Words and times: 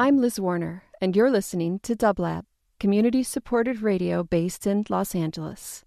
I'm 0.00 0.16
Liz 0.16 0.40
Warner, 0.40 0.84
and 1.02 1.14
you're 1.14 1.30
listening 1.30 1.78
to 1.80 1.94
Dublab, 1.94 2.46
community 2.78 3.22
supported 3.22 3.82
radio 3.82 4.24
based 4.24 4.66
in 4.66 4.86
Los 4.88 5.14
Angeles. 5.14 5.84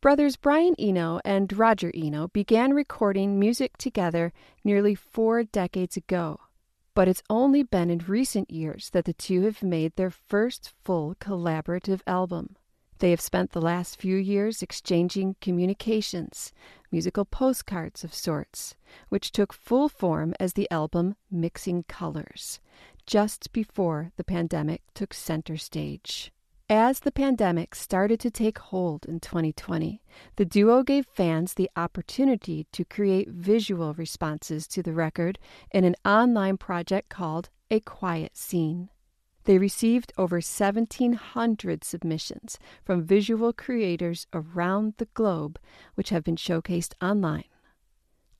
Brothers 0.00 0.36
Brian 0.36 0.76
Eno 0.78 1.18
and 1.24 1.52
Roger 1.52 1.90
Eno 1.92 2.28
began 2.28 2.72
recording 2.74 3.40
music 3.40 3.76
together 3.76 4.32
nearly 4.62 4.94
four 4.94 5.42
decades 5.42 5.96
ago, 5.96 6.38
but 6.94 7.08
it's 7.08 7.24
only 7.28 7.64
been 7.64 7.90
in 7.90 7.98
recent 8.06 8.52
years 8.52 8.90
that 8.90 9.04
the 9.04 9.12
two 9.12 9.42
have 9.42 9.64
made 9.64 9.96
their 9.96 10.12
first 10.12 10.72
full 10.84 11.16
collaborative 11.16 12.02
album. 12.06 12.54
They 13.00 13.10
have 13.10 13.20
spent 13.20 13.50
the 13.50 13.62
last 13.62 13.98
few 13.98 14.16
years 14.16 14.62
exchanging 14.62 15.34
communications, 15.40 16.52
musical 16.92 17.24
postcards 17.24 18.04
of 18.04 18.14
sorts, 18.14 18.76
which 19.08 19.32
took 19.32 19.54
full 19.54 19.88
form 19.88 20.34
as 20.38 20.52
the 20.52 20.70
album 20.70 21.16
Mixing 21.30 21.84
Colors, 21.88 22.60
just 23.06 23.52
before 23.52 24.12
the 24.16 24.24
pandemic 24.24 24.82
took 24.94 25.14
center 25.14 25.56
stage. 25.56 26.32
As 26.68 27.00
the 27.00 27.10
pandemic 27.10 27.74
started 27.74 28.20
to 28.20 28.30
take 28.30 28.58
hold 28.58 29.04
in 29.04 29.18
2020, 29.18 30.00
the 30.36 30.44
duo 30.44 30.84
gave 30.84 31.04
fans 31.04 31.54
the 31.54 31.68
opportunity 31.74 32.68
to 32.70 32.84
create 32.84 33.28
visual 33.28 33.92
responses 33.94 34.68
to 34.68 34.80
the 34.80 34.92
record 34.92 35.40
in 35.72 35.84
an 35.84 35.96
online 36.04 36.58
project 36.58 37.08
called 37.08 37.48
A 37.72 37.80
Quiet 37.80 38.36
Scene. 38.36 38.88
They 39.44 39.58
received 39.58 40.12
over 40.16 40.36
1,700 40.36 41.82
submissions 41.82 42.56
from 42.84 43.02
visual 43.02 43.52
creators 43.52 44.28
around 44.32 44.94
the 44.98 45.08
globe, 45.14 45.58
which 45.96 46.10
have 46.10 46.22
been 46.22 46.36
showcased 46.36 46.94
online. 47.02 47.46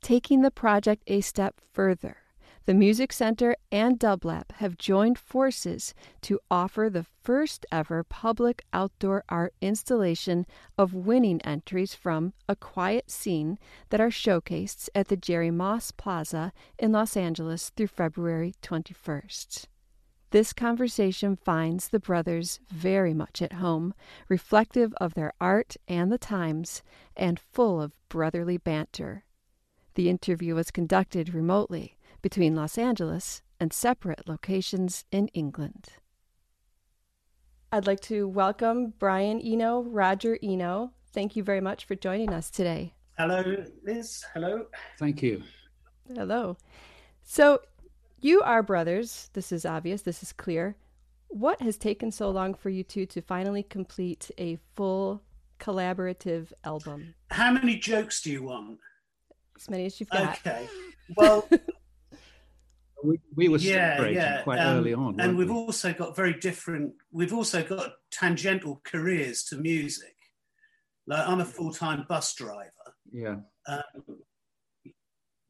Taking 0.03 0.43
the 0.43 0.53
project 0.53 1.03
a 1.09 1.21
step 1.21 1.61
further, 1.73 2.19
the 2.67 2.75
Music 2.75 3.13
Center 3.13 3.57
and 3.73 3.99
Dublab 3.99 4.53
have 4.57 4.77
joined 4.77 5.19
forces 5.19 5.95
to 6.21 6.39
offer 6.51 6.91
the 6.91 7.07
first 7.23 7.65
ever 7.73 8.05
public 8.05 8.63
outdoor 8.73 9.25
art 9.31 9.55
installation 9.63 10.47
of 10.77 10.93
winning 10.93 11.41
entries 11.43 11.95
from 11.95 12.35
A 12.49 12.55
Quiet 12.55 13.11
Scene 13.11 13.59
that 13.89 14.01
are 14.01 14.11
showcased 14.11 14.91
at 14.95 15.09
the 15.09 15.17
Jerry 15.17 15.51
Moss 15.51 15.91
Plaza 15.91 16.53
in 16.79 16.93
Los 16.93 17.17
Angeles 17.17 17.71
through 17.71 17.87
February 17.87 18.55
21st. 18.63 19.65
This 20.31 20.53
conversation 20.53 21.37
finds 21.37 21.89
the 21.89 21.99
brothers 21.99 22.61
very 22.69 23.15
much 23.15 23.43
at 23.43 23.55
home, 23.55 23.95
reflective 24.29 24.93
of 25.01 25.15
their 25.15 25.33
art 25.41 25.77
and 25.89 26.13
the 26.13 26.19
times, 26.19 26.83
and 27.17 27.41
full 27.41 27.81
of 27.81 27.97
brotherly 28.09 28.59
banter. 28.59 29.25
The 29.95 30.09
interview 30.09 30.55
was 30.55 30.71
conducted 30.71 31.35
remotely 31.35 31.97
between 32.23 32.57
Los 32.57 32.79
Angeles 32.79 33.43
and 33.59 33.73
separate 33.73 34.29
locations 34.29 35.05
in 35.11 35.29
England. 35.29 35.89
I'd 37.73 37.87
like 37.87 38.01
to 38.01 38.27
welcome 38.27 38.95
Brian 38.99 39.41
Eno, 39.41 39.83
Roger 39.83 40.39
Eno. 40.43 40.93
Thank 41.13 41.37
you 41.37 41.43
very 41.45 41.61
much 41.61 41.85
for 41.85 41.95
joining 41.95 42.33
us 42.33 42.51
today. 42.51 42.95
Hello, 43.17 43.45
Liz. 43.85 44.25
Hello. 44.35 44.67
Thank 44.99 45.23
you. 45.23 45.43
Hello. 46.15 46.57
So, 47.23 47.61
you 48.21 48.43
are 48.43 48.63
brothers. 48.63 49.31
This 49.35 49.53
is 49.53 49.65
obvious. 49.65 50.03
This 50.03 50.23
is 50.23 50.33
clear. 50.33 50.77
What 51.29 51.63
has 51.63 51.77
taken 51.77 52.11
so 52.11 52.31
long 52.31 52.55
for 52.55 52.71
you 52.71 52.83
two 52.83 53.07
to 53.07 53.21
finally 53.21 53.63
complete 53.63 54.31
a 54.37 54.59
full 54.75 55.23
collaborative 55.61 56.53
album? 56.65 57.15
How 57.31 57.53
many 57.53 57.77
jokes 57.77 58.21
do 58.21 58.33
you 58.33 58.43
want? 58.43 58.79
As 59.57 59.71
many 59.71 59.87
as 59.87 60.01
you've 60.01 60.11
got. 60.11 60.39
Okay. 60.39 60.69
Well, 61.17 61.49
we, 63.05 63.19
we 63.35 63.49
were 63.49 63.59
yeah, 63.59 63.97
separated 63.97 64.17
yeah. 64.17 64.43
quite 64.43 64.59
um, 64.59 64.79
early 64.79 64.95
on. 64.95 65.21
and 65.21 65.37
we've 65.37 65.51
we? 65.51 65.55
also 65.55 65.93
got 65.93 66.17
very 66.17 66.35
different. 66.35 66.93
We've 67.13 67.33
also 67.33 67.63
got 67.63 67.93
tangential 68.11 68.81
careers 68.85 69.45
to 69.45 69.57
music. 69.57 70.15
Like 71.07 71.27
I'm 71.27 71.41
a 71.41 71.45
full-time 71.45 72.05
bus 72.09 72.35
driver. 72.35 72.71
yeah. 73.13 73.37
Um, 73.67 73.83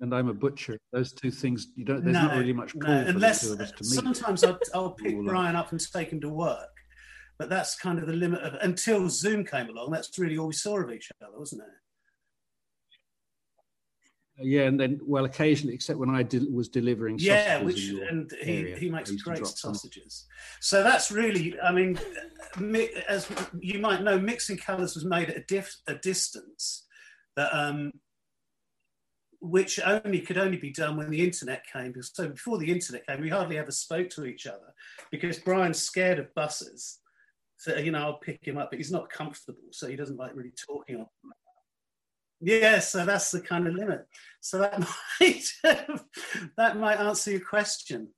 And 0.01 0.15
I'm 0.15 0.29
a 0.29 0.35
butcher. 0.35 0.79
Those 0.93 1.13
two 1.13 1.31
things, 1.31 1.69
you 1.77 1.85
don't. 1.85 2.03
There's 2.03 2.15
no, 2.15 2.29
not 2.29 2.37
really 2.37 2.55
much 2.55 2.75
no, 2.75 2.87
pull 2.87 3.05
for 3.05 3.11
unless 3.11 3.43
the 3.43 3.49
two 3.49 3.53
of 3.55 3.61
us 3.61 3.71
to 3.73 3.85
meet. 3.85 4.15
sometimes 4.15 4.45
I'll, 4.45 4.59
I'll 4.75 4.91
pick 5.03 5.15
Brian 5.25 5.57
up 5.57 5.73
and 5.73 5.93
take 5.93 6.11
him 6.11 6.21
to 6.23 6.29
work, 6.31 6.71
but 7.39 7.51
that's 7.51 7.77
kind 7.79 7.99
of 7.99 8.07
the 8.07 8.15
limit 8.15 8.41
of 8.41 8.55
until 8.63 9.09
Zoom 9.11 9.45
came 9.45 9.69
along. 9.69 9.91
That's 9.91 10.19
really 10.19 10.39
all 10.39 10.47
we 10.47 10.55
saw 10.55 10.79
of 10.81 10.91
each 10.91 11.11
other, 11.23 11.39
wasn't 11.39 11.63
it? 11.63 11.69
Yeah, 14.43 14.63
and 14.63 14.79
then 14.81 15.01
well, 15.05 15.25
occasionally, 15.27 15.75
except 15.75 15.99
when 15.99 16.11
I 16.11 16.23
del- 16.23 16.51
was 16.51 16.69
delivering. 16.69 17.19
yeah 17.19 17.63
which 17.63 17.89
and 17.89 18.31
he, 18.43 18.73
he 18.73 18.89
makes 18.91 19.11
great 19.11 19.39
drop 19.39 19.51
some. 19.51 19.75
sausages 19.75 20.27
so 20.61 20.83
that's 20.83 21.11
really 21.11 21.59
i 21.61 21.71
mean 21.73 21.99
mi- 22.59 22.91
as 23.09 23.29
you 23.61 23.79
might 23.79 24.03
know 24.03 24.19
mixing 24.19 24.57
colors 24.57 24.95
was 24.95 25.05
made 25.05 25.29
at 25.31 25.37
a, 25.37 25.45
diff, 25.47 25.75
a 25.87 25.95
distance 25.95 26.87
that 27.37 27.51
um 27.55 27.93
which 29.41 29.81
only 29.81 30.21
could 30.21 30.37
only 30.37 30.59
be 30.59 30.71
done 30.71 30.97
when 30.97 31.11
the 31.11 31.23
internet 31.25 31.65
came 31.73 31.95
so 32.03 32.29
before 32.29 32.59
the 32.59 32.71
internet 32.71 33.07
came 33.07 33.21
we 33.21 33.29
hardly 33.31 33.57
ever 33.59 33.71
spoke 33.71 34.11
to 34.11 34.25
each 34.27 34.47
other 34.47 34.75
because 35.11 35.39
brian's 35.39 35.81
scared 35.81 36.19
of 36.19 36.33
buses 36.35 36.99
so 37.57 37.77
you 37.77 37.91
know 37.91 37.99
i'll 38.01 38.19
pick 38.19 38.45
him 38.47 38.59
up 38.59 38.71
but 38.71 38.79
he's 38.79 38.93
not 38.93 39.09
comfortable 39.11 39.63
so 39.71 39.87
he 39.89 39.97
doesn't 39.97 40.19
like 40.19 40.35
really 40.35 40.53
talking 40.67 40.97
on 40.97 41.07
yeah, 42.41 42.79
so 42.81 43.05
that's 43.05 43.31
the 43.31 43.41
kind 43.41 43.67
of 43.67 43.75
limit. 43.75 44.07
So 44.41 44.59
that 44.59 44.81
might 45.21 45.45
that 46.57 46.77
might 46.77 46.99
answer 46.99 47.31
your 47.33 47.41
question. 47.41 48.09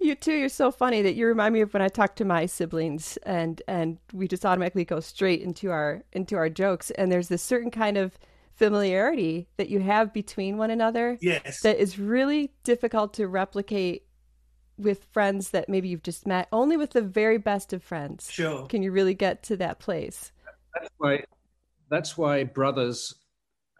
You 0.00 0.14
too, 0.14 0.32
you're 0.34 0.48
so 0.48 0.70
funny 0.70 1.02
that 1.02 1.16
you 1.16 1.26
remind 1.26 1.52
me 1.54 1.60
of 1.60 1.72
when 1.74 1.82
I 1.82 1.88
talk 1.88 2.14
to 2.16 2.24
my 2.24 2.46
siblings 2.46 3.16
and 3.24 3.60
and 3.66 3.98
we 4.12 4.28
just 4.28 4.46
automatically 4.46 4.84
go 4.84 5.00
straight 5.00 5.40
into 5.42 5.70
our 5.70 6.02
into 6.12 6.36
our 6.36 6.48
jokes 6.48 6.90
and 6.92 7.10
there's 7.10 7.28
this 7.28 7.42
certain 7.42 7.70
kind 7.72 7.96
of 7.96 8.16
familiarity 8.54 9.48
that 9.56 9.68
you 9.68 9.80
have 9.80 10.12
between 10.12 10.56
one 10.56 10.70
another 10.70 11.16
Yes. 11.20 11.60
that 11.62 11.78
is 11.78 11.98
really 11.98 12.52
difficult 12.64 13.14
to 13.14 13.26
replicate 13.28 14.04
with 14.76 15.04
friends 15.12 15.50
that 15.50 15.68
maybe 15.68 15.88
you've 15.88 16.02
just 16.04 16.26
met. 16.26 16.48
Only 16.52 16.76
with 16.76 16.90
the 16.90 17.02
very 17.02 17.38
best 17.38 17.72
of 17.72 17.82
friends 17.82 18.30
Sure. 18.30 18.66
can 18.66 18.82
you 18.82 18.92
really 18.92 19.14
get 19.14 19.42
to 19.44 19.56
that 19.56 19.78
place. 19.80 20.30
That's 20.74 20.90
why. 20.98 21.24
That's 21.90 22.16
why 22.18 22.44
brothers, 22.44 23.14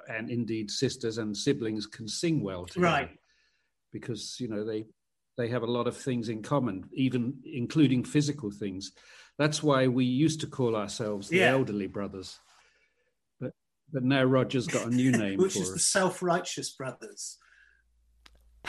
and 0.08 0.30
indeed 0.30 0.70
sisters 0.70 1.18
and 1.18 1.36
siblings, 1.36 1.86
can 1.86 2.08
sing 2.08 2.42
well 2.42 2.64
together. 2.66 2.86
Right. 2.86 3.10
Because 3.92 4.36
you 4.40 4.48
know 4.48 4.64
they 4.64 4.86
they 5.36 5.48
have 5.48 5.62
a 5.62 5.66
lot 5.70 5.86
of 5.86 5.96
things 5.96 6.28
in 6.28 6.42
common, 6.42 6.88
even 6.92 7.40
including 7.44 8.04
physical 8.04 8.50
things. 8.50 8.92
That's 9.38 9.62
why 9.62 9.86
we 9.86 10.04
used 10.04 10.40
to 10.40 10.46
call 10.46 10.74
ourselves 10.74 11.28
the 11.28 11.38
Yeah. 11.38 11.52
elderly 11.52 11.86
brothers. 11.86 12.38
But 13.40 13.52
but 13.92 14.02
now 14.02 14.24
Roger's 14.24 14.66
got 14.66 14.86
a 14.86 14.90
new 14.90 15.12
name 15.24 15.38
Which 15.38 15.54
for 15.54 15.60
is 15.62 15.72
the 15.72 15.78
self-righteous 15.78 16.70
brothers. 16.70 17.38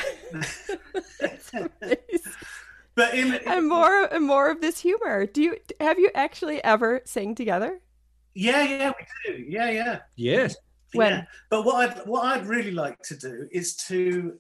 but 2.96 3.14
in 3.14 3.34
and 3.34 3.68
more 3.68 4.04
and 4.14 4.26
more 4.26 4.50
of 4.52 4.62
this 4.62 4.80
humor. 4.80 5.26
Do 5.26 5.42
you 5.42 5.58
have 5.80 6.00
you 6.00 6.12
actually 6.16 6.64
ever 6.64 7.02
sang 7.06 7.36
together? 7.36 7.82
Yeah, 8.34 8.64
yeah, 8.64 8.92
we 8.98 9.34
do. 9.34 9.44
Yeah, 9.48 9.70
yeah. 9.72 10.00
Yes. 10.16 10.56
When? 10.94 11.12
Yeah. 11.12 11.26
But 11.50 11.66
what 11.66 11.76
I'd 11.90 12.08
what 12.08 12.26
I'd 12.26 12.48
really 12.48 12.72
like 12.72 13.02
to 13.04 13.16
do 13.16 13.48
is 13.52 13.76
to 13.88 14.40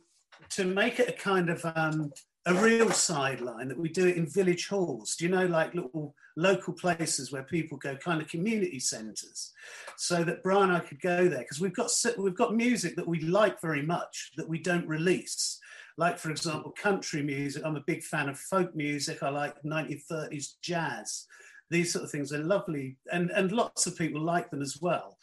to 0.51 0.65
make 0.65 0.99
it 0.99 1.09
a 1.09 1.13
kind 1.13 1.49
of 1.49 1.63
um, 1.75 2.11
a 2.45 2.53
real 2.53 2.89
sideline 2.91 3.67
that 3.67 3.77
we 3.77 3.89
do 3.89 4.07
it 4.07 4.17
in 4.17 4.25
village 4.25 4.67
halls. 4.67 5.15
Do 5.15 5.25
you 5.25 5.31
know, 5.31 5.45
like 5.45 5.75
little 5.75 6.15
local 6.35 6.73
places 6.73 7.31
where 7.31 7.43
people 7.43 7.77
go, 7.77 7.95
kind 7.95 8.21
of 8.21 8.27
community 8.27 8.79
centres, 8.79 9.53
so 9.97 10.23
that 10.23 10.41
Brian 10.43 10.69
and 10.69 10.77
I 10.77 10.79
could 10.79 11.01
go 11.01 11.27
there 11.27 11.39
because 11.39 11.59
we've 11.59 11.75
got 11.75 11.91
we've 12.17 12.35
got 12.35 12.55
music 12.55 12.95
that 12.95 13.07
we 13.07 13.21
like 13.21 13.61
very 13.61 13.81
much 13.81 14.31
that 14.37 14.47
we 14.47 14.59
don't 14.59 14.87
release. 14.87 15.59
Like 15.97 16.17
for 16.17 16.31
example, 16.31 16.71
country 16.71 17.21
music. 17.21 17.63
I'm 17.65 17.75
a 17.75 17.83
big 17.85 18.03
fan 18.03 18.29
of 18.29 18.39
folk 18.39 18.73
music. 18.75 19.21
I 19.21 19.29
like 19.29 19.61
1930s 19.63 20.53
jazz. 20.61 21.25
These 21.69 21.93
sort 21.93 22.05
of 22.05 22.11
things 22.11 22.33
are 22.33 22.39
lovely, 22.43 22.97
and 23.11 23.29
and 23.31 23.51
lots 23.51 23.87
of 23.87 23.97
people 23.97 24.21
like 24.21 24.49
them 24.49 24.61
as 24.61 24.77
well. 24.81 25.17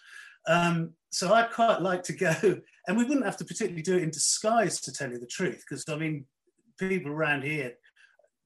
Um, 0.48 0.92
so 1.10 1.32
I'd 1.32 1.50
quite 1.50 1.80
like 1.82 2.02
to 2.04 2.12
go, 2.12 2.34
and 2.86 2.96
we 2.96 3.04
wouldn't 3.04 3.24
have 3.24 3.36
to 3.38 3.44
particularly 3.44 3.82
do 3.82 3.96
it 3.96 4.02
in 4.02 4.10
disguise, 4.10 4.80
to 4.82 4.92
tell 4.92 5.10
you 5.10 5.18
the 5.18 5.26
truth, 5.26 5.64
because 5.68 5.84
I 5.88 5.96
mean, 5.96 6.24
people 6.78 7.10
around 7.10 7.42
here 7.42 7.72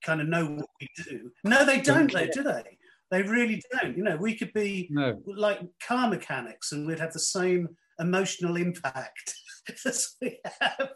kind 0.05 0.21
of 0.21 0.29
know 0.29 0.47
what 0.47 0.67
we 0.81 0.89
do. 1.05 1.31
No, 1.45 1.65
they 1.65 1.81
don't, 1.81 2.11
though, 2.13 2.27
do 2.33 2.43
they? 2.43 2.79
They 3.11 3.23
really 3.23 3.63
don't. 3.73 3.97
You 3.97 4.05
know, 4.05 4.17
we 4.17 4.37
could 4.37 4.53
be 4.53 4.89
No. 4.91 5.21
like 5.27 5.61
car 5.87 6.09
mechanics, 6.09 6.73
and 6.73 6.87
we'd 6.87 7.01
have 7.01 7.13
the 7.13 7.19
same 7.19 7.69
emotional 7.99 8.57
impact 8.57 9.35
as 9.85 10.17
we 10.23 10.39
have. 10.61 10.91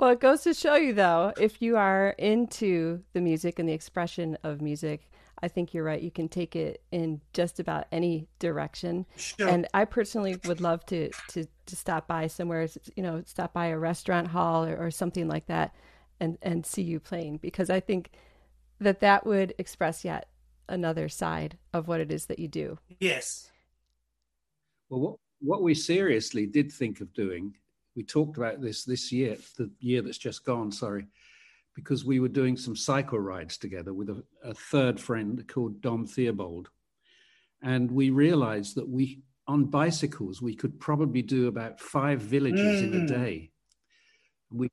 Well, 0.00 0.12
it 0.12 0.20
goes 0.20 0.44
to 0.44 0.54
show 0.54 0.76
you, 0.76 0.94
though, 0.94 1.34
if 1.38 1.60
you 1.60 1.76
are 1.76 2.14
into 2.16 3.02
the 3.12 3.20
music 3.20 3.58
and 3.58 3.68
the 3.68 3.74
expression 3.74 4.38
of 4.42 4.62
music, 4.62 5.10
I 5.42 5.48
think 5.48 5.74
you're 5.74 5.84
right. 5.84 6.00
You 6.00 6.10
can 6.10 6.26
take 6.26 6.56
it 6.56 6.82
in 6.90 7.20
just 7.34 7.60
about 7.60 7.84
any 7.92 8.26
direction. 8.38 9.04
Sure. 9.16 9.46
And 9.46 9.68
I 9.74 9.84
personally 9.84 10.38
would 10.46 10.62
love 10.62 10.86
to, 10.86 11.10
to, 11.28 11.44
to 11.66 11.76
stop 11.76 12.06
by 12.06 12.28
somewhere, 12.28 12.66
you 12.96 13.02
know, 13.02 13.22
stop 13.26 13.52
by 13.52 13.66
a 13.66 13.78
restaurant 13.78 14.28
hall 14.28 14.64
or, 14.64 14.74
or 14.74 14.90
something 14.90 15.28
like 15.28 15.48
that 15.48 15.74
and, 16.18 16.38
and 16.40 16.64
see 16.64 16.80
you 16.80 16.98
playing 16.98 17.36
because 17.36 17.68
I 17.68 17.80
think 17.80 18.10
that 18.80 19.00
that 19.00 19.26
would 19.26 19.52
express 19.58 20.02
yet 20.02 20.30
another 20.66 21.10
side 21.10 21.58
of 21.74 21.88
what 21.88 22.00
it 22.00 22.10
is 22.10 22.24
that 22.24 22.38
you 22.38 22.48
do. 22.48 22.78
yes. 23.00 23.50
Well, 24.88 25.00
what, 25.00 25.16
what 25.40 25.62
we 25.62 25.74
seriously 25.74 26.46
did 26.46 26.72
think 26.72 27.02
of 27.02 27.12
doing, 27.12 27.54
we 27.96 28.04
talked 28.04 28.36
about 28.36 28.60
this 28.60 28.84
this 28.84 29.10
year, 29.12 29.36
the 29.58 29.70
year 29.80 30.02
that's 30.02 30.18
just 30.18 30.44
gone, 30.44 30.70
sorry, 30.70 31.06
because 31.74 32.04
we 32.04 32.20
were 32.20 32.28
doing 32.28 32.56
some 32.56 32.76
cycle 32.76 33.18
rides 33.18 33.56
together 33.56 33.92
with 33.92 34.10
a, 34.10 34.22
a 34.44 34.54
third 34.54 35.00
friend 35.00 35.46
called 35.48 35.80
Dom 35.80 36.06
Theobald. 36.06 36.68
And 37.62 37.90
we 37.90 38.10
realized 38.10 38.76
that 38.76 38.88
we, 38.88 39.22
on 39.46 39.64
bicycles, 39.64 40.40
we 40.40 40.54
could 40.54 40.80
probably 40.80 41.22
do 41.22 41.48
about 41.48 41.80
five 41.80 42.20
villages 42.20 42.82
in 42.82 42.94
a 42.94 43.00
Mm. 43.00 43.06
day. 43.08 43.50
We 44.50 44.68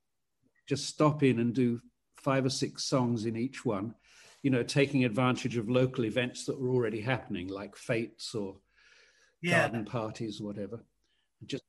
just 0.67 0.85
stop 0.85 1.23
in 1.23 1.39
and 1.39 1.53
do 1.53 1.81
five 2.15 2.45
or 2.45 2.49
six 2.49 2.83
songs 2.83 3.25
in 3.25 3.35
each 3.35 3.65
one, 3.65 3.95
you 4.41 4.51
know, 4.51 4.63
taking 4.63 5.05
advantage 5.05 5.57
of 5.57 5.69
local 5.69 6.05
events 6.05 6.45
that 6.45 6.59
were 6.59 6.69
already 6.69 7.01
happening, 7.01 7.47
like 7.47 7.75
fetes 7.75 8.33
or 8.35 8.59
Yeah. 9.41 9.59
garden 9.59 9.85
parties, 9.85 10.41
whatever. 10.41 10.83
Just 11.45 11.63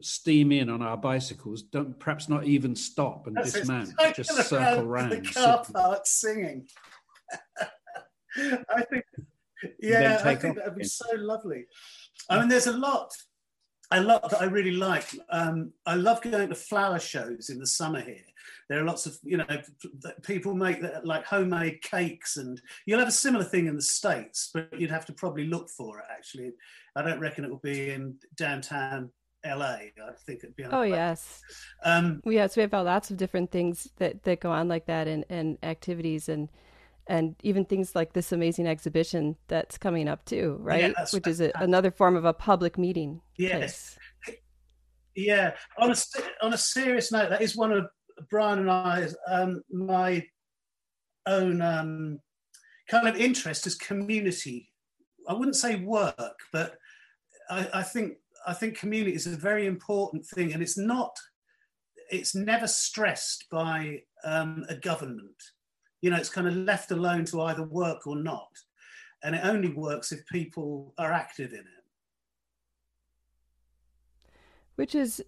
steam 0.00 0.52
in 0.52 0.68
on 0.68 0.82
our 0.82 0.96
bicycles. 0.96 1.62
Don't 1.62 1.98
perhaps 1.98 2.28
not 2.28 2.46
even 2.46 2.74
stop 2.74 3.26
and 3.26 3.36
That's 3.36 3.52
dismount. 3.52 3.90
Just 4.14 4.34
circle 4.48 4.86
round. 4.86 5.12
the 5.12 5.20
car 5.22 5.64
park 5.72 6.02
singing. 6.04 6.68
I 8.36 8.82
think, 8.82 9.04
yeah, 9.80 10.20
I 10.24 10.34
think 10.34 10.52
off 10.52 10.56
that'd 10.56 10.76
be 10.76 10.84
so 10.84 11.06
lovely. 11.16 11.66
I 12.28 12.38
mean, 12.38 12.48
there's 12.48 12.66
a 12.66 12.76
lot, 12.76 13.12
a 13.90 14.00
lot 14.00 14.30
that 14.30 14.40
I 14.40 14.44
really 14.44 14.72
like. 14.72 15.06
Um, 15.30 15.72
I 15.84 15.94
love 15.94 16.22
going 16.22 16.48
to 16.48 16.54
flower 16.54 16.98
shows 16.98 17.50
in 17.50 17.58
the 17.58 17.66
summer 17.66 18.00
here. 18.00 18.24
There 18.68 18.80
are 18.80 18.84
lots 18.84 19.06
of, 19.06 19.18
you 19.24 19.36
know, 19.36 19.46
that 20.02 20.22
people 20.22 20.54
make 20.54 20.80
that, 20.82 21.04
like 21.04 21.26
homemade 21.26 21.82
cakes, 21.82 22.36
and 22.36 22.60
you'll 22.86 23.00
have 23.00 23.08
a 23.08 23.12
similar 23.12 23.44
thing 23.44 23.66
in 23.66 23.74
the 23.74 23.82
states, 23.82 24.50
but 24.54 24.78
you'd 24.78 24.90
have 24.90 25.06
to 25.06 25.12
probably 25.12 25.46
look 25.46 25.68
for 25.68 25.98
it. 25.98 26.04
Actually, 26.10 26.52
I 26.94 27.02
don't 27.02 27.20
reckon 27.20 27.44
it 27.44 27.50
will 27.50 27.58
be 27.58 27.90
in 27.90 28.16
downtown 28.36 29.10
LA. 29.44 29.64
I 29.64 29.90
think 30.26 30.40
it'd 30.44 30.56
be. 30.56 30.64
on 30.64 30.74
Oh, 30.74 30.82
a- 30.82 30.88
yes. 30.88 31.40
Um, 31.84 32.20
Well, 32.24 32.34
Yes, 32.34 32.56
we 32.56 32.62
have 32.62 32.72
lots 32.72 33.10
of 33.10 33.16
different 33.16 33.50
things 33.50 33.88
that, 33.96 34.22
that 34.24 34.40
go 34.40 34.50
on 34.50 34.68
like 34.68 34.86
that 34.86 35.08
and, 35.08 35.24
and 35.28 35.58
activities 35.62 36.28
and 36.28 36.48
and 37.06 37.34
even 37.42 37.64
things 37.64 37.96
like 37.96 38.12
this 38.12 38.30
amazing 38.30 38.68
exhibition 38.68 39.34
that's 39.48 39.76
coming 39.76 40.06
up 40.08 40.24
too, 40.24 40.56
right? 40.60 40.94
that's 40.96 41.12
Which 41.12 41.26
is 41.26 41.40
a, 41.40 41.50
another 41.56 41.90
form 41.90 42.14
of 42.14 42.24
a 42.24 42.32
public 42.32 42.78
meeting. 42.78 43.20
Yes. 43.36 43.96
place. 44.24 44.38
Yeah, 45.16 45.54
on 45.76 45.90
a 45.90 45.96
on 46.40 46.52
a 46.54 46.58
serious 46.58 47.10
note, 47.10 47.30
that 47.30 47.42
is 47.42 47.56
one 47.56 47.72
of 47.72 47.86
Brian 48.30 48.60
and 48.60 48.70
I's 48.70 49.16
um, 49.26 49.62
my 49.72 50.24
own 51.26 51.60
um, 51.60 52.20
kind 52.88 53.08
of 53.08 53.16
interest 53.16 53.66
is 53.66 53.74
community. 53.74 54.70
I 55.28 55.32
wouldn't 55.32 55.56
say 55.56 55.76
work, 55.76 56.38
but 56.52 56.76
I, 57.50 57.68
I 57.74 57.82
think 57.82 58.14
I 58.46 58.54
think 58.54 58.78
community 58.78 59.14
is 59.14 59.26
a 59.26 59.36
very 59.36 59.66
important 59.66 60.24
thing, 60.26 60.52
and 60.52 60.62
it's 60.62 60.78
not. 60.78 61.16
It's 62.10 62.34
never 62.34 62.66
stressed 62.66 63.46
by 63.50 64.00
um, 64.24 64.64
a 64.68 64.74
government. 64.74 65.42
You 66.00 66.10
know, 66.10 66.16
it's 66.16 66.30
kind 66.30 66.48
of 66.48 66.56
left 66.56 66.90
alone 66.90 67.24
to 67.26 67.42
either 67.42 67.62
work 67.62 68.06
or 68.06 68.16
not, 68.16 68.48
and 69.22 69.34
it 69.34 69.42
only 69.44 69.68
works 69.72 70.12
if 70.12 70.26
people 70.26 70.94
are 70.98 71.12
active 71.12 71.52
in 71.52 71.60
it. 71.60 71.84
Which 74.76 74.94
is 74.94 75.22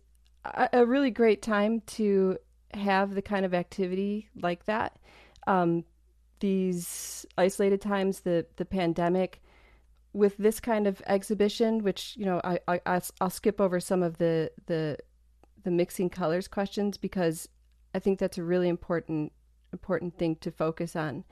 a, 0.45 0.87
really 0.87 1.11
great 1.11 1.43
time 1.43 1.83
to 1.87 2.39
have 2.73 3.15
the 3.15 3.23
kind 3.23 3.45
of 3.45 3.55
activity 3.55 4.29
like 4.35 4.65
that. 4.65 4.99
Um, 5.47 5.85
these 6.41 7.27
isolated 7.37 7.81
times, 7.81 8.21
the 8.21 8.47
the 8.57 8.65
pandemic, 8.65 9.43
with 10.13 10.37
this 10.37 10.61
kind 10.61 10.87
of 10.87 11.03
exhibition, 11.07 11.83
which 11.83 12.15
you 12.17 12.25
know, 12.27 12.41
I, 12.45 12.59
I 12.69 12.81
I'll- 12.87 13.03
I'll 13.21 13.31
skip 13.31 13.61
over 13.61 13.81
some 13.81 14.03
of 14.03 14.19
the 14.19 14.51
the 14.67 14.99
the 15.65 15.71
mixing 15.71 16.11
colors 16.11 16.49
questions 16.49 16.99
because 16.99 17.49
I 17.95 17.99
think 17.99 18.19
that's 18.19 18.39
a 18.39 18.43
really 18.45 18.69
important 18.69 19.33
important 19.73 20.19
thing 20.19 20.37
to 20.37 20.51
focus 20.51 20.95
on. 20.97 21.25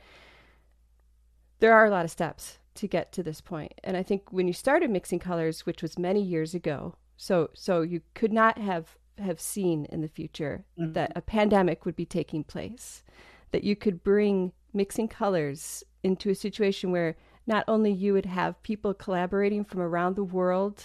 There 1.58 1.74
are 1.74 1.84
a 1.86 1.90
lot 1.90 2.04
of 2.04 2.10
steps 2.10 2.58
to 2.76 2.86
get 2.86 3.12
to 3.12 3.22
this 3.22 3.40
point, 3.40 3.74
and 3.84 3.96
I 3.96 4.02
think 4.02 4.32
when 4.32 4.46
you 4.46 4.54
started 4.54 4.90
mixing 4.90 5.18
colors, 5.18 5.66
which 5.66 5.82
was 5.82 5.98
many 5.98 6.22
years 6.22 6.54
ago, 6.54 6.96
so 7.16 7.50
so 7.54 7.82
you 7.82 8.00
could 8.14 8.32
not 8.32 8.58
have 8.58 8.96
have 9.18 9.40
seen 9.40 9.84
in 9.86 10.00
the 10.00 10.08
future 10.08 10.64
Mhm. 10.78 10.94
that 10.94 11.12
a 11.14 11.20
pandemic 11.20 11.84
would 11.84 11.96
be 11.96 12.06
taking 12.06 12.42
place, 12.44 13.02
that 13.50 13.64
you 13.64 13.76
could 13.76 14.02
bring 14.02 14.52
mixing 14.72 15.08
colors 15.08 15.84
into 16.02 16.30
a 16.30 16.34
situation 16.34 16.90
where 16.90 17.16
not 17.50 17.64
only 17.67 17.91
you 17.93 18.12
would 18.12 18.26
have 18.26 18.62
people 18.62 18.94
collaborating 18.94 19.64
from 19.64 19.81
around 19.81 20.14
the 20.14 20.23
world 20.23 20.82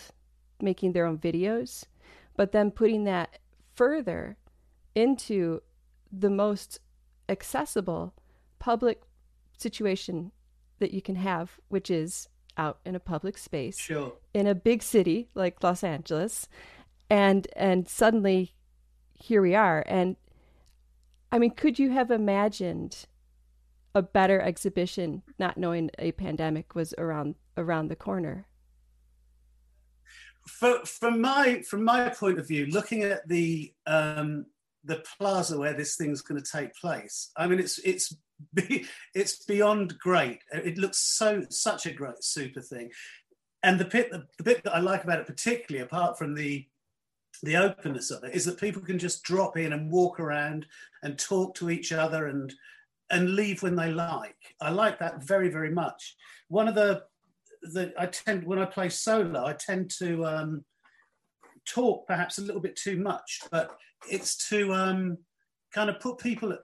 making 0.60 0.94
their 0.94 1.06
own 1.06 1.18
videos, 1.18 1.84
but 2.36 2.52
then 2.54 2.72
putting 2.72 3.04
that 3.04 3.38
further 3.76 4.36
into 4.96 5.62
the 6.12 6.30
most 6.30 6.80
accessible 7.30 8.16
public 8.58 9.04
situation 9.56 10.32
that 10.80 10.92
you 10.92 11.04
can 11.04 11.16
have, 11.18 11.60
which 11.68 11.92
is 11.92 12.28
out 12.58 12.80
in 12.84 12.96
a 12.96 13.00
public 13.00 13.38
space 13.38 13.78
Sure. 13.78 14.14
in 14.34 14.48
a 14.48 14.56
big 14.56 14.82
city 14.82 15.30
like 15.36 15.62
Los 15.62 15.84
Angeles, 15.84 16.48
and 17.12 17.48
and 17.56 17.88
suddenly 17.88 18.56
here 19.14 19.42
we 19.42 19.54
are. 19.54 19.84
And 19.86 20.16
I 21.32 21.38
mean, 21.38 21.52
could 21.52 21.78
you 21.78 21.92
have 21.92 22.10
imagined 22.10 23.06
a 23.96 24.02
better 24.02 24.42
exhibition, 24.42 25.24
not 25.40 25.58
knowing 25.58 25.90
a 25.98 26.12
pandemic 26.12 26.76
was 26.76 26.94
around 26.98 27.36
around 27.58 27.88
the 27.88 27.96
corner? 27.96 28.46
For, 30.48 30.86
from 30.86 31.22
my 31.22 31.62
from 31.62 31.84
my 31.84 32.10
point 32.10 32.38
of 32.38 32.48
view, 32.48 32.68
looking 32.68 33.04
at 33.04 33.28
the 33.28 33.74
um, 33.88 34.46
the 34.84 35.02
plaza 35.18 35.58
where 35.58 35.74
this 35.74 35.96
thing's 35.96 36.22
going 36.22 36.42
to 36.42 36.52
take 36.52 36.76
place, 36.76 37.32
I 37.36 37.48
mean, 37.48 37.60
it's 37.60 37.80
it's 37.80 38.16
it's 39.16 39.46
beyond 39.46 39.98
great. 39.98 40.44
It 40.52 40.78
looks 40.78 41.00
so 41.00 41.44
such 41.50 41.86
a 41.86 41.94
great 41.94 42.22
super 42.22 42.62
thing, 42.62 42.92
and 43.64 43.80
the 43.80 43.86
bit 43.86 44.12
the, 44.12 44.26
the 44.38 44.44
bit 44.44 44.64
that 44.66 44.76
I 44.76 44.80
like 44.80 45.04
about 45.04 45.20
it 45.20 45.26
particularly, 45.26 45.84
apart 45.84 46.18
from 46.18 46.36
the 46.36 46.68
the 47.42 47.58
openness 47.58 48.12
of 48.12 48.24
it, 48.24 48.36
is 48.36 48.46
that 48.46 48.60
people 48.60 48.82
can 48.82 49.00
just 49.00 49.24
drop 49.24 49.58
in 49.58 49.74
and 49.74 49.92
walk 49.92 50.20
around 50.20 50.66
and 51.02 51.18
talk 51.18 51.56
to 51.56 51.70
each 51.70 51.92
other 51.92 52.28
and 52.28 52.54
and 53.10 53.36
leave 53.36 53.62
when 53.62 53.76
they 53.76 53.92
like. 53.92 54.36
I 54.62 54.70
like 54.70 55.00
that 55.00 55.24
very 55.24 55.50
very 55.50 55.72
much. 55.72 56.16
One 56.48 56.68
of 56.68 56.76
the 56.76 57.04
that 57.74 57.94
I 57.98 58.06
tend 58.06 58.46
when 58.46 58.60
I 58.60 58.66
play 58.66 58.90
solo, 58.90 59.46
I 59.46 59.54
tend 59.54 59.92
to 60.00 60.26
um, 60.26 60.66
talk 61.66 62.08
perhaps 62.08 62.38
a 62.38 62.42
little 62.42 62.62
bit 62.62 62.76
too 62.76 62.98
much, 62.98 63.42
but 63.52 63.76
it's 64.10 64.50
to 64.50 64.74
um, 64.74 65.18
kind 65.74 65.90
of 65.90 66.00
put 66.00 66.18
people 66.20 66.58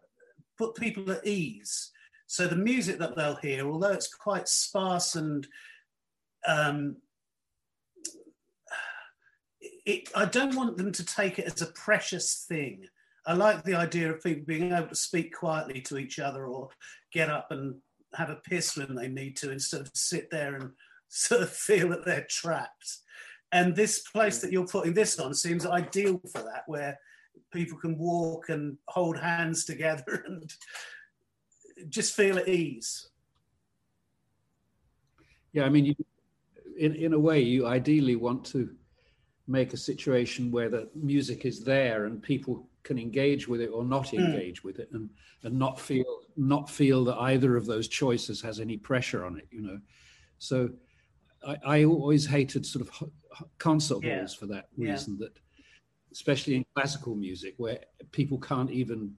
put 0.57 0.75
people 0.75 1.11
at 1.11 1.25
ease. 1.25 1.91
So 2.27 2.47
the 2.47 2.55
music 2.55 2.97
that 2.99 3.15
they'll 3.15 3.35
hear, 3.35 3.69
although 3.69 3.91
it's 3.91 4.13
quite 4.13 4.47
sparse 4.47 5.15
and 5.15 5.45
um, 6.47 6.95
it, 9.85 10.09
I 10.15 10.25
don't 10.25 10.55
want 10.55 10.77
them 10.77 10.91
to 10.91 11.05
take 11.05 11.39
it 11.39 11.45
as 11.45 11.61
a 11.61 11.67
precious 11.67 12.45
thing. 12.47 12.85
I 13.25 13.33
like 13.33 13.63
the 13.63 13.75
idea 13.75 14.11
of 14.11 14.23
people 14.23 14.43
being 14.45 14.71
able 14.71 14.87
to 14.87 14.95
speak 14.95 15.35
quietly 15.35 15.81
to 15.81 15.97
each 15.97 16.19
other 16.19 16.45
or 16.45 16.69
get 17.11 17.29
up 17.29 17.51
and 17.51 17.75
have 18.15 18.29
a 18.29 18.35
piss 18.35 18.75
when 18.75 18.95
they 18.95 19.07
need 19.07 19.37
to 19.37 19.51
instead 19.51 19.81
of 19.81 19.91
sit 19.93 20.29
there 20.31 20.55
and 20.55 20.71
sort 21.07 21.41
of 21.41 21.49
feel 21.49 21.89
that 21.89 22.05
they're 22.05 22.27
trapped. 22.29 22.97
And 23.51 23.75
this 23.75 23.99
place 23.99 24.39
that 24.39 24.51
you're 24.51 24.65
putting 24.65 24.93
this 24.93 25.19
on 25.19 25.33
seems 25.33 25.65
ideal 25.65 26.21
for 26.31 26.41
that, 26.41 26.63
where 26.67 26.97
people 27.51 27.77
can 27.77 27.97
walk 27.97 28.49
and 28.49 28.77
hold 28.87 29.17
hands 29.17 29.65
together 29.65 30.23
and 30.27 30.51
just 31.89 32.15
feel 32.15 32.37
at 32.37 32.47
ease. 32.47 33.09
Yeah, 35.51 35.65
I 35.65 35.69
mean, 35.69 35.85
you, 35.85 35.95
in, 36.77 36.95
in 36.95 37.13
a 37.13 37.19
way, 37.19 37.41
you 37.41 37.67
ideally 37.67 38.15
want 38.15 38.45
to 38.47 38.69
make 39.47 39.73
a 39.73 39.77
situation 39.77 40.49
where 40.49 40.69
the 40.69 40.89
music 40.95 41.45
is 41.45 41.61
there 41.61 42.05
and 42.05 42.23
people 42.23 42.69
can 42.83 42.97
engage 42.97 43.47
with 43.47 43.61
it 43.61 43.67
or 43.67 43.83
not 43.83 44.09
hmm. 44.09 44.19
engage 44.19 44.63
with 44.63 44.79
it 44.79 44.89
and 44.93 45.09
and 45.43 45.57
not 45.57 45.79
feel 45.79 46.21
not 46.37 46.69
feel 46.69 47.03
that 47.05 47.17
either 47.17 47.55
of 47.55 47.65
those 47.65 47.87
choices 47.87 48.41
has 48.41 48.59
any 48.59 48.77
pressure 48.77 49.25
on 49.25 49.37
it 49.37 49.47
you 49.51 49.61
know 49.61 49.79
so 50.37 50.69
i, 51.45 51.57
I 51.65 51.83
always 51.83 52.25
hated 52.25 52.65
sort 52.65 52.87
of 52.87 53.09
concert 53.57 54.03
yeah. 54.03 54.19
halls 54.19 54.33
for 54.33 54.45
that 54.47 54.67
reason 54.77 55.17
yeah. 55.19 55.27
that 55.27 55.39
especially 56.11 56.55
in 56.55 56.65
classical 56.75 57.15
music 57.15 57.53
where 57.57 57.79
people 58.11 58.37
can't 58.37 58.71
even 58.71 59.13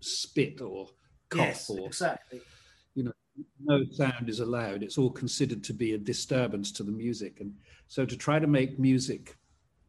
spit 0.00 0.60
or 0.60 0.88
cough 1.28 1.46
yes, 1.46 1.70
or 1.70 1.86
exactly 1.86 2.40
you 2.94 3.04
know 3.04 3.12
no 3.60 3.84
sound 3.92 4.28
is 4.28 4.40
allowed 4.40 4.82
it's 4.82 4.98
all 4.98 5.10
considered 5.10 5.62
to 5.62 5.72
be 5.72 5.92
a 5.92 5.98
disturbance 5.98 6.72
to 6.72 6.82
the 6.82 6.92
music 6.92 7.40
and 7.40 7.52
so 7.86 8.04
to 8.04 8.16
try 8.16 8.38
to 8.38 8.46
make 8.46 8.78
music 8.78 9.36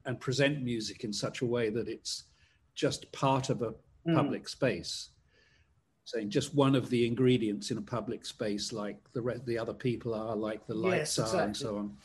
and 0.06 0.20
present 0.20 0.62
music 0.64 1.04
in 1.04 1.14
such 1.14 1.42
a 1.42 1.46
way 1.46 1.70
that 1.70 1.88
it's 1.88 2.26
just 2.80 3.12
part 3.12 3.50
of 3.50 3.62
a 3.62 3.74
mm. 4.08 4.16
public 4.16 4.48
space 4.48 5.10
saying 6.06 6.30
just 6.30 6.56
one 6.56 6.76
of 6.76 6.90
the 6.90 7.06
ingredients 7.06 7.72
in 7.72 7.78
a 7.78 7.82
public 7.82 8.26
space 8.26 8.72
like 8.72 8.98
the 9.12 9.22
re- 9.22 9.42
the 9.46 9.58
other 9.58 9.74
people 9.74 10.14
are 10.14 10.36
like 10.36 10.66
the 10.66 10.74
lights 10.74 11.18
yes, 11.18 11.20
exactly. 11.20 11.40
are 11.40 11.44
and 11.44 11.58
so 11.58 11.78
on 11.78 11.98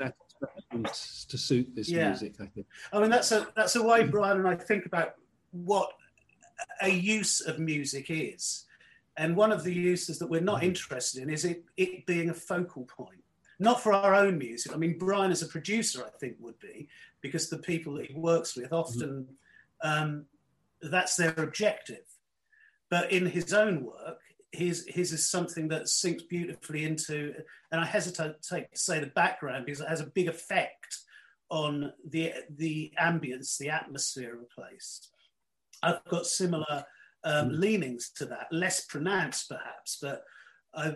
that's 0.00 1.24
to 1.26 1.38
suit 1.38 1.68
this 1.76 1.88
yeah. 1.88 2.08
music 2.08 2.34
i 2.40 2.46
think 2.46 2.66
i 2.92 3.00
mean 3.00 3.08
that's 3.08 3.30
a 3.30 3.46
that's 3.56 3.76
a 3.76 3.82
way 3.82 4.02
brian 4.02 4.38
and 4.38 4.48
i 4.48 4.54
think 4.56 4.84
about 4.84 5.14
what 5.52 5.92
a 6.82 6.88
use 6.90 7.40
of 7.40 7.60
music 7.60 8.06
is 8.08 8.64
and 9.16 9.34
one 9.34 9.52
of 9.52 9.62
the 9.62 9.72
uses 9.72 10.18
that 10.18 10.26
we're 10.26 10.40
not 10.40 10.56
mm-hmm. 10.56 10.66
interested 10.66 11.22
in 11.22 11.30
is 11.30 11.44
it, 11.44 11.64
it 11.76 12.04
being 12.04 12.30
a 12.30 12.34
focal 12.34 12.82
point 12.84 13.22
not 13.60 13.80
for 13.80 13.92
our 13.92 14.12
own 14.12 14.36
music 14.36 14.74
i 14.74 14.76
mean 14.76 14.98
brian 14.98 15.30
as 15.30 15.42
a 15.42 15.46
producer 15.46 16.04
i 16.04 16.10
think 16.18 16.34
would 16.40 16.58
be 16.58 16.88
because 17.20 17.48
the 17.48 17.58
people 17.58 17.94
that 17.94 18.06
he 18.06 18.14
works 18.14 18.56
with 18.56 18.72
often 18.72 19.08
mm-hmm 19.08 19.32
um, 19.86 20.26
that's 20.82 21.16
their 21.16 21.34
objective. 21.36 22.06
But 22.90 23.12
in 23.12 23.26
his 23.26 23.52
own 23.52 23.84
work, 23.84 24.20
his, 24.52 24.86
his 24.88 25.12
is 25.12 25.28
something 25.28 25.68
that 25.68 25.88
sinks 25.88 26.22
beautifully 26.24 26.84
into, 26.84 27.34
and 27.70 27.80
I 27.80 27.84
hesitate 27.84 28.42
to 28.42 28.66
say 28.74 29.00
the 29.00 29.06
background 29.08 29.66
because 29.66 29.80
it 29.80 29.88
has 29.88 30.00
a 30.00 30.12
big 30.18 30.28
effect 30.28 30.98
on 31.50 31.92
the, 32.08 32.32
the 32.56 32.92
ambience, 33.00 33.58
the 33.58 33.70
atmosphere 33.70 34.34
of 34.34 34.42
a 34.42 34.60
place. 34.60 35.08
I've 35.82 36.04
got 36.04 36.26
similar 36.26 36.84
um, 37.24 37.50
mm. 37.50 37.58
leanings 37.58 38.10
to 38.16 38.24
that, 38.26 38.46
less 38.50 38.86
pronounced 38.86 39.48
perhaps, 39.48 39.98
but 40.00 40.24
I, 40.74 40.94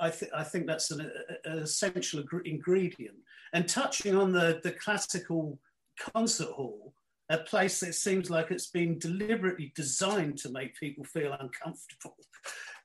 I, 0.00 0.10
th- 0.10 0.32
I 0.34 0.42
think 0.42 0.66
that's 0.66 0.90
an, 0.90 1.10
an 1.44 1.58
essential 1.58 2.24
ingredient. 2.44 3.16
And 3.52 3.68
touching 3.68 4.16
on 4.16 4.32
the, 4.32 4.60
the 4.62 4.72
classical 4.72 5.58
concert 6.00 6.48
hall, 6.48 6.94
a 7.28 7.38
place 7.38 7.80
that 7.80 7.94
seems 7.94 8.30
like 8.30 8.50
it's 8.50 8.68
been 8.68 8.98
deliberately 8.98 9.72
designed 9.74 10.38
to 10.38 10.50
make 10.50 10.78
people 10.78 11.04
feel 11.04 11.32
uncomfortable. 11.38 12.16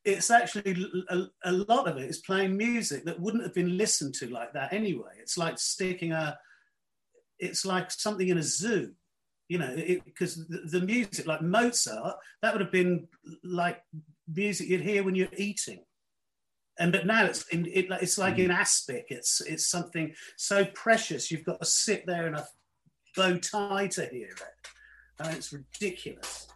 It's 0.06 0.32
actually 0.32 0.86
a, 1.10 1.26
a, 1.44 1.52
lot 1.52 1.88
of 1.88 1.98
it 1.98 2.10
is 2.10 2.20
playing 2.20 2.56
music 2.56 3.04
that 3.06 3.20
wouldn't 3.20 3.44
have 3.44 3.54
been 3.54 3.78
listened 3.78 4.14
to 4.16 4.30
like 4.30 4.54
that 4.54 4.72
anyway. 4.72 5.12
It's 5.20 5.38
like 5.38 5.60
sticking 5.60 6.14
a, 6.14 6.38
it's 7.40 7.66
like 7.66 7.92
something 7.92 8.30
in 8.30 8.38
a 8.38 8.44
zoo, 8.44 8.94
you 9.50 9.58
know, 9.58 9.76
because 10.06 10.48
the, 10.48 10.80
the 10.80 10.86
music, 10.86 11.28
like 11.28 11.42
Mozart, 11.42 12.16
that 12.42 12.54
would 12.54 12.62
have 12.62 12.72
been 12.72 13.08
like 13.44 13.82
music 14.34 14.70
you'd 14.70 14.82
hear 14.82 15.04
when 15.04 15.16
you're 15.16 15.28
eating 15.38 15.80
and 16.80 16.92
but 16.92 17.06
now 17.06 17.26
it's 17.26 17.48
in, 17.50 17.66
it, 17.68 17.88
it's 18.02 18.18
like 18.18 18.36
mm. 18.36 18.46
in 18.46 18.52
aspic 18.52 19.06
it's 19.10 19.42
it's 19.42 19.68
something 19.68 20.14
so 20.36 20.66
precious 20.74 21.32
you've 21.32 21.46
got 21.46 21.60
to 21.60 21.66
sit 21.66 22.06
there 22.06 22.28
in 22.28 22.36
a 22.36 22.46
bow 23.18 23.38
tie 23.38 23.88
to 23.88 24.06
hear 24.06 24.30
it. 24.30 24.70
And 25.20 25.36
it's 25.36 25.52
ridiculous. 25.52 26.48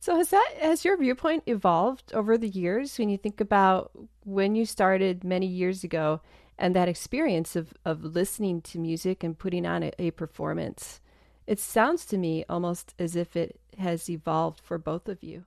So 0.00 0.16
has 0.16 0.30
that 0.30 0.54
has 0.60 0.84
your 0.84 0.96
viewpoint 0.96 1.42
evolved 1.46 2.12
over 2.14 2.38
the 2.38 2.48
years 2.48 2.98
when 2.98 3.08
you 3.08 3.18
think 3.18 3.40
about 3.40 3.90
when 4.24 4.54
you 4.54 4.64
started 4.64 5.24
many 5.24 5.46
years 5.46 5.82
ago 5.82 6.20
and 6.58 6.74
that 6.74 6.88
experience 6.88 7.56
of, 7.56 7.72
of 7.84 8.04
listening 8.04 8.60
to 8.62 8.78
music 8.78 9.24
and 9.24 9.38
putting 9.38 9.66
on 9.66 9.82
a, 9.82 9.92
a 9.98 10.10
performance? 10.12 11.00
It 11.46 11.58
sounds 11.58 12.04
to 12.06 12.18
me 12.18 12.44
almost 12.48 12.94
as 12.98 13.16
if 13.16 13.34
it 13.34 13.58
has 13.78 14.10
evolved 14.10 14.60
for 14.60 14.76
both 14.76 15.08
of 15.08 15.22
you. 15.22 15.44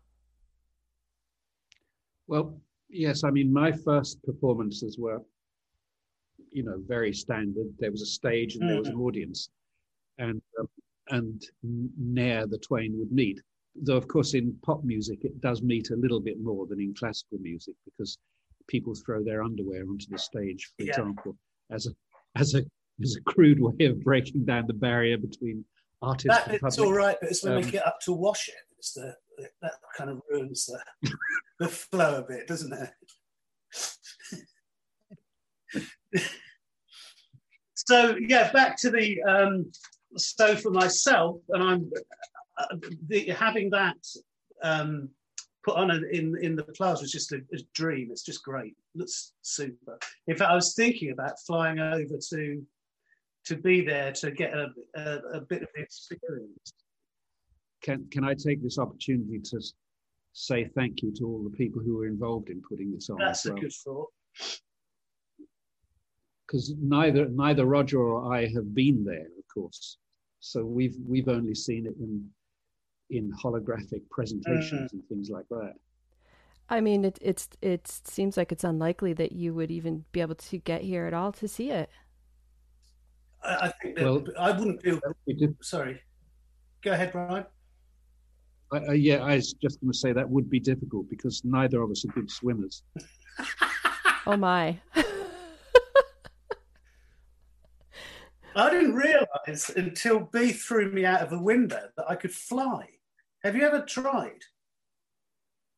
Well, 2.27 2.59
yes, 2.89 3.23
I 3.23 3.29
mean 3.29 3.53
my 3.53 3.71
first 3.71 4.21
performances 4.23 4.97
were 4.97 5.21
you 6.51 6.63
know 6.63 6.77
very 6.87 7.13
standard. 7.13 7.67
There 7.79 7.91
was 7.91 8.01
a 8.01 8.07
stage 8.07 8.55
and 8.55 8.63
mm-hmm. 8.63 8.69
there 8.69 8.79
was 8.79 8.87
an 8.89 8.95
mm. 8.95 9.05
audience 9.05 9.49
and 10.21 10.41
um, 10.59 10.67
and 11.09 11.43
ne'er 11.63 12.47
the 12.47 12.57
twain 12.57 12.97
would 12.97 13.11
meet. 13.11 13.41
Though 13.75 13.97
of 13.97 14.07
course 14.07 14.33
in 14.33 14.55
pop 14.63 14.83
music 14.83 15.19
it 15.23 15.41
does 15.41 15.61
meet 15.61 15.89
a 15.89 15.95
little 15.95 16.19
bit 16.19 16.41
more 16.41 16.65
than 16.67 16.79
in 16.79 16.93
classical 16.93 17.37
music 17.39 17.75
because 17.85 18.17
people 18.67 18.93
throw 18.95 19.23
their 19.23 19.43
underwear 19.43 19.83
onto 19.83 20.05
the 20.09 20.17
stage, 20.17 20.71
for 20.77 20.85
yeah. 20.85 20.91
example, 20.91 21.35
as 21.71 21.87
a 21.87 21.91
as 22.39 22.55
a 22.55 22.63
as 23.01 23.15
a 23.15 23.21
crude 23.31 23.59
way 23.59 23.85
of 23.85 24.01
breaking 24.03 24.45
down 24.45 24.65
the 24.67 24.73
barrier 24.73 25.17
between 25.17 25.65
artists 26.01 26.27
that 26.27 26.47
and 26.47 26.59
public. 26.59 26.73
It's 26.73 26.79
all 26.79 26.93
right, 26.93 27.17
but 27.19 27.31
it's 27.31 27.43
when 27.43 27.53
um, 27.53 27.61
they 27.61 27.71
get 27.71 27.87
up 27.87 27.99
to 28.05 28.13
wash 28.13 28.47
it. 28.47 28.55
It's 28.77 28.93
the 28.93 29.15
that 29.61 29.73
kind 29.97 30.09
of 30.09 30.21
ruins 30.29 30.65
the, 30.67 31.11
the 31.59 31.67
flow 31.67 32.19
a 32.19 32.21
bit, 32.21 32.47
doesn't 32.47 32.73
it? 32.73 32.89
so 37.75 38.15
yeah, 38.19 38.51
back 38.51 38.77
to 38.81 38.89
the 38.89 39.21
um, 39.23 39.71
so 40.17 40.55
for 40.55 40.71
myself, 40.71 41.41
and 41.49 41.63
I'm 41.63 41.91
uh, 42.57 42.75
the, 43.07 43.29
having 43.29 43.69
that 43.71 43.97
um, 44.63 45.09
put 45.63 45.75
on 45.75 45.91
in 46.11 46.37
in 46.41 46.55
the 46.55 46.63
class 46.63 47.01
was 47.01 47.11
just 47.11 47.31
a, 47.31 47.37
a, 47.53 47.57
dream. 47.73 48.09
It's 48.11 48.23
just 48.23 48.43
great. 48.43 48.75
Looks 48.95 49.33
super. 49.41 49.97
In 50.27 50.35
fact, 50.35 50.51
I 50.51 50.55
was 50.55 50.73
thinking 50.75 51.11
about 51.11 51.39
flying 51.45 51.79
over 51.79 52.17
to 52.31 52.65
to 53.45 53.55
be 53.55 53.81
there 53.81 54.11
to 54.11 54.31
get 54.31 54.53
a, 54.53 54.67
a, 54.95 55.17
a 55.33 55.41
bit 55.41 55.63
of 55.63 55.69
experience. 55.75 56.73
Can 57.81 58.07
can 58.11 58.23
I 58.23 58.33
take 58.33 58.61
this 58.61 58.77
opportunity 58.77 59.39
to 59.39 59.61
say 60.33 60.65
thank 60.75 61.01
you 61.01 61.13
to 61.15 61.25
all 61.25 61.43
the 61.43 61.57
people 61.57 61.81
who 61.81 61.97
were 61.97 62.07
involved 62.07 62.49
in 62.49 62.61
putting 62.67 62.91
this 62.93 63.09
on? 63.09 63.17
That's 63.17 63.45
a 63.45 63.51
good 63.51 63.73
thought. 63.73 64.09
Because 66.45 66.73
neither 66.79 67.27
neither 67.29 67.65
Roger 67.65 67.99
or 67.99 68.33
I 68.33 68.47
have 68.47 68.73
been 68.75 69.03
there, 69.03 69.27
of 69.37 69.45
course. 69.53 69.97
So 70.41 70.65
we've 70.65 70.97
we've 71.07 71.29
only 71.29 71.55
seen 71.55 71.85
it 71.85 71.95
in 71.99 72.27
in 73.11 73.31
holographic 73.31 74.01
presentations 74.09 74.71
mm-hmm. 74.71 74.97
and 74.97 75.07
things 75.07 75.29
like 75.29 75.47
that. 75.49 75.73
I 76.69 76.81
mean, 76.81 77.05
it 77.05 77.19
it's 77.21 77.47
it 77.61 77.87
seems 77.87 78.37
like 78.37 78.51
it's 78.51 78.63
unlikely 78.63 79.13
that 79.13 79.33
you 79.33 79.53
would 79.53 79.69
even 79.69 80.03
be 80.11 80.21
able 80.21 80.35
to 80.35 80.57
get 80.57 80.81
here 80.81 81.05
at 81.05 81.13
all 81.13 81.31
to 81.33 81.47
see 81.47 81.69
it. 81.69 81.89
I, 83.43 83.55
I 83.55 83.73
think 83.81 83.97
that 83.97 84.03
well, 84.03 84.23
I 84.39 84.51
wouldn't 84.51 84.81
feel. 84.81 84.99
Sorry, 85.61 86.01
go 86.81 86.91
ahead, 86.91 87.11
Brian. 87.11 87.45
Uh, 88.73 88.93
yeah, 88.93 89.17
I 89.17 89.35
was 89.35 89.53
just 89.53 89.81
going 89.81 89.91
to 89.91 89.97
say 89.97 90.13
that 90.13 90.29
would 90.29 90.49
be 90.49 90.59
difficult 90.59 91.09
because 91.09 91.43
neither 91.43 91.81
of 91.81 91.91
us 91.91 92.05
are 92.05 92.13
good 92.13 92.31
swimmers. 92.31 92.83
oh 94.25 94.37
my! 94.37 94.79
I 98.55 98.69
didn't 98.69 98.95
realize 98.95 99.71
until 99.75 100.19
B 100.19 100.51
threw 100.51 100.91
me 100.91 101.05
out 101.05 101.21
of 101.21 101.31
a 101.31 101.41
window 101.41 101.89
that 101.95 102.09
I 102.09 102.15
could 102.15 102.33
fly. 102.33 102.87
Have 103.43 103.55
you 103.55 103.63
ever 103.63 103.81
tried? 103.81 104.41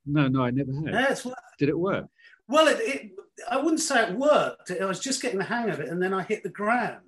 No, 0.06 0.27
no, 0.27 0.44
I 0.44 0.51
never 0.51 0.74
had. 0.74 0.94
Yeah, 0.94 1.12
it's 1.12 1.27
Did 1.60 1.70
it 1.70 1.77
work? 1.77 2.06
Well, 2.48 2.68
it, 2.68 2.80
it, 2.82 3.12
I 3.50 3.58
wouldn't 3.58 3.80
say 3.80 4.03
it 4.03 4.18
worked. 4.18 4.72
I 4.72 4.86
was 4.86 5.00
just 5.00 5.22
getting 5.22 5.39
the 5.39 5.46
hang 5.46 5.70
of 5.70 5.80
it, 5.80 5.89
and 5.89 6.01
then 6.01 6.13
I 6.13 6.24
hit 6.24 6.44
the 6.44 6.50
ground. 6.50 7.01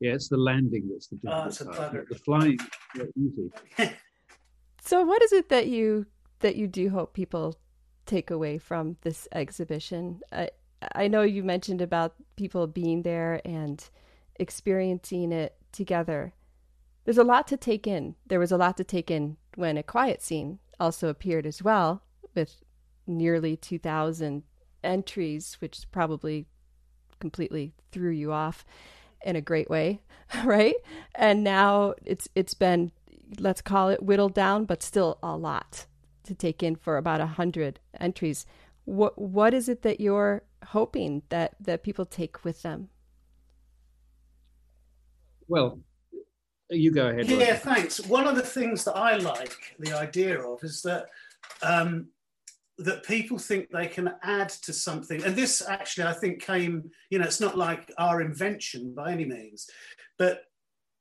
Yeah, 0.00 0.12
it's 0.12 0.28
the 0.28 0.36
landing 0.36 0.88
that's 0.90 1.08
the 1.08 1.18
ah, 1.26 1.44
difficult 1.48 1.76
oh, 1.76 1.78
part. 1.78 2.08
The 2.08 2.14
flying 2.16 2.58
easy. 3.16 3.50
so, 4.82 5.04
what 5.04 5.22
is 5.22 5.32
it 5.32 5.48
that 5.48 5.68
you 5.68 6.06
that 6.40 6.56
you 6.56 6.66
do 6.66 6.90
hope 6.90 7.14
people 7.14 7.56
take 8.06 8.30
away 8.30 8.58
from 8.58 8.96
this 9.02 9.26
exhibition? 9.32 10.20
I 10.30 10.50
I 10.94 11.08
know 11.08 11.22
you 11.22 11.42
mentioned 11.42 11.80
about 11.80 12.14
people 12.36 12.66
being 12.66 13.02
there 13.02 13.40
and 13.44 13.88
experiencing 14.38 15.32
it 15.32 15.56
together. 15.72 16.34
There's 17.04 17.18
a 17.18 17.24
lot 17.24 17.46
to 17.48 17.56
take 17.56 17.86
in. 17.86 18.16
There 18.26 18.38
was 18.38 18.52
a 18.52 18.56
lot 18.56 18.76
to 18.76 18.84
take 18.84 19.10
in 19.10 19.36
when 19.54 19.76
a 19.76 19.82
quiet 19.82 20.22
scene 20.22 20.58
also 20.78 21.08
appeared 21.08 21.46
as 21.46 21.62
well, 21.62 22.02
with 22.34 22.62
nearly 23.06 23.56
2,000 23.56 24.42
entries, 24.84 25.56
which 25.60 25.90
probably 25.90 26.46
completely 27.18 27.74
threw 27.90 28.10
you 28.10 28.32
off 28.32 28.64
in 29.24 29.36
a 29.36 29.40
great 29.40 29.68
way, 29.68 30.00
right? 30.44 30.76
And 31.14 31.42
now 31.42 31.94
it's 32.04 32.28
it's 32.34 32.54
been 32.54 32.92
let's 33.38 33.60
call 33.60 33.88
it 33.88 34.02
whittled 34.02 34.34
down, 34.34 34.64
but 34.64 34.82
still 34.82 35.18
a 35.22 35.36
lot 35.36 35.86
to 36.24 36.34
take 36.34 36.62
in 36.62 36.76
for 36.76 36.96
about 36.96 37.20
a 37.20 37.26
hundred 37.26 37.80
entries. 37.98 38.46
What 38.84 39.18
what 39.18 39.54
is 39.54 39.68
it 39.68 39.82
that 39.82 40.00
you're 40.00 40.42
hoping 40.68 41.22
that 41.28 41.54
that 41.60 41.82
people 41.82 42.06
take 42.06 42.44
with 42.44 42.62
them? 42.62 42.90
Well, 45.48 45.80
you 46.70 46.90
go 46.90 47.08
ahead. 47.08 47.28
Yeah, 47.28 47.56
thanks. 47.56 48.00
One 48.00 48.26
of 48.26 48.36
the 48.36 48.42
things 48.42 48.84
that 48.84 48.96
I 48.96 49.16
like 49.16 49.56
the 49.78 49.92
idea 49.92 50.40
of 50.40 50.62
is 50.62 50.82
that 50.82 51.06
um, 51.62 52.08
that 52.78 53.04
people 53.04 53.38
think 53.38 53.70
they 53.70 53.86
can 53.86 54.12
add 54.22 54.50
to 54.50 54.72
something, 54.72 55.22
and 55.24 55.34
this 55.34 55.62
actually 55.66 56.04
I 56.04 56.12
think 56.12 56.42
came. 56.42 56.90
You 57.10 57.18
know, 57.18 57.24
it's 57.24 57.40
not 57.40 57.56
like 57.56 57.90
our 57.98 58.20
invention 58.20 58.94
by 58.94 59.12
any 59.12 59.24
means, 59.24 59.68
but 60.18 60.42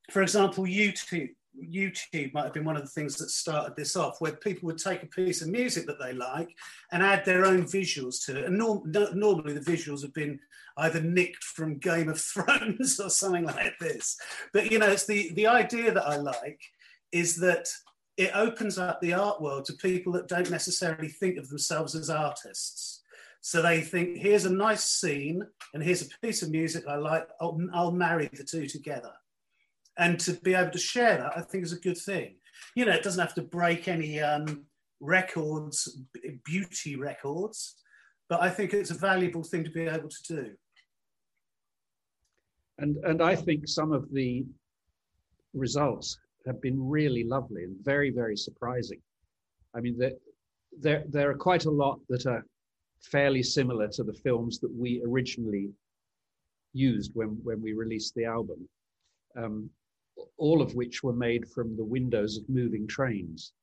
for 0.10 0.22
example, 0.22 0.64
YouTube 0.64 1.30
YouTube 1.64 2.34
might 2.34 2.44
have 2.44 2.54
been 2.54 2.66
one 2.66 2.76
of 2.78 2.84
the 2.84 2.90
things 2.90 3.16
that 3.18 3.30
started 3.30 3.76
this 3.76 3.96
off, 3.96 4.20
where 4.20 4.34
people 4.34 4.68
would 4.68 4.78
take 4.78 5.04
a 5.04 5.08
piece 5.08 5.42
of 5.42 5.50
music 5.50 5.86
that 5.88 6.00
they 6.00 6.14
like 6.14 6.50
and 6.92 7.04
add 7.04 7.26
their 7.26 7.46
own 7.46 7.64
visuals 7.64 8.24
to 8.26 8.38
it. 8.38 8.46
And 8.46 8.58
norm- 8.58 8.84
no, 8.86 9.12
normally 9.14 9.54
the 9.54 9.72
visuals 9.72 10.02
have 10.02 10.14
been 10.14 10.40
either 10.78 11.02
nicked 11.02 11.44
from 11.44 11.78
Game 11.78 12.10
of 12.10 12.20
Thrones 12.22 13.00
or 13.00 13.10
something 13.10 13.46
like 13.46 13.78
this. 13.80 14.18
But 14.54 14.72
you 14.72 14.80
know, 14.80 14.90
it's 14.90 15.06
the 15.06 15.32
the 15.34 15.48
idea 15.48 15.92
that 15.92 16.08
I 16.08 16.18
like 16.18 16.62
is 17.12 17.38
that 17.38 17.68
it 18.18 18.32
opens 18.36 18.78
up 18.78 19.00
the 19.00 19.14
art 19.14 19.42
world 19.42 19.66
to 19.66 19.74
people 19.74 20.12
that 20.14 20.28
don't 20.28 20.50
necessarily 20.50 21.08
think 21.08 21.38
of 21.38 21.50
themselves 21.50 21.96
as 21.96 22.10
artists. 22.10 23.04
So 23.42 23.62
they 23.62 23.82
think, 23.82 24.18
here's 24.18 24.46
a 24.46 24.54
nice 24.54 24.84
scene, 24.84 25.44
and 25.74 25.84
here's 25.84 26.02
a 26.02 26.10
piece 26.22 26.42
of 26.42 26.50
music 26.50 26.86
I 26.88 26.96
like. 26.96 27.28
I'll, 27.40 27.60
I'll 27.74 27.92
marry 27.92 28.28
the 28.34 28.44
two 28.44 28.66
together 28.66 29.12
and 29.98 30.20
to 30.22 30.34
be 30.34 30.54
able 30.54 30.72
to 30.72 30.78
share 30.78 31.18
that, 31.18 31.38
I 31.38 31.42
think 31.42 31.64
is 31.64 31.74
a 31.74 31.80
good 31.80 31.98
thing. 31.98 32.36
You 32.76 32.86
know, 32.86 32.94
it 32.94 33.04
doesn't 33.04 33.22
have 33.22 33.36
to 33.36 33.42
break 33.42 33.88
any 33.88 34.20
um, 34.20 34.66
records, 35.00 36.02
beauty 36.46 36.96
records, 36.96 37.76
but 38.30 38.42
I 38.42 38.50
think 38.50 38.74
it's 38.74 38.92
a 38.92 38.96
valuable 38.96 39.44
thing 39.44 39.64
to 39.64 39.72
be 39.72 39.86
able 39.88 40.10
to 40.10 40.36
do. 40.36 40.52
And 42.80 42.98
and 43.06 43.22
I 43.22 43.36
think 43.36 43.68
some 43.68 43.92
of 43.92 44.12
the 44.12 44.46
results 45.54 46.20
have 46.46 46.62
been 46.62 46.78
really 46.88 47.24
lovely 47.24 47.64
and 47.64 47.76
very 47.84 48.12
very 48.12 48.38
surprising. 48.38 49.02
I 49.76 49.80
mean, 49.80 49.98
there 49.98 50.14
there 50.80 51.04
there 51.10 51.30
are 51.32 51.38
quite 51.38 51.66
a 51.66 51.72
lot 51.72 52.00
that 52.10 52.26
are 52.26 52.46
fairly 53.02 53.44
similar 53.44 53.88
to 53.88 54.04
the 54.04 54.14
films 54.14 54.60
that 54.60 54.74
we 54.74 55.02
originally 55.06 55.70
used 56.74 57.12
when 57.16 57.30
when 57.44 57.62
we 57.62 57.74
released 57.74 58.14
the 58.16 58.26
album. 58.26 58.68
Um, 59.36 59.70
all 60.38 60.62
of 60.62 60.76
which 60.76 61.04
were 61.04 61.14
made 61.14 61.48
from 61.48 61.76
the 61.76 61.86
windows 61.86 62.38
of 62.38 62.48
moving 62.50 62.88
trains, 62.88 63.54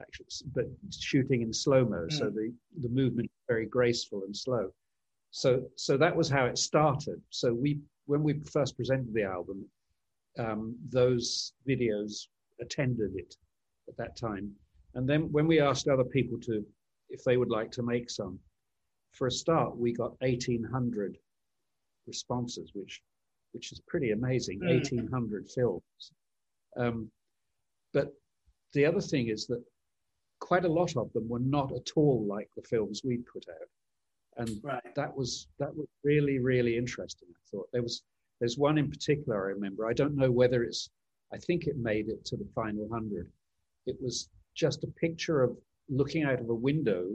actually, 0.00 0.26
but 0.54 0.66
shooting 0.90 1.42
in 1.42 1.52
slow 1.52 1.84
mo. 1.84 2.06
Mm. 2.06 2.12
So 2.12 2.30
the, 2.30 2.52
the 2.80 2.88
movement 2.88 3.30
very 3.48 3.66
graceful 3.66 4.22
and 4.24 4.36
slow. 4.36 4.70
So 5.30 5.62
so 5.76 5.96
that 5.96 6.14
was 6.14 6.28
how 6.28 6.46
it 6.46 6.58
started. 6.58 7.20
So 7.30 7.52
we 7.52 7.80
when 8.06 8.22
we 8.22 8.40
first 8.40 8.76
presented 8.76 9.12
the 9.12 9.24
album, 9.24 9.64
um, 10.38 10.76
those 10.88 11.52
videos 11.68 12.26
attended 12.60 13.12
it 13.16 13.36
at 13.88 13.96
that 13.96 14.16
time. 14.16 14.52
And 14.94 15.08
then 15.08 15.30
when 15.32 15.46
we 15.46 15.60
asked 15.60 15.88
other 15.88 16.04
people 16.04 16.38
to 16.40 16.64
if 17.10 17.24
they 17.24 17.36
would 17.36 17.50
like 17.50 17.70
to 17.72 17.82
make 17.82 18.10
some, 18.10 18.38
for 19.12 19.26
a 19.26 19.30
start, 19.30 19.76
we 19.76 19.92
got 19.92 20.20
1,800 20.20 21.16
responses, 22.06 22.70
which 22.74 23.00
which 23.52 23.72
is 23.72 23.80
pretty 23.86 24.10
amazing, 24.12 24.60
mm. 24.60 24.68
1,800 24.68 25.48
films. 25.50 25.82
Um, 26.76 27.10
but 27.92 28.12
the 28.74 28.84
other 28.84 29.00
thing 29.00 29.28
is 29.28 29.46
that 29.46 29.62
quite 30.40 30.64
a 30.64 30.72
lot 30.72 30.96
of 30.96 31.12
them 31.12 31.28
were 31.28 31.40
not 31.40 31.72
at 31.72 31.90
all 31.96 32.24
like 32.26 32.48
the 32.56 32.62
films 32.62 33.02
we 33.04 33.18
put 33.18 33.44
out. 33.48 33.68
And 34.36 34.60
right. 34.62 34.94
that 34.94 35.16
was 35.16 35.48
that 35.58 35.74
was 35.74 35.86
really, 36.04 36.38
really 36.38 36.76
interesting. 36.76 37.28
I 37.30 37.42
thought 37.50 37.68
there 37.72 37.82
was 37.82 38.02
there's 38.38 38.56
one 38.56 38.78
in 38.78 38.88
particular 38.88 39.36
I 39.36 39.52
remember. 39.52 39.86
I 39.86 39.92
don't 39.92 40.14
know 40.14 40.30
whether 40.30 40.62
it's 40.62 40.90
I 41.32 41.38
think 41.38 41.66
it 41.66 41.76
made 41.76 42.08
it 42.08 42.24
to 42.26 42.36
the 42.36 42.48
final 42.54 42.88
hundred. 42.90 43.28
It 43.86 43.96
was 44.00 44.28
just 44.54 44.84
a 44.84 44.88
picture 44.88 45.42
of 45.42 45.56
looking 45.88 46.24
out 46.24 46.40
of 46.40 46.50
a 46.50 46.54
window 46.54 47.08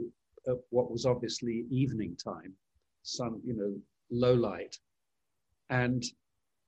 at 0.46 0.56
what 0.70 0.90
was 0.90 1.06
obviously 1.06 1.64
evening 1.70 2.16
time, 2.22 2.52
sun, 3.02 3.40
you 3.44 3.54
know, 3.54 3.74
low 4.10 4.34
light. 4.34 4.76
And 5.70 6.04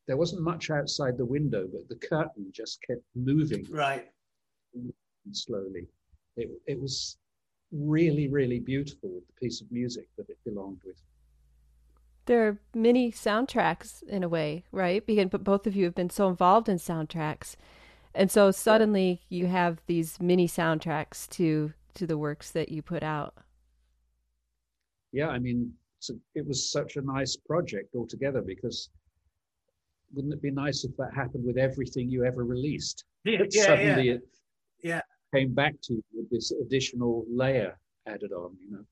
there 0.07 0.17
wasn't 0.17 0.43
much 0.43 0.71
outside 0.71 1.17
the 1.17 1.25
window, 1.25 1.67
but 1.73 1.89
the 1.89 2.07
curtain 2.07 2.47
just 2.53 2.81
kept 2.83 3.03
moving. 3.15 3.67
Right. 3.71 4.07
Slowly. 5.33 5.89
It, 6.37 6.51
it 6.67 6.81
was 6.81 7.19
really, 7.73 8.29
really 8.29 8.61
beautiful 8.61 9.11
with 9.11 9.27
the 9.27 9.33
piece 9.41 9.61
of 9.61 9.71
music 9.73 10.09
that 10.17 10.29
it 10.29 10.39
belonged 10.45 10.81
with. 10.85 10.97
There 12.27 12.47
are 12.47 12.59
many 12.75 13.13
soundtracks 13.13 14.03
in 14.03 14.23
a 14.23 14.29
way, 14.29 14.65
right? 14.73 15.05
Because 15.05 15.29
but 15.31 15.45
both 15.45 15.67
of 15.67 15.77
you 15.77 15.85
have 15.85 15.95
been 15.95 16.11
so 16.11 16.29
involved 16.29 16.69
in 16.69 16.77
soundtracks. 16.77 17.57
And 18.15 18.31
so 18.31 18.51
suddenly 18.51 19.23
you 19.29 19.47
have 19.47 19.81
these 19.87 20.21
mini 20.21 20.49
soundtracks 20.49 21.29
to 21.31 21.73
to 21.95 22.07
the 22.07 22.19
works 22.19 22.51
that 22.51 22.71
you 22.71 22.83
put 22.83 23.03
out. 23.03 23.35
Yeah, 25.13 25.29
I 25.29 25.39
mean, 25.39 25.73
a, 26.11 26.13
it 26.35 26.47
was 26.47 26.71
such 26.71 26.97
a 26.97 27.01
nice 27.01 27.37
project 27.37 27.95
altogether 27.95 28.43
because 28.43 28.91
wouldn't 30.13 30.35
it 30.35 30.43
be 30.43 30.51
nice 30.51 30.85
if 30.85 30.97
that 30.97 31.11
happened 31.15 31.45
with 31.45 31.59
everything 31.59 32.09
you 32.09 32.25
ever 32.25 32.45
released? 32.45 33.05
Yeah, 33.25 33.43
yeah, 33.51 33.65
suddenly 33.65 34.07
yeah. 34.07 34.13
it 34.13 34.21
yeah. 34.85 35.01
came 35.35 35.53
back 35.53 35.75
to 35.83 35.95
you 35.95 36.05
with 36.15 36.31
this 36.31 36.53
additional 36.53 37.25
layer 37.29 37.77
added 38.07 38.31
on, 38.31 38.57
you 38.65 38.71
know. 38.71 38.85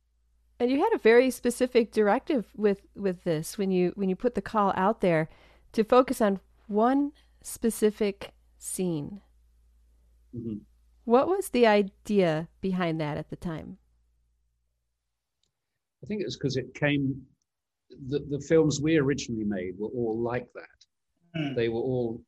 And 0.59 0.72
you 0.72 0.81
had 0.81 0.92
a 0.92 0.98
very 0.98 1.31
specific 1.31 1.92
directive 1.92 2.46
with 2.57 2.81
with 2.96 3.22
this 3.22 3.57
when 3.59 3.70
you 3.70 3.92
when 3.94 4.09
you 4.09 4.16
put 4.16 4.35
the 4.35 4.42
call 4.42 4.72
out 4.74 5.03
there 5.03 5.29
to 5.70 5.85
focus 5.85 6.20
on 6.20 6.40
one 6.66 7.12
specific 7.42 8.33
scene. 8.59 9.20
Mm-hmm. 10.35 10.59
What 11.05 11.29
was 11.29 11.50
the 11.50 11.66
idea 11.66 12.48
behind 12.61 13.00
that 13.00 13.18
at 13.18 13.31
the 13.31 13.37
time? 13.37 13.79
I 16.03 16.07
think 16.07 16.20
it 16.22 16.27
was 16.27 16.37
because 16.37 16.57
it 16.57 16.74
came. 16.74 17.22
The, 18.09 18.20
the 18.31 18.40
films 18.40 18.81
we 18.81 18.96
originally 18.96 19.44
made 19.44 19.74
were 19.79 19.88
all 19.88 20.18
like 20.18 20.46
that. 20.55 20.73
Mm. 21.36 21.54
They 21.54 21.68
were 21.68 21.80
all 21.80 22.20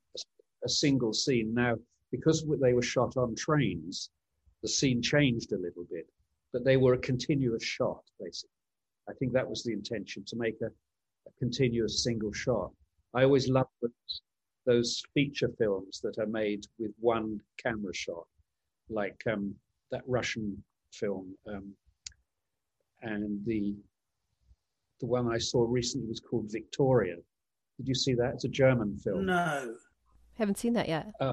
a 0.64 0.68
single 0.68 1.12
scene. 1.12 1.54
Now, 1.54 1.76
because 2.10 2.46
they 2.60 2.72
were 2.72 2.82
shot 2.82 3.16
on 3.16 3.34
trains, 3.34 4.10
the 4.62 4.68
scene 4.68 5.02
changed 5.02 5.52
a 5.52 5.58
little 5.58 5.86
bit, 5.90 6.08
but 6.52 6.64
they 6.64 6.76
were 6.76 6.94
a 6.94 6.98
continuous 6.98 7.62
shot, 7.62 8.02
basically. 8.20 8.50
I 9.08 9.12
think 9.14 9.32
that 9.32 9.48
was 9.48 9.62
the 9.62 9.72
intention 9.72 10.24
to 10.26 10.36
make 10.36 10.56
a, 10.62 10.66
a 10.66 11.32
continuous 11.38 12.02
single 12.02 12.32
shot. 12.32 12.72
I 13.14 13.22
always 13.22 13.48
love 13.48 13.68
those, 13.80 14.20
those, 14.64 15.02
feature 15.14 15.50
films 15.58 16.00
that 16.02 16.18
are 16.18 16.26
made 16.26 16.66
with 16.78 16.92
one 16.98 17.40
camera 17.62 17.94
shot, 17.94 18.26
like 18.88 19.20
um, 19.30 19.54
that 19.90 20.02
Russian 20.06 20.62
film, 20.92 21.34
um, 21.48 21.72
and 23.02 23.44
the 23.46 23.74
the 25.00 25.06
one 25.06 25.30
I 25.30 25.38
saw 25.38 25.66
recently 25.68 26.08
was 26.08 26.20
called 26.20 26.50
Victoria, 26.50 27.16
did 27.76 27.88
you 27.88 27.94
see 27.94 28.14
that? 28.14 28.34
It's 28.34 28.44
a 28.44 28.48
German 28.48 28.98
film. 28.98 29.26
No. 29.26 29.74
Haven't 30.34 30.58
seen 30.58 30.72
that 30.74 30.88
yet. 30.88 31.12
Uh, 31.20 31.32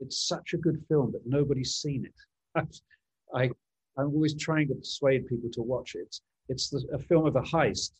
it's 0.00 0.26
such 0.26 0.54
a 0.54 0.58
good 0.58 0.82
film, 0.88 1.12
but 1.12 1.22
nobody's 1.26 1.74
seen 1.74 2.06
it. 2.06 2.70
I, 3.34 3.50
I'm 3.96 4.14
always 4.14 4.34
trying 4.34 4.68
to 4.68 4.74
persuade 4.74 5.26
people 5.26 5.50
to 5.52 5.62
watch 5.62 5.94
it. 5.94 6.16
It's 6.48 6.70
the, 6.70 6.84
a 6.92 6.98
film 6.98 7.26
of 7.26 7.36
a 7.36 7.42
heist, 7.42 7.92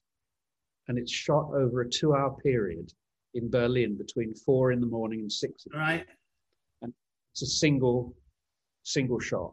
and 0.89 0.99
it's 0.99 1.13
shot 1.13 1.51
over 1.55 1.83
a 1.83 1.89
two-hour 1.89 2.37
period 2.43 2.93
in 3.35 3.51
Berlin 3.51 3.97
between 3.97 4.35
four 4.35 4.73
in 4.73 4.81
the 4.81 4.87
morning 4.87 5.21
and 5.21 5.31
six. 5.33 5.67
right. 5.73 6.05
And 6.83 6.93
it's 7.33 7.43
a 7.43 7.47
single, 7.47 8.15
single 8.83 9.21
shot, 9.21 9.53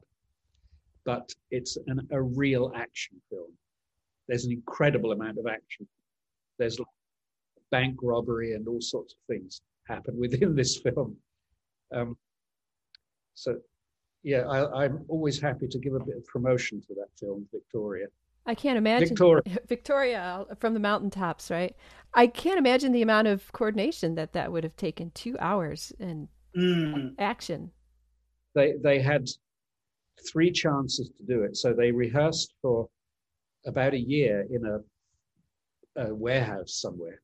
but 1.05 1.29
it's 1.51 1.77
an, 1.87 2.07
a 2.11 2.21
real 2.21 2.71
action 2.75 3.21
film. 3.29 3.51
There's 4.27 4.45
an 4.45 4.51
incredible 4.51 5.11
amount 5.11 5.37
of 5.37 5.47
action. 5.47 5.87
There's 6.57 6.79
bank 7.71 7.97
robbery 8.01 8.53
and 8.53 8.67
all 8.67 8.81
sorts 8.81 9.13
of 9.13 9.19
things 9.27 9.61
happen 9.87 10.17
within 10.17 10.55
this 10.55 10.77
film. 10.77 11.15
Um, 11.93 12.17
so, 13.33 13.57
yeah, 14.23 14.47
I, 14.47 14.85
am 14.85 15.05
always 15.07 15.39
happy 15.39 15.67
to 15.67 15.79
give 15.79 15.93
a 15.93 15.99
bit 15.99 16.17
of 16.17 16.25
promotion 16.25 16.81
to 16.81 16.93
that 16.95 17.07
film, 17.19 17.47
Victoria. 17.51 18.07
I 18.45 18.55
can't 18.55 18.77
imagine 18.77 19.09
Victoria. 19.09 19.43
Victoria 19.67 20.45
from 20.59 20.73
the 20.73 20.79
mountaintops, 20.79 21.51
right? 21.51 21.75
I 22.13 22.27
can't 22.27 22.57
imagine 22.57 22.91
the 22.91 23.01
amount 23.01 23.27
of 23.27 23.51
coordination 23.51 24.15
that 24.15 24.33
that 24.33 24.51
would 24.51 24.63
have 24.63 24.75
taken. 24.75 25.11
Two 25.11 25.37
hours 25.39 25.93
and 25.99 26.27
mm. 26.57 27.13
action. 27.19 27.71
They 28.55 28.73
they 28.81 28.99
had 29.01 29.29
three 30.31 30.51
chances 30.51 31.09
to 31.09 31.23
do 31.23 31.43
it, 31.43 31.57
so 31.57 31.73
they 31.73 31.91
rehearsed 31.91 32.53
for 32.61 32.89
about 33.65 33.93
a 33.93 33.99
year 33.99 34.47
in 34.49 34.65
a, 34.65 36.05
a 36.07 36.15
warehouse 36.15 36.79
somewhere 36.81 37.21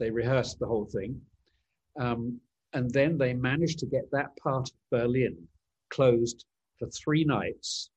they 0.00 0.10
rehearsed 0.10 0.58
the 0.58 0.66
whole 0.66 0.86
thing. 0.86 1.20
Um, 2.00 2.40
and 2.72 2.90
then 2.90 3.18
they 3.18 3.34
managed 3.34 3.78
to 3.80 3.86
get 3.86 4.10
that 4.10 4.36
part 4.36 4.68
of 4.68 4.74
Berlin 4.90 5.36
closed 5.90 6.46
for 6.78 6.88
three 6.88 7.24
nights 7.24 7.90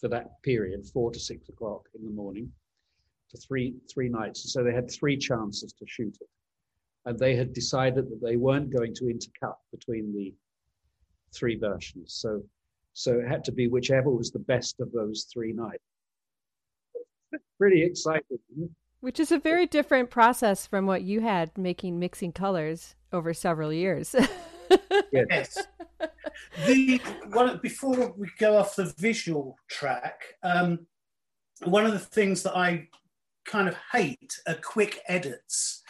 for 0.00 0.08
that 0.08 0.42
period, 0.42 0.86
four 0.86 1.10
to 1.10 1.18
six 1.18 1.48
o'clock 1.50 1.82
in 1.98 2.04
the 2.06 2.10
morning. 2.10 2.50
to 3.30 3.36
three 3.38 3.74
three 3.92 4.08
nights. 4.08 4.52
So 4.52 4.62
they 4.62 4.74
had 4.74 4.90
three 4.90 5.16
chances 5.16 5.72
to 5.74 5.86
shoot 5.86 6.16
it, 6.20 6.28
and 7.06 7.18
they 7.18 7.36
had 7.36 7.52
decided 7.52 8.10
that 8.10 8.20
they 8.22 8.36
weren't 8.36 8.70
going 8.76 8.94
to 8.94 9.04
intercut 9.04 9.56
between 9.72 10.12
the 10.12 10.34
three 11.32 11.56
versions. 11.56 12.14
So 12.14 12.42
so 12.92 13.18
it 13.20 13.28
had 13.28 13.44
to 13.44 13.52
be 13.52 13.68
whichever 13.68 14.10
was 14.10 14.30
the 14.30 14.38
best 14.52 14.80
of 14.80 14.92
those 14.92 15.26
three 15.32 15.52
nights. 15.52 15.82
Pretty 17.58 17.82
exciting. 17.82 18.38
Which 19.00 19.18
is 19.18 19.32
a 19.32 19.38
very 19.38 19.66
different 19.66 20.10
process 20.10 20.66
from 20.66 20.86
what 20.86 21.02
you 21.02 21.20
had 21.20 21.56
making 21.56 21.98
mixing 21.98 22.32
colors 22.32 22.94
over 23.12 23.32
several 23.32 23.72
years. 23.72 24.14
yes. 25.12 25.58
The 26.66 27.00
one 27.32 27.58
before 27.62 28.12
we 28.16 28.28
go 28.38 28.56
off 28.56 28.76
the 28.76 28.92
visual 28.98 29.56
track, 29.68 30.20
um, 30.42 30.86
one 31.64 31.86
of 31.86 31.92
the 31.92 31.98
things 31.98 32.42
that 32.42 32.56
I 32.56 32.88
kind 33.44 33.68
of 33.68 33.76
hate 33.92 34.38
are 34.46 34.54
quick 34.54 35.00
edits 35.08 35.82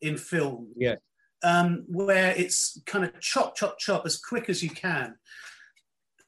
in 0.00 0.16
film. 0.16 0.68
Yeah. 0.76 0.96
Um, 1.44 1.84
where 1.86 2.34
it's 2.36 2.80
kind 2.86 3.04
of 3.04 3.18
chop, 3.20 3.54
chop, 3.54 3.78
chop 3.78 4.04
as 4.04 4.18
quick 4.18 4.48
as 4.48 4.62
you 4.62 4.70
can. 4.70 5.14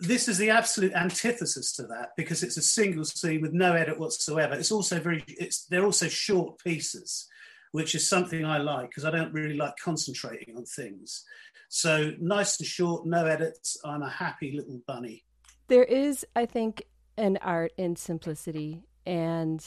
This 0.01 0.29
is 0.29 0.39
the 0.39 0.51
absolute 0.51 0.95
antithesis 0.95 1.73
to 1.73 1.83
that 1.85 2.11
because 2.17 2.43
it's 2.43 2.57
a 2.57 2.63
single 2.63 3.05
scene 3.05 3.43
with 3.43 3.53
no 3.53 3.75
edit 3.75 3.99
whatsoever. 3.99 4.55
It's 4.55 4.73
also 4.73 4.99
very, 4.99 5.23
it's 5.29 5.67
they're 5.67 5.85
also 5.85 6.09
short 6.09 6.59
pieces, 6.65 7.29
which 7.73 7.95
is 7.95 8.09
something 8.09 8.45
I 8.45 8.59
like 8.59 8.89
because 8.89 9.05
I 9.05 9.11
don't 9.11 9.33
really 9.33 9.57
like 9.57 9.75
concentrating 9.77 10.57
on 10.57 10.65
things. 10.65 11.25
So 11.69 12.13
nice 12.19 12.59
and 12.59 12.67
short, 12.67 13.07
no 13.07 13.27
edits. 13.27 13.77
I'm 13.85 14.03
a 14.03 14.11
happy 14.11 14.53
little 14.57 14.81
bunny. 14.87 15.25
There 15.69 15.85
is, 15.85 16.27
I 16.35 16.47
think, 16.47 16.83
an 17.17 17.39
art 17.43 17.73
in 17.77 17.95
simplicity, 17.95 18.83
and 19.07 19.65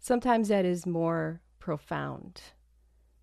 sometimes 0.00 0.48
that 0.48 0.64
is 0.64 0.84
more 0.84 1.40
profound. 1.60 2.42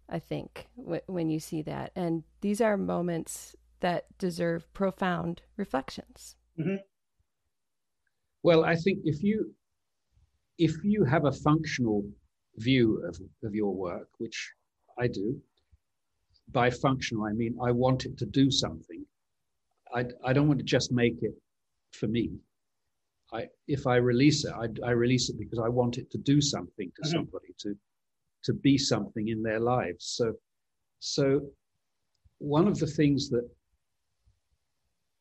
I 0.09 0.19
think 0.19 0.67
when 0.75 1.29
you 1.29 1.39
see 1.39 1.61
that, 1.61 1.91
and 1.95 2.23
these 2.41 2.59
are 2.59 2.75
moments 2.75 3.55
that 3.81 4.05
deserve 4.17 4.71
profound 4.73 5.41
reflections. 5.57 6.35
Mm-hmm. 6.59 6.77
Well, 8.43 8.63
I 8.63 8.75
think 8.75 8.99
if 9.03 9.21
you 9.21 9.53
if 10.57 10.83
you 10.83 11.03
have 11.03 11.25
a 11.25 11.31
functional 11.31 12.03
view 12.57 13.03
of, 13.07 13.19
of 13.43 13.55
your 13.55 13.73
work, 13.73 14.09
which 14.19 14.53
I 14.99 15.07
do, 15.07 15.39
by 16.51 16.69
functional, 16.69 17.25
I 17.25 17.33
mean 17.33 17.57
I 17.61 17.71
want 17.71 18.05
it 18.05 18.17
to 18.19 18.25
do 18.25 18.51
something. 18.51 19.05
I, 19.93 20.05
I 20.23 20.33
don't 20.33 20.47
want 20.47 20.59
to 20.59 20.65
just 20.65 20.91
make 20.91 21.17
it 21.21 21.33
for 21.91 22.07
me. 22.07 22.31
I, 23.33 23.47
if 23.67 23.87
I 23.87 23.95
release 23.97 24.45
it, 24.45 24.53
I, 24.53 24.67
I 24.85 24.91
release 24.91 25.29
it 25.29 25.37
because 25.39 25.59
I 25.59 25.69
want 25.69 25.97
it 25.97 26.11
to 26.11 26.17
do 26.17 26.41
something 26.41 26.91
to 26.95 27.01
mm-hmm. 27.01 27.17
somebody, 27.17 27.53
to 27.59 27.75
to 28.43 28.53
be 28.53 28.77
something 28.77 29.27
in 29.27 29.43
their 29.43 29.59
lives. 29.59 30.05
So, 30.17 30.33
so 30.99 31.41
one 32.39 32.67
of 32.67 32.79
the 32.79 32.87
things 32.87 33.29
that 33.29 33.47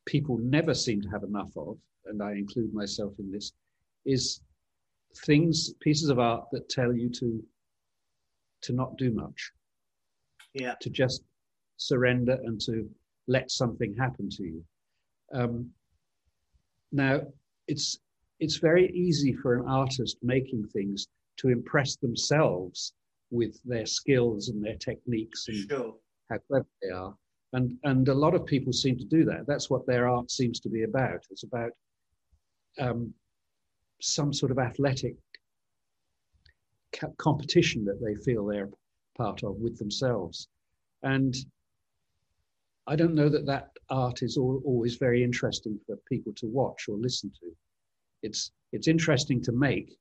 people 0.06 0.38
never 0.38 0.74
seem 0.74 1.00
to 1.02 1.08
have 1.08 1.22
enough 1.22 1.56
of, 1.56 1.78
and 2.06 2.22
I 2.22 2.32
include 2.32 2.72
myself 2.74 3.12
in 3.18 3.30
this, 3.30 3.52
is 4.04 4.40
things, 5.24 5.74
pieces 5.80 6.08
of 6.08 6.18
art 6.18 6.46
that 6.52 6.68
tell 6.68 6.92
you 6.94 7.10
to 7.10 7.42
to 8.62 8.72
not 8.74 8.96
do 8.98 9.10
much 9.10 9.52
yeah. 10.54 10.74
to 10.80 10.90
just 10.90 11.22
surrender 11.76 12.38
and 12.44 12.60
to 12.62 12.88
let 13.28 13.50
something 13.50 13.94
happen 13.96 14.28
to 14.30 14.42
you. 14.42 14.64
Um, 15.32 15.70
now, 16.92 17.20
it's 17.68 17.98
it's 18.40 18.56
very 18.56 18.90
easy 18.92 19.34
for 19.34 19.54
an 19.54 19.66
artist 19.68 20.16
making 20.22 20.66
things 20.68 21.06
to 21.36 21.48
impress 21.48 21.96
themselves 21.96 22.94
with 23.30 23.60
their 23.64 23.86
skills 23.86 24.48
and 24.48 24.64
their 24.64 24.76
techniques 24.76 25.46
and 25.48 25.68
sure. 25.68 25.94
how 26.30 26.38
clever 26.48 26.66
they 26.82 26.88
are. 26.88 27.14
And 27.52 27.78
and 27.82 28.08
a 28.08 28.14
lot 28.14 28.34
of 28.34 28.46
people 28.46 28.72
seem 28.72 28.96
to 28.98 29.04
do 29.04 29.24
that. 29.24 29.46
That's 29.46 29.68
what 29.68 29.86
their 29.86 30.08
art 30.08 30.30
seems 30.30 30.60
to 30.60 30.68
be 30.68 30.84
about. 30.84 31.24
It's 31.30 31.42
about 31.42 31.72
um, 32.78 33.12
some 34.00 34.32
sort 34.32 34.52
of 34.52 34.58
athletic 34.58 35.16
competition 37.18 37.84
that 37.84 38.00
they 38.02 38.14
feel 38.22 38.46
they're 38.46 38.68
part 39.16 39.42
of 39.42 39.56
with 39.56 39.78
themselves. 39.78 40.48
And 41.02 41.34
I 42.86 42.96
don't 42.96 43.14
know 43.14 43.28
that 43.28 43.46
that 43.46 43.70
art 43.90 44.22
is 44.22 44.36
all, 44.36 44.62
always 44.64 44.96
very 44.96 45.22
interesting 45.22 45.78
for 45.86 45.96
people 46.08 46.32
to 46.36 46.46
watch 46.46 46.86
or 46.88 46.96
listen 46.96 47.30
to. 47.40 47.46
It's 48.22 48.52
it's 48.72 48.88
interesting 48.88 49.42
to 49.42 49.52
make, 49.52 49.96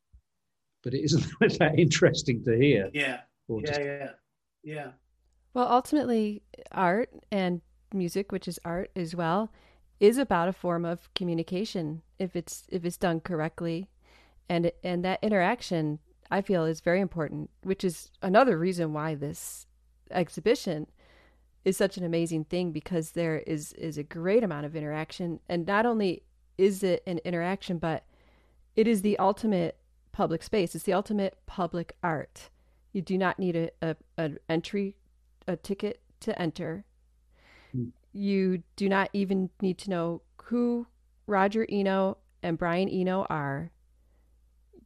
but 0.83 0.93
it 0.93 1.03
isn't 1.03 1.25
that 1.59 1.77
interesting 1.77 2.43
to 2.43 2.57
hear. 2.57 2.89
Yeah. 2.93 3.21
Yeah, 3.47 3.71
to... 3.71 3.83
yeah, 3.83 4.12
yeah. 4.63 4.91
Well, 5.53 5.67
ultimately, 5.67 6.43
art 6.71 7.09
and 7.31 7.62
music, 7.93 8.31
which 8.31 8.47
is 8.47 8.59
art 8.63 8.91
as 8.95 9.15
well, 9.15 9.51
is 9.99 10.17
about 10.17 10.47
a 10.47 10.53
form 10.53 10.85
of 10.85 11.13
communication. 11.15 12.01
If 12.17 12.35
it's 12.35 12.65
if 12.69 12.85
it's 12.85 12.97
done 12.97 13.19
correctly, 13.19 13.89
and 14.47 14.71
and 14.83 15.03
that 15.03 15.19
interaction 15.23 15.99
I 16.31 16.41
feel 16.41 16.65
is 16.65 16.81
very 16.81 17.01
important, 17.01 17.49
which 17.63 17.83
is 17.83 18.12
another 18.21 18.57
reason 18.57 18.93
why 18.93 19.15
this 19.15 19.65
exhibition 20.12 20.88
is 21.65 21.77
such 21.77 21.97
an 21.97 22.03
amazing 22.03 22.45
thing 22.45 22.71
because 22.71 23.12
there 23.12 23.39
is 23.39 23.73
is 23.73 23.97
a 23.97 24.03
great 24.03 24.43
amount 24.43 24.65
of 24.65 24.75
interaction. 24.75 25.39
And 25.49 25.65
not 25.65 25.85
only 25.85 26.23
is 26.57 26.83
it 26.83 27.03
an 27.07 27.19
interaction 27.25 27.77
but 27.77 28.03
it 28.75 28.88
is 28.88 29.01
the 29.01 29.17
ultimate 29.17 29.77
public 30.12 30.43
space. 30.43 30.75
It's 30.75 30.83
the 30.83 30.93
ultimate 30.93 31.38
public 31.45 31.95
art. 32.03 32.49
You 32.93 33.01
do 33.01 33.17
not 33.17 33.39
need 33.39 33.55
a, 33.55 33.69
a 33.81 33.95
an 34.17 34.38
entry 34.47 34.95
a 35.49 35.57
ticket 35.57 36.01
to 36.21 36.39
enter. 36.41 36.85
Mm. 37.75 37.91
you 38.12 38.63
do 38.75 38.89
not 38.89 39.09
even 39.13 39.51
need 39.62 39.77
to 39.77 39.91
know 39.91 40.21
who 40.45 40.88
roger 41.27 41.67
eno 41.69 42.17
and 42.41 42.57
brian 42.57 42.89
eno 42.89 43.25
are. 43.29 43.71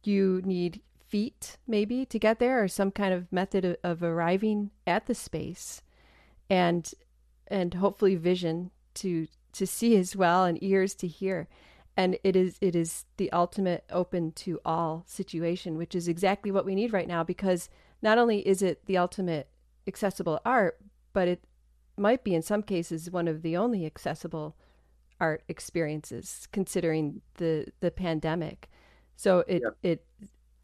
You 0.02 0.42
need 0.44 0.82
feet 1.08 1.58
maybe 1.66 2.04
to 2.04 2.18
get 2.18 2.38
there 2.38 2.62
or 2.62 2.68
some 2.68 2.90
kind 2.90 3.14
of 3.14 3.32
method 3.32 3.64
of, 3.64 3.76
of 3.84 4.02
arriving 4.02 4.70
at 4.86 5.06
the 5.06 5.14
space 5.14 5.80
and 6.50 6.92
and 7.46 7.74
hopefully 7.74 8.16
vision 8.16 8.70
to 8.94 9.28
to 9.52 9.66
see 9.66 9.96
as 9.96 10.16
well 10.16 10.44
and 10.44 10.62
ears 10.62 10.94
to 10.96 11.06
hear. 11.06 11.48
And 11.96 12.18
it 12.24 12.34
is 12.34 12.58
it 12.60 12.74
is 12.74 13.04
the 13.16 13.30
ultimate 13.32 13.84
open 13.90 14.32
to 14.32 14.60
all 14.64 15.04
situation 15.06 15.78
which 15.78 15.94
is 15.94 16.08
exactly 16.08 16.50
what 16.50 16.66
we 16.66 16.74
need 16.74 16.92
right 16.92 17.08
now 17.08 17.22
because 17.22 17.68
not 18.02 18.18
only 18.18 18.40
is 18.46 18.60
it 18.60 18.84
the 18.86 18.98
ultimate 18.98 19.48
accessible 19.86 20.40
art 20.44 20.78
but 21.12 21.28
it 21.28 21.44
might 21.96 22.24
be 22.24 22.34
in 22.34 22.42
some 22.42 22.62
cases 22.62 23.10
one 23.10 23.28
of 23.28 23.42
the 23.42 23.56
only 23.56 23.86
accessible 23.86 24.56
art 25.20 25.42
experiences 25.48 26.48
considering 26.52 27.20
the 27.36 27.66
the 27.80 27.90
pandemic 27.90 28.68
so 29.16 29.44
it 29.46 29.62
yeah. 29.62 29.90
it 29.90 30.06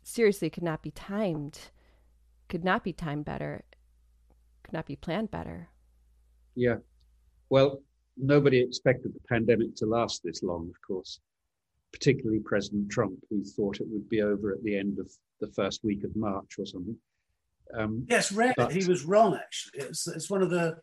seriously 0.03 0.51
could 0.51 0.63
not 0.63 0.83
be 0.83 0.91
timed, 0.91 1.59
could 2.49 2.65
not 2.65 2.85
be 2.85 2.93
timed 2.93 3.25
better, 3.25 3.65
could 4.63 4.73
not 4.73 4.87
be 4.87 4.97
planned 4.97 5.31
better. 5.31 5.69
Yeah. 6.55 6.77
Well, 7.49 7.83
nobody 8.17 8.61
expected 8.61 9.15
the 9.15 9.21
pandemic 9.29 9.75
to 9.77 9.87
last 9.87 10.23
this 10.23 10.43
long, 10.43 10.69
of 10.69 10.81
course, 10.87 11.21
particularly 11.93 12.41
President 12.41 12.91
Trump, 12.91 13.19
who 13.29 13.45
thought 13.45 13.81
it 13.81 13.87
would 13.89 14.09
be 14.09 14.23
over 14.23 14.53
at 14.53 14.63
the 14.63 14.77
end 14.77 14.99
of 14.99 15.11
the 15.41 15.49
first 15.49 15.85
week 15.85 16.05
of 16.05 16.15
March 16.17 16.57
or 16.59 16.67
something. 16.67 16.97
Um, 17.77 18.07
yes, 18.09 18.33
rare. 18.33 18.55
But, 18.57 18.73
he 18.73 18.85
was 18.87 19.05
wrong, 19.05 19.35
actually. 19.37 19.81
It's, 19.89 20.07
it's 20.07 20.31
one 20.31 20.43
of 20.43 20.51
the. 20.51 20.77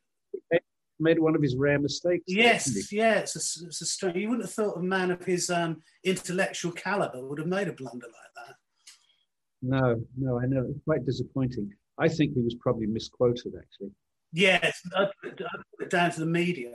Made 1.00 1.20
one 1.20 1.36
of 1.36 1.44
his 1.44 1.56
rare 1.56 1.78
mistakes. 1.78 2.24
Yes, 2.28 2.92
yeah, 2.92 3.20
it's 3.20 3.36
a, 3.36 3.68
it's 3.68 3.82
a 3.82 3.86
strange. 3.86 4.18
You 4.18 4.30
wouldn't 4.30 4.48
have 4.48 4.54
thought 4.54 4.78
a 4.78 4.82
man 4.82 5.12
of 5.12 5.24
his 5.24 5.52
um, 5.52 5.84
intellectual 6.04 6.72
caliber 6.72 7.24
would 7.24 7.38
have 7.38 7.48
made 7.48 7.68
a 7.68 7.74
blunder 7.74 8.08
like 8.08 8.48
that. 8.48 8.56
No, 9.62 10.02
no, 10.18 10.40
I 10.40 10.48
know. 10.48 10.66
It's 10.68 10.84
quite 10.86 11.06
disappointing. 11.06 11.72
I 12.00 12.08
think 12.08 12.34
he 12.34 12.42
was 12.42 12.56
probably 12.56 12.88
misquoted, 12.88 13.54
actually. 13.60 13.92
Yes, 14.34 14.82
I 14.96 15.08
put 15.24 15.40
it 15.80 15.90
down 15.92 16.12
to 16.12 16.20
the 16.20 16.26
media. 16.26 16.72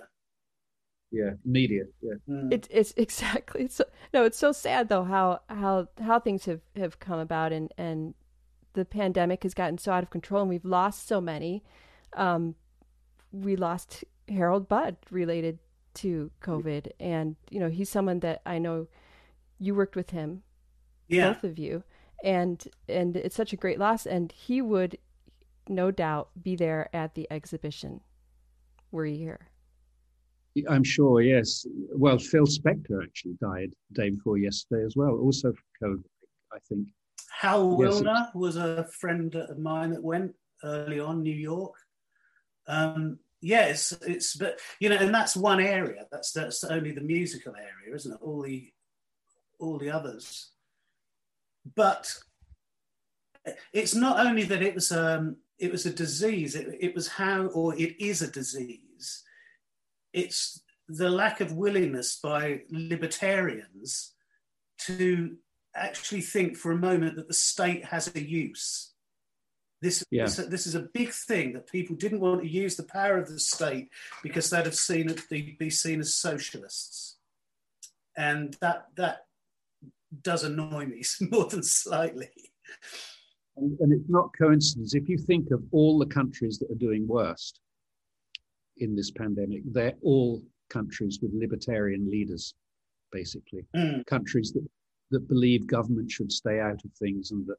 Yeah, 1.12 1.33
media. 1.44 1.85
Yeah, 2.01 2.14
mm. 2.29 2.53
it's 2.53 2.68
it's 2.70 2.92
exactly. 2.96 3.64
It's 3.64 3.77
so, 3.77 3.85
no, 4.14 4.25
it's 4.25 4.38
so 4.38 4.53
sad 4.53 4.88
though 4.88 5.05
how 5.05 5.40
how 5.48 5.88
how 6.01 6.18
things 6.18 6.46
have 6.46 6.61
have 6.75 6.98
come 6.98 7.18
about 7.18 7.53
and 7.53 7.72
and 7.77 8.14
the 8.74 8.85
pandemic 8.85 9.42
has 9.42 9.54
gotten 9.54 9.78
so 9.78 9.92
out 9.92 10.02
of 10.02 10.11
control 10.11 10.42
and 10.42 10.48
we've 10.48 10.64
lost 10.64 11.06
so 11.06 11.20
many. 11.20 11.62
Um, 12.14 12.54
we 13.30 13.56
lost 13.56 14.04
Harold 14.28 14.68
Budd 14.68 14.96
related 15.11 15.58
to 15.94 16.30
COVID, 16.42 16.90
and 17.00 17.37
you 17.50 17.61
know 17.61 17.68
he's 17.68 17.88
someone 17.88 18.20
that 18.20 18.40
I 18.46 18.58
know 18.58 18.88
you 19.58 19.74
worked 19.74 19.96
with 19.96 20.11
him, 20.11 20.42
yeah. 21.08 21.32
both 21.32 21.44
of 21.44 21.58
you, 21.58 21.82
and 22.24 22.62
and 22.88 23.16
it's 23.16 23.37
such 23.37 23.52
a 23.52 23.56
great 23.56 23.78
loss. 23.78 24.06
And 24.06 24.32
he 24.32 24.62
would 24.62 24.98
no 25.68 25.90
doubt 25.90 26.30
be 26.42 26.56
there 26.56 26.88
at 26.94 27.14
the 27.14 27.26
exhibition. 27.30 28.00
Were 28.90 29.06
you 29.06 29.16
here? 29.16 29.48
I'm 30.68 30.85
sure 30.85 31.22
yes. 31.22 31.66
Well 31.94 32.18
phil 32.18 32.46
spector 32.46 33.02
actually 33.02 33.37
died 33.40 33.72
the 33.90 34.02
day 34.02 34.11
before 34.11 34.38
yesterday 34.38 34.85
as 34.85 34.96
well 34.96 35.12
also 35.16 35.52
from 35.52 35.64
covid 35.82 36.04
i 36.52 36.58
think 36.68 36.88
Hal 37.40 37.77
Willner 37.77 38.35
was 38.35 38.57
a 38.57 38.85
friend 38.85 39.35
of 39.35 39.59
mine 39.59 39.90
that 39.90 40.03
went 40.03 40.35
early 40.62 41.01
on, 41.01 41.23
New 41.23 41.35
York. 41.35 41.75
Um, 42.66 43.18
yeah, 43.40 43.66
it's, 43.66 43.92
it's, 44.03 44.37
but 44.37 44.61
you 44.79 44.88
know, 44.88 44.97
and 44.97 45.14
that's 45.14 45.37
one 45.37 45.61
area. 45.61 46.07
That's 46.12 46.31
that's 46.33 46.62
only 46.62 46.92
the 46.92 47.01
musical 47.01 47.55
area, 47.57 47.95
isn't 47.95 48.12
it? 48.12 48.18
All 48.23 48.42
the 48.42 48.73
all 49.59 49.79
the 49.79 49.90
others. 49.90 50.51
But 51.75 52.14
it's 53.73 53.95
not 53.95 54.25
only 54.25 54.45
that 54.45 54.62
it 54.62 54.75
was 54.75 54.92
um, 54.92 55.37
it 55.59 55.73
was 55.73 55.87
a 55.87 55.92
disease. 55.92 56.55
It, 56.55 56.77
it 56.81 56.95
was 56.95 57.09
how, 57.09 57.47
or 57.47 57.75
it 57.75 58.01
is 58.01 58.23
a 58.23 58.31
disease. 58.31 59.23
It's 60.12 60.62
the 60.88 61.09
lack 61.09 61.40
of 61.40 61.53
willingness 61.53 62.16
by 62.23 62.62
libertarians 62.71 64.12
to 64.87 65.37
actually 65.74 66.20
think 66.20 66.56
for 66.56 66.72
a 66.72 66.76
moment 66.76 67.16
that 67.16 67.28
the 67.28 67.35
state 67.35 67.85
has 67.85 68.14
a 68.14 68.22
use. 68.22 68.92
This, 69.80 70.04
yeah. 70.11 70.24
this, 70.24 70.37
this, 70.37 70.66
is 70.66 70.76
a 70.76 70.88
big 70.94 71.11
thing 71.11 71.54
that 71.54 71.70
people 71.70 71.96
didn't 71.96 72.20
want 72.20 72.42
to 72.42 72.48
use 72.48 72.76
the 72.76 72.85
power 72.85 73.18
of 73.18 73.28
the 73.28 73.40
state 73.40 73.88
because 74.22 74.48
they'd 74.48 74.64
have 74.64 74.76
seen 74.76 75.11
it 75.11 75.20
they'd 75.28 75.58
be 75.58 75.70
seen 75.70 75.98
as 75.98 76.14
socialists, 76.14 77.16
and 78.16 78.56
that 78.61 78.87
that 78.94 79.26
does 80.20 80.44
annoy 80.44 80.87
me 80.87 81.02
more 81.32 81.46
than 81.46 81.64
slightly. 81.64 82.28
And, 83.56 83.78
and 83.80 83.92
it's 83.92 84.08
not 84.08 84.30
coincidence. 84.38 84.94
If 84.94 85.08
you 85.08 85.18
think 85.18 85.50
of 85.50 85.62
all 85.72 85.98
the 85.98 86.06
countries 86.06 86.58
that 86.58 86.70
are 86.70 86.78
doing 86.78 87.06
worst 87.08 87.61
in 88.78 88.94
this 88.94 89.11
pandemic, 89.11 89.62
they're 89.64 89.94
all 90.02 90.42
countries 90.70 91.18
with 91.20 91.32
libertarian 91.35 92.11
leaders, 92.11 92.54
basically. 93.11 93.64
Mm. 93.76 94.06
Countries 94.06 94.52
that, 94.52 94.66
that 95.12 95.29
believe 95.29 95.66
government 95.66 96.11
should 96.11 96.33
stay 96.33 96.59
out 96.59 96.85
of 96.85 96.92
things 96.98 97.31
and 97.31 97.46
that 97.46 97.57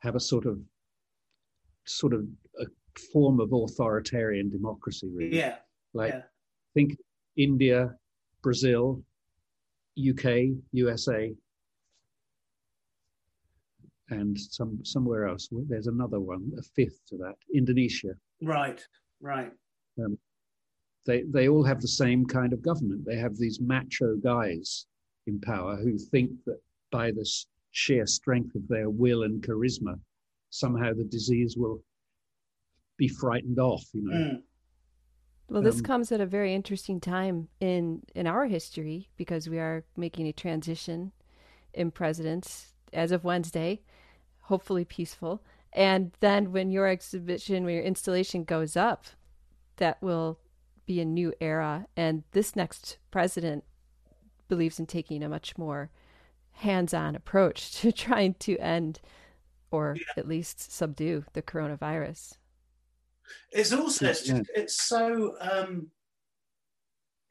have 0.00 0.16
a 0.16 0.20
sort 0.20 0.46
of 0.46 0.58
sort 1.86 2.12
of 2.12 2.26
a 2.60 2.66
form 3.12 3.40
of 3.40 3.52
authoritarian 3.52 4.50
democracy, 4.50 5.08
really. 5.14 5.36
Yeah. 5.36 5.56
Like 5.92 6.12
yeah. 6.12 6.22
think 6.74 6.96
India, 7.36 7.94
Brazil, 8.42 9.02
UK, 9.98 10.56
USA, 10.72 11.34
and 14.10 14.38
some 14.38 14.84
somewhere 14.84 15.28
else. 15.28 15.48
There's 15.68 15.86
another 15.86 16.20
one, 16.20 16.52
a 16.58 16.62
fifth 16.62 17.00
to 17.08 17.16
that, 17.18 17.34
Indonesia. 17.54 18.14
Right, 18.42 18.84
right. 19.20 19.52
Um, 19.98 20.18
they 21.06 21.22
they 21.22 21.48
all 21.48 21.64
have 21.64 21.80
the 21.80 21.88
same 21.88 22.26
kind 22.26 22.52
of 22.52 22.62
government. 22.62 23.04
They 23.04 23.16
have 23.16 23.36
these 23.36 23.60
macho 23.60 24.16
guys 24.16 24.86
in 25.26 25.40
power 25.40 25.76
who 25.76 25.98
think 25.98 26.30
that 26.46 26.60
by 26.90 27.10
the 27.10 27.28
sheer 27.72 28.06
strength 28.06 28.54
of 28.54 28.66
their 28.68 28.90
will 28.90 29.22
and 29.22 29.42
charisma, 29.42 29.98
somehow 30.50 30.92
the 30.92 31.04
disease 31.04 31.56
will 31.56 31.82
be 32.96 33.08
frightened 33.08 33.58
off. 33.58 33.84
You 33.92 34.02
know. 34.02 34.16
Mm. 34.16 34.42
Well, 35.48 35.62
this 35.62 35.78
um, 35.78 35.82
comes 35.82 36.10
at 36.12 36.20
a 36.20 36.26
very 36.26 36.54
interesting 36.54 37.00
time 37.00 37.48
in 37.60 38.02
in 38.14 38.26
our 38.26 38.46
history 38.46 39.10
because 39.16 39.48
we 39.48 39.58
are 39.58 39.84
making 39.96 40.26
a 40.26 40.32
transition 40.32 41.12
in 41.72 41.90
presidents 41.90 42.72
as 42.92 43.12
of 43.12 43.24
Wednesday, 43.24 43.82
hopefully 44.42 44.84
peaceful. 44.84 45.42
And 45.72 46.12
then 46.20 46.52
when 46.52 46.70
your 46.70 46.86
exhibition, 46.86 47.64
when 47.64 47.74
your 47.74 47.82
installation 47.82 48.44
goes 48.44 48.76
up, 48.76 49.06
that 49.76 50.00
will 50.00 50.38
be 50.86 51.00
a 51.00 51.04
new 51.04 51.32
era. 51.40 51.86
And 51.96 52.22
this 52.30 52.54
next 52.54 52.98
president 53.10 53.64
believes 54.48 54.78
in 54.78 54.86
taking 54.86 55.22
a 55.22 55.28
much 55.28 55.56
more 55.58 55.90
hands 56.52 56.94
on 56.94 57.14
approach 57.14 57.72
to 57.80 57.92
trying 57.92 58.34
to 58.34 58.56
end 58.58 59.00
or 59.70 59.96
yeah. 59.98 60.04
at 60.16 60.28
least 60.28 60.72
subdue 60.72 61.24
the 61.32 61.42
coronavirus. 61.42 62.34
It's 63.50 63.72
also 63.72 64.06
it's, 64.06 64.28
yeah. 64.28 64.42
it's 64.54 64.82
so 64.82 65.36
um, 65.40 65.88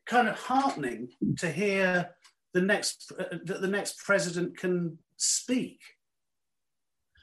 kind 0.06 0.28
of 0.28 0.36
heartening 0.36 1.10
to 1.38 1.50
hear 1.50 2.10
the 2.54 2.62
next 2.62 3.12
uh, 3.18 3.38
that 3.46 3.62
the 3.62 3.68
next 3.68 4.04
president 4.04 4.58
can 4.58 4.98
speak. 5.18 5.80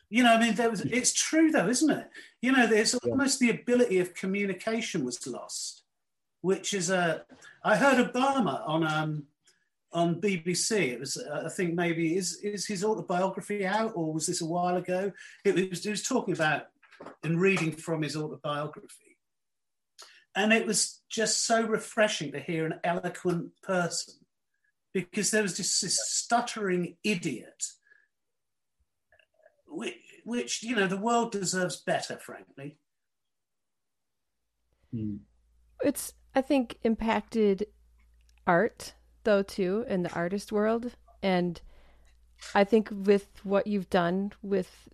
You 0.09 0.25
know, 0.25 0.35
I 0.35 0.41
mean, 0.41 0.55
there 0.55 0.71
was. 0.71 0.81
It's 0.83 1.13
true 1.13 1.51
though, 1.51 1.69
isn't 1.69 1.91
it? 1.91 2.09
You 2.43 2.53
know, 2.53 2.67
there's 2.67 2.95
almost 2.95 3.39
the 3.39 3.51
ability 3.51 3.99
of 3.99 4.15
communication 4.15 5.05
was 5.05 5.25
lost, 5.27 5.85
which 6.41 6.75
is 6.75 6.91
a. 6.91 7.25
I 7.63 7.77
heard 7.77 8.13
Obama 8.13 8.67
on 8.69 8.85
um, 8.85 9.25
on 9.93 10.21
BBC. 10.21 10.93
It 10.93 11.01
was, 11.01 11.17
uh, 11.17 11.43
I 11.47 11.49
think, 11.49 11.75
maybe 11.75 12.17
is 12.17 12.41
is 12.43 12.67
his 12.67 12.85
autobiography 12.85 13.67
out, 13.67 13.93
or 13.95 14.13
was 14.13 14.27
this 14.27 14.41
a 14.41 14.47
while 14.47 14.77
ago? 14.77 15.13
It 15.45 15.55
was, 15.71 15.85
it 15.85 15.91
was 15.91 16.03
talking 16.03 16.35
about 16.35 16.65
and 17.25 17.41
reading 17.41 17.73
from 17.73 18.03
his 18.03 18.17
autobiography, 18.17 19.17
and 20.37 20.53
it 20.53 20.67
was 20.67 21.01
just 21.09 21.47
so 21.47 21.67
refreshing 21.67 22.33
to 22.33 22.41
hear 22.41 22.67
an 22.67 22.81
eloquent 22.85 23.51
person, 23.63 24.15
because 24.93 25.31
there 25.31 25.43
was 25.43 25.57
just 25.57 25.81
this 25.81 25.99
stuttering 26.03 26.97
idiot 27.03 27.65
which, 29.71 29.95
which 30.25 30.63
you 30.63 30.77
know 30.77 30.87
the 30.87 30.97
world 30.97 31.33
deserves 31.33 31.77
better, 31.77 32.17
frankly. 32.19 32.79
Hmm. 34.93 35.17
It's 35.83 36.13
I 36.35 36.43
think 36.43 36.79
impacted 36.83 37.67
art 38.47 38.95
though 39.25 39.43
too 39.43 39.85
in 39.89 40.03
the 40.03 40.13
artist 40.13 40.53
world, 40.53 40.93
and 41.23 41.61
I 42.55 42.65
think 42.65 42.89
with 42.91 43.29
what 43.45 43.67
you've 43.67 43.91
done 43.91 44.33
with 44.43 44.89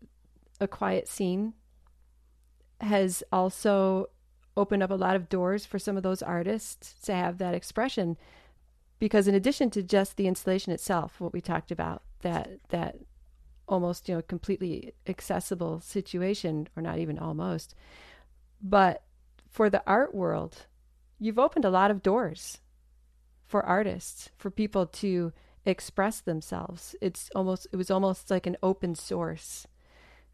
a 0.60 0.66
quiet 0.66 1.08
scene 1.08 1.54
has 2.80 3.22
also 3.32 4.08
opened 4.56 4.82
up 4.82 4.90
a 4.90 4.94
lot 4.94 5.16
of 5.16 5.28
doors 5.28 5.66
for 5.66 5.78
some 5.78 5.96
of 5.96 6.02
those 6.02 6.22
artists 6.22 6.94
to 7.02 7.14
have 7.14 7.38
that 7.38 7.54
expression. 7.54 8.16
Because 8.98 9.28
in 9.28 9.34
addition 9.34 9.70
to 9.70 9.82
just 9.82 10.16
the 10.16 10.26
installation 10.26 10.72
itself 10.72 11.20
what 11.20 11.32
we 11.32 11.40
talked 11.40 11.70
about 11.70 12.02
that 12.22 12.58
that 12.70 12.96
almost 13.68 14.08
you 14.08 14.14
know 14.14 14.22
completely 14.22 14.92
accessible 15.06 15.80
situation 15.80 16.68
or 16.76 16.82
not 16.82 16.98
even 16.98 17.18
almost. 17.18 17.74
But 18.62 19.02
for 19.50 19.68
the 19.68 19.82
art 19.86 20.14
world 20.14 20.66
you've 21.18 21.38
opened 21.38 21.64
a 21.64 21.70
lot 21.70 21.90
of 21.90 22.02
doors 22.02 22.58
for 23.46 23.64
artists 23.64 24.30
for 24.36 24.50
people 24.50 24.86
to 24.86 25.32
express 25.64 26.20
themselves 26.20 26.94
it's 27.00 27.30
almost 27.34 27.66
it 27.72 27.76
was 27.76 27.90
almost 27.90 28.30
like 28.30 28.46
an 28.46 28.56
open 28.62 28.94
source 28.94 29.66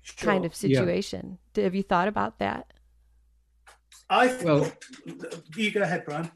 sure. 0.03 0.31
kind 0.31 0.45
of 0.45 0.55
situation 0.55 1.39
yeah. 1.55 1.65
have 1.65 1.75
you 1.75 1.83
thought 1.83 2.09
about 2.09 2.39
that 2.39 2.73
i 4.11 4.27
well 4.45 4.71
you 5.57 5.71
go 5.71 5.83
ahead 5.83 6.05
brian 6.05 6.31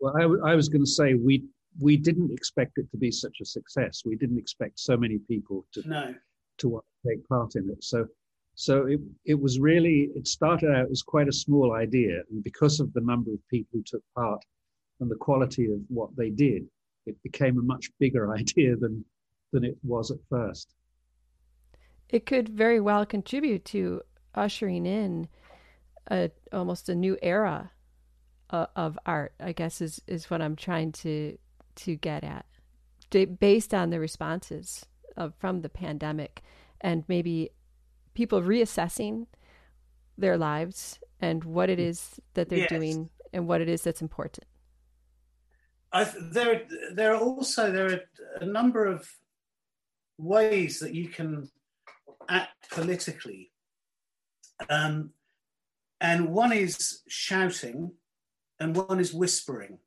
well 0.00 0.14
I, 0.16 0.22
w- 0.22 0.42
I 0.44 0.54
was 0.54 0.68
going 0.68 0.84
to 0.84 0.90
say 0.90 1.14
we 1.14 1.44
we 1.80 1.96
didn't 1.96 2.32
expect 2.32 2.78
it 2.78 2.90
to 2.90 2.96
be 2.96 3.10
such 3.10 3.38
a 3.40 3.44
success. 3.44 4.02
We 4.04 4.16
didn't 4.16 4.38
expect 4.38 4.80
so 4.80 4.96
many 4.96 5.18
people 5.18 5.64
to 5.72 5.88
no. 5.88 6.14
to 6.58 6.82
take 7.06 7.26
part 7.28 7.54
in 7.54 7.68
it. 7.70 7.82
So 7.82 8.06
so 8.54 8.86
it 8.86 9.00
it 9.24 9.40
was 9.40 9.60
really 9.60 10.10
it 10.14 10.26
started 10.26 10.70
out 10.70 10.90
as 10.90 11.02
quite 11.02 11.28
a 11.28 11.32
small 11.32 11.74
idea, 11.74 12.22
and 12.30 12.42
because 12.42 12.80
of 12.80 12.92
the 12.92 13.00
number 13.00 13.32
of 13.32 13.38
people 13.48 13.70
who 13.78 13.82
took 13.84 14.02
part 14.16 14.44
and 15.00 15.10
the 15.10 15.16
quality 15.16 15.66
of 15.66 15.78
what 15.88 16.14
they 16.16 16.30
did, 16.30 16.66
it 17.06 17.16
became 17.22 17.58
a 17.58 17.62
much 17.62 17.90
bigger 17.98 18.32
idea 18.40 18.76
than 18.76 19.04
than 19.52 19.64
it 19.64 19.78
was 19.82 20.10
at 20.10 20.18
first. 20.28 20.74
It 22.08 22.26
could 22.26 22.48
very 22.48 22.80
well 22.80 23.06
contribute 23.06 23.64
to 23.66 24.02
ushering 24.34 24.86
in 24.86 25.28
a 26.10 26.30
almost 26.52 26.88
a 26.88 26.94
new 26.94 27.18
era 27.22 27.70
uh, 28.50 28.66
of 28.76 28.98
art. 29.06 29.32
I 29.40 29.52
guess 29.52 29.80
is 29.80 30.00
is 30.06 30.30
what 30.30 30.42
I'm 30.42 30.56
trying 30.56 30.92
to 30.92 31.38
to 31.76 31.96
get 31.96 32.24
at 32.24 32.46
based 33.40 33.72
on 33.72 33.90
the 33.90 34.00
responses 34.00 34.84
of, 35.16 35.34
from 35.38 35.62
the 35.62 35.68
pandemic 35.68 36.42
and 36.80 37.04
maybe 37.08 37.50
people 38.14 38.42
reassessing 38.42 39.26
their 40.16 40.36
lives 40.36 40.98
and 41.20 41.44
what 41.44 41.70
it 41.70 41.78
is 41.78 42.20
that 42.34 42.48
they're 42.48 42.58
yes. 42.60 42.68
doing 42.68 43.08
and 43.32 43.46
what 43.46 43.60
it 43.60 43.68
is 43.68 43.82
that's 43.82 44.02
important. 44.02 44.44
I, 45.92 46.04
there, 46.32 46.62
there 46.92 47.14
are 47.14 47.20
also 47.20 47.72
there 47.72 47.86
are 47.86 48.00
a 48.40 48.46
number 48.46 48.84
of 48.84 49.08
ways 50.18 50.80
that 50.80 50.94
you 50.94 51.08
can 51.08 51.50
act 52.28 52.70
politically, 52.70 53.50
um, 54.68 55.10
and 56.00 56.28
one 56.28 56.52
is 56.52 57.02
shouting, 57.08 57.92
and 58.60 58.76
one 58.76 59.00
is 59.00 59.14
whispering 59.14 59.78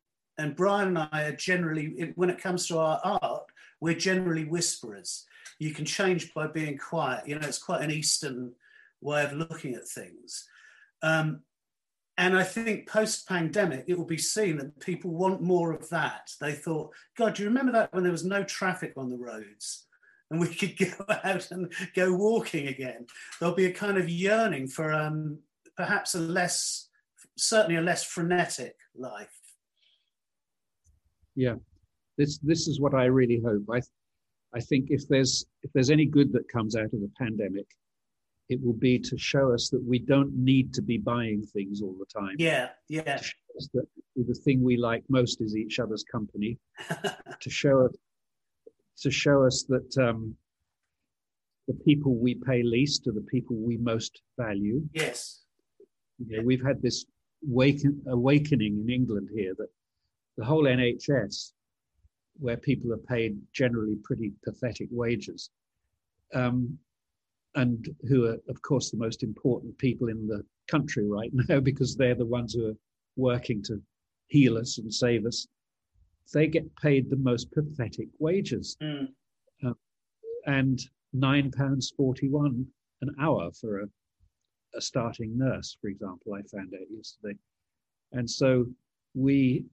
and 0.41 0.55
Brian 0.55 0.89
and 0.89 1.09
I 1.11 1.23
are 1.23 1.35
generally, 1.35 2.13
when 2.15 2.29
it 2.29 2.41
comes 2.41 2.67
to 2.67 2.79
our 2.79 2.99
art, 3.03 3.43
we're 3.79 3.93
generally 3.93 4.45
whisperers. 4.45 5.25
You 5.59 5.71
can 5.71 5.85
change 5.85 6.33
by 6.33 6.47
being 6.47 6.77
quiet. 6.77 7.27
You 7.27 7.37
know, 7.37 7.47
it's 7.47 7.61
quite 7.61 7.81
an 7.81 7.91
Eastern 7.91 8.53
way 9.01 9.23
of 9.23 9.33
looking 9.33 9.75
at 9.75 9.87
things. 9.87 10.47
Um, 11.03 11.41
and 12.21 12.37
I 12.37 12.43
think 12.43 12.87
post 12.87 13.27
pandemic, 13.27 13.85
it 13.87 13.97
will 13.97 14.05
be 14.05 14.17
seen 14.17 14.57
that 14.57 14.79
people 14.79 15.11
want 15.11 15.41
more 15.41 15.73
of 15.73 15.89
that. 15.89 16.29
They 16.39 16.53
thought, 16.53 16.91
God, 17.17 17.33
do 17.33 17.41
you 17.41 17.49
remember 17.49 17.71
that 17.71 17.91
when 17.93 18.03
there 18.03 18.11
was 18.11 18.23
no 18.23 18.43
traffic 18.43 18.93
on 18.95 19.09
the 19.09 19.17
roads? 19.17 19.87
and 20.29 20.39
we 20.39 20.47
could 20.55 20.77
go 20.77 21.05
out 21.23 21.51
and 21.51 21.71
go 21.95 22.13
walking 22.13 22.67
again. 22.67 23.05
There'll 23.39 23.55
be 23.55 23.65
a 23.65 23.73
kind 23.73 23.97
of 23.97 24.09
yearning 24.09 24.67
for 24.67 24.93
um, 24.93 25.39
perhaps 25.75 26.15
a 26.15 26.19
less, 26.19 26.87
certainly 27.37 27.75
a 27.75 27.81
less 27.81 28.03
frenetic 28.03 28.75
life. 28.95 29.37
Yeah, 31.35 31.55
this 32.17 32.37
this 32.37 32.67
is 32.67 32.79
what 32.79 32.93
I 32.93 33.05
really 33.05 33.41
hope. 33.43 33.63
I 33.71 33.81
I 34.53 34.59
think 34.59 34.87
if 34.89 35.07
there's 35.07 35.45
if 35.63 35.71
there's 35.73 35.89
any 35.89 36.05
good 36.05 36.31
that 36.33 36.49
comes 36.49 36.75
out 36.75 36.85
of 36.85 36.91
the 36.91 37.11
pandemic, 37.17 37.67
it 38.51 38.61
will 38.63 38.73
be 38.73 38.99
to 38.99 39.17
show 39.17 39.53
us 39.53 39.69
that 39.69 39.83
we 39.83 39.99
don't 39.99 40.33
need 40.35 40.73
to 40.73 40.81
be 40.81 40.97
buying 40.97 41.43
things 41.43 41.81
all 41.81 41.95
the 41.97 42.05
time. 42.05 42.35
Yeah, 42.37 42.69
yeah. 42.89 43.17
To 43.17 43.23
show 43.23 43.57
us 43.57 43.69
that 43.73 43.85
the 44.15 44.33
thing 44.33 44.63
we 44.63 44.77
like 44.77 45.03
most 45.09 45.41
is 45.41 45.55
each 45.55 45.79
other's 45.79 46.03
company. 46.03 46.57
to 47.39 47.49
show 47.49 47.85
us 47.85 47.95
to 48.97 49.09
show 49.09 49.45
us 49.45 49.63
that 49.67 49.97
um, 49.97 50.35
the 51.67 51.73
people 51.73 52.15
we 52.15 52.35
pay 52.35 52.61
least 52.61 53.07
are 53.07 53.13
the 53.13 53.21
people 53.21 53.55
we 53.55 53.77
most 53.77 54.21
value. 54.37 54.81
Yes. 54.93 55.41
You 56.19 56.37
know, 56.37 56.43
we've 56.43 56.63
had 56.63 56.81
this 56.81 57.05
waken, 57.41 58.01
awakening 58.07 58.83
in 58.83 58.89
England 58.89 59.29
here 59.33 59.53
that 59.57 59.69
the 60.37 60.45
whole 60.45 60.65
NHS, 60.65 61.53
where 62.39 62.57
people 62.57 62.93
are 62.93 62.97
paid 62.97 63.37
generally 63.53 63.97
pretty 64.03 64.33
pathetic 64.43 64.87
wages, 64.91 65.49
um, 66.33 66.77
and 67.55 67.93
who 68.07 68.25
are, 68.27 68.37
of 68.47 68.61
course, 68.61 68.91
the 68.91 68.97
most 68.97 69.23
important 69.23 69.77
people 69.77 70.07
in 70.07 70.27
the 70.27 70.43
country 70.69 71.07
right 71.07 71.31
now 71.49 71.59
because 71.59 71.95
they're 71.95 72.15
the 72.15 72.25
ones 72.25 72.53
who 72.53 72.69
are 72.69 72.77
working 73.15 73.61
to 73.63 73.81
heal 74.27 74.57
us 74.57 74.77
and 74.77 74.93
save 74.93 75.25
us. 75.25 75.47
They 76.33 76.47
get 76.47 76.73
paid 76.77 77.09
the 77.09 77.17
most 77.17 77.51
pathetic 77.51 78.07
wages. 78.19 78.77
Mm. 78.81 79.09
And 80.47 80.81
nine 81.13 81.51
pounds 81.51 81.93
forty-one 81.95 82.65
an 83.01 83.15
hour 83.19 83.51
for 83.51 83.81
a, 83.81 83.85
a 84.75 84.81
starting 84.81 85.37
nurse, 85.37 85.77
for 85.79 85.87
example. 85.87 86.33
I 86.33 86.41
found 86.43 86.73
out 86.73 86.87
yesterday, 86.89 87.37
and 88.11 88.27
so 88.27 88.65
we, 89.13 89.65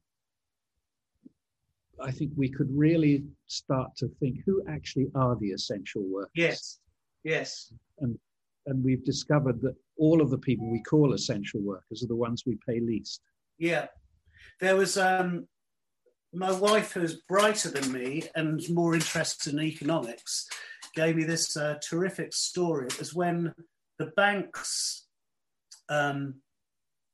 I 2.02 2.10
think 2.10 2.32
we 2.36 2.50
could 2.50 2.68
really 2.70 3.24
start 3.46 3.96
to 3.96 4.08
think 4.20 4.40
who 4.44 4.62
actually 4.68 5.06
are 5.14 5.36
the 5.36 5.52
essential 5.52 6.02
workers. 6.02 6.32
Yes, 6.34 6.80
yes, 7.24 7.72
and 8.00 8.18
and 8.66 8.84
we've 8.84 9.04
discovered 9.04 9.60
that 9.62 9.74
all 9.96 10.20
of 10.20 10.30
the 10.30 10.38
people 10.38 10.70
we 10.70 10.82
call 10.82 11.14
essential 11.14 11.60
workers 11.60 12.02
are 12.02 12.08
the 12.08 12.16
ones 12.16 12.44
we 12.46 12.58
pay 12.68 12.80
least. 12.80 13.20
Yeah, 13.58 13.86
there 14.60 14.76
was 14.76 14.96
um, 14.96 15.48
my 16.32 16.52
wife, 16.52 16.92
who's 16.92 17.22
brighter 17.28 17.70
than 17.70 17.92
me 17.92 18.24
and 18.34 18.62
more 18.70 18.94
interested 18.94 19.52
in 19.52 19.60
economics, 19.60 20.48
gave 20.94 21.16
me 21.16 21.24
this 21.24 21.56
uh, 21.56 21.76
terrific 21.82 22.32
story. 22.34 22.86
It 22.86 22.98
was 22.98 23.14
when 23.14 23.54
the 23.98 24.12
banks 24.16 25.06
um, 25.88 26.36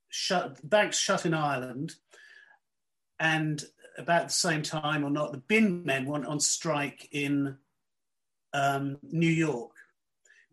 shut, 0.09 0.59
banks 0.69 0.99
shut 0.99 1.27
in 1.27 1.35
Ireland, 1.35 1.95
and 3.21 3.63
about 3.97 4.29
the 4.29 4.35
same 4.35 4.63
time 4.63 5.05
or 5.05 5.11
not, 5.11 5.33
the 5.33 5.39
bin 5.39 5.85
men 5.85 6.07
went 6.07 6.27
on 6.27 6.41
strike 6.41 7.09
in 7.13 7.57
um, 8.53 8.99
New 9.03 9.29
York, 9.29 9.74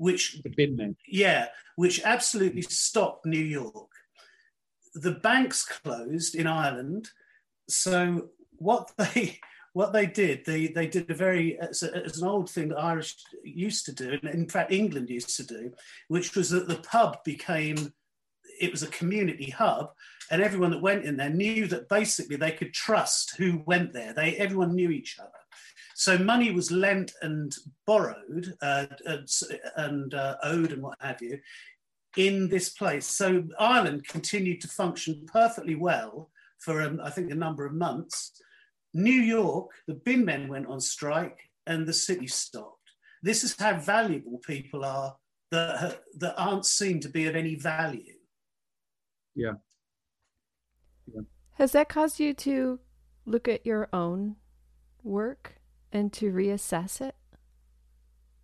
which 0.02 0.42
the 0.44 0.50
bin 0.50 0.76
men, 0.76 0.96
yeah, 1.08 1.50
which 1.76 2.02
absolutely 2.04 2.64
stopped 2.64 3.24
New 3.24 3.38
York. 3.38 3.92
The 4.96 5.12
banks 5.12 5.64
closed 5.64 6.34
in 6.34 6.48
Ireland, 6.48 7.10
so 7.70 8.30
what 8.58 8.92
they 8.98 9.40
what 9.74 9.94
they 9.94 10.08
did, 10.08 10.44
they 10.44 10.68
they 10.68 10.88
did 10.88 11.10
a 11.12 11.14
very 11.14 11.60
it's, 11.62 11.84
a, 11.84 11.94
it's, 12.04 12.20
an 12.20 12.28
old 12.28 12.50
thing 12.50 12.70
that 12.70 12.80
Irish 12.80 13.16
used 13.44 13.86
to 13.86 13.94
do, 13.94 14.18
and 14.24 14.34
in 14.34 14.50
fact 14.50 14.72
England 14.72 15.12
used 15.12 15.38
to 15.38 15.46
do, 15.46 15.72
which 16.08 16.36
was 16.36 16.50
that 16.50 16.68
the 16.68 16.78
pub 16.78 17.24
became 17.24 17.94
it 18.60 18.72
was 18.72 18.82
a 18.82 18.88
community 18.88 19.52
hub, 19.52 19.92
and 20.32 20.42
everyone 20.42 20.72
that 20.72 20.82
went 20.82 21.06
in 21.06 21.16
there 21.16 21.30
knew 21.30 21.68
that 21.68 21.90
basically 21.90 22.38
they 22.38 22.52
could 22.52 22.74
trust 22.74 23.36
who 23.38 23.62
went 23.68 23.94
there. 23.94 24.14
They 24.14 24.36
everyone 24.38 24.74
knew 24.74 24.90
each 24.90 25.20
other, 25.20 25.41
so 26.02 26.18
money 26.18 26.52
was 26.52 26.72
lent 26.72 27.14
and 27.22 27.54
borrowed 27.86 28.56
uh, 28.64 28.88
and 29.76 30.12
uh, 30.16 30.36
owed 30.42 30.72
and 30.72 30.82
what 30.82 30.98
have 31.00 31.22
you 31.22 31.38
in 32.18 32.50
this 32.50 32.70
place. 32.70 33.06
So 33.06 33.44
Ireland 33.60 34.08
continued 34.08 34.62
to 34.62 34.68
function 34.68 35.28
perfectly 35.32 35.76
well 35.76 36.32
for 36.58 36.82
um, 36.82 37.00
I 37.04 37.12
think 37.12 37.30
a 37.30 37.36
number 37.36 37.68
of 37.68 37.74
months 37.74 38.32
New 38.96 39.12
York, 39.12 39.70
the 39.86 39.94
bin 39.94 40.26
men 40.26 40.48
went 40.48 40.66
on 40.66 40.82
strike 40.82 41.38
and 41.68 41.86
the 41.86 41.94
city 41.94 42.26
stopped. 42.26 42.78
This 43.22 43.44
is 43.44 43.56
how 43.60 43.80
valuable 43.80 44.40
people 44.40 44.84
are 44.84 45.16
that, 45.52 46.02
that 46.18 46.34
aren't 46.36 46.66
seen 46.66 47.00
to 47.02 47.10
be 47.10 47.28
of 47.28 47.36
any 47.36 47.54
value. 47.54 48.16
Yeah. 49.36 49.54
yeah. 51.14 51.22
Has 51.60 51.74
that 51.74 51.90
caused 51.90 52.20
you 52.20 52.34
to 52.34 52.80
look 53.28 53.48
at 53.48 53.68
your 53.68 53.88
own 53.94 54.38
work 55.04 55.61
and 55.92 56.12
to 56.14 56.32
reassess 56.32 57.02
it? 57.02 57.16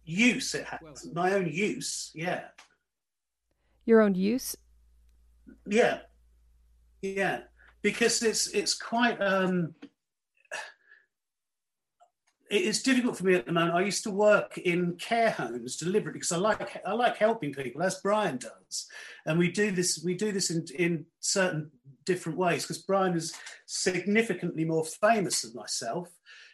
Use 0.03 0.55
it 0.55 0.65
has. 0.65 1.07
My 1.13 1.33
own 1.33 1.47
use, 1.47 2.11
yeah. 2.15 2.45
Your 3.85 4.01
own 4.01 4.15
use? 4.15 4.55
Yeah. 5.67 5.99
Yeah. 7.01 7.41
Because 7.81 8.21
it's 8.23 8.47
it's 8.47 8.73
quite 8.73 9.21
um 9.21 9.75
it's 12.49 12.81
difficult 12.81 13.17
for 13.17 13.25
me 13.25 13.35
at 13.35 13.45
the 13.45 13.51
moment. 13.51 13.75
I 13.75 13.81
used 13.81 14.03
to 14.03 14.11
work 14.11 14.57
in 14.57 14.95
care 14.95 15.31
homes 15.31 15.75
deliberately 15.75 16.19
because 16.19 16.31
I 16.31 16.37
like 16.37 16.81
I 16.85 16.93
like 16.93 17.17
helping 17.17 17.53
people, 17.53 17.83
as 17.83 17.99
Brian 18.01 18.37
does, 18.37 18.87
and 19.25 19.37
we 19.37 19.51
do 19.51 19.71
this 19.71 20.01
we 20.03 20.15
do 20.15 20.31
this 20.31 20.49
in 20.49 20.65
in 20.77 21.05
certain 21.19 21.71
different 22.05 22.37
ways. 22.37 22.63
Because 22.63 22.79
Brian 22.79 23.15
is 23.15 23.33
significantly 23.65 24.63
more 24.63 24.85
famous 24.85 25.41
than 25.41 25.53
myself, 25.53 26.09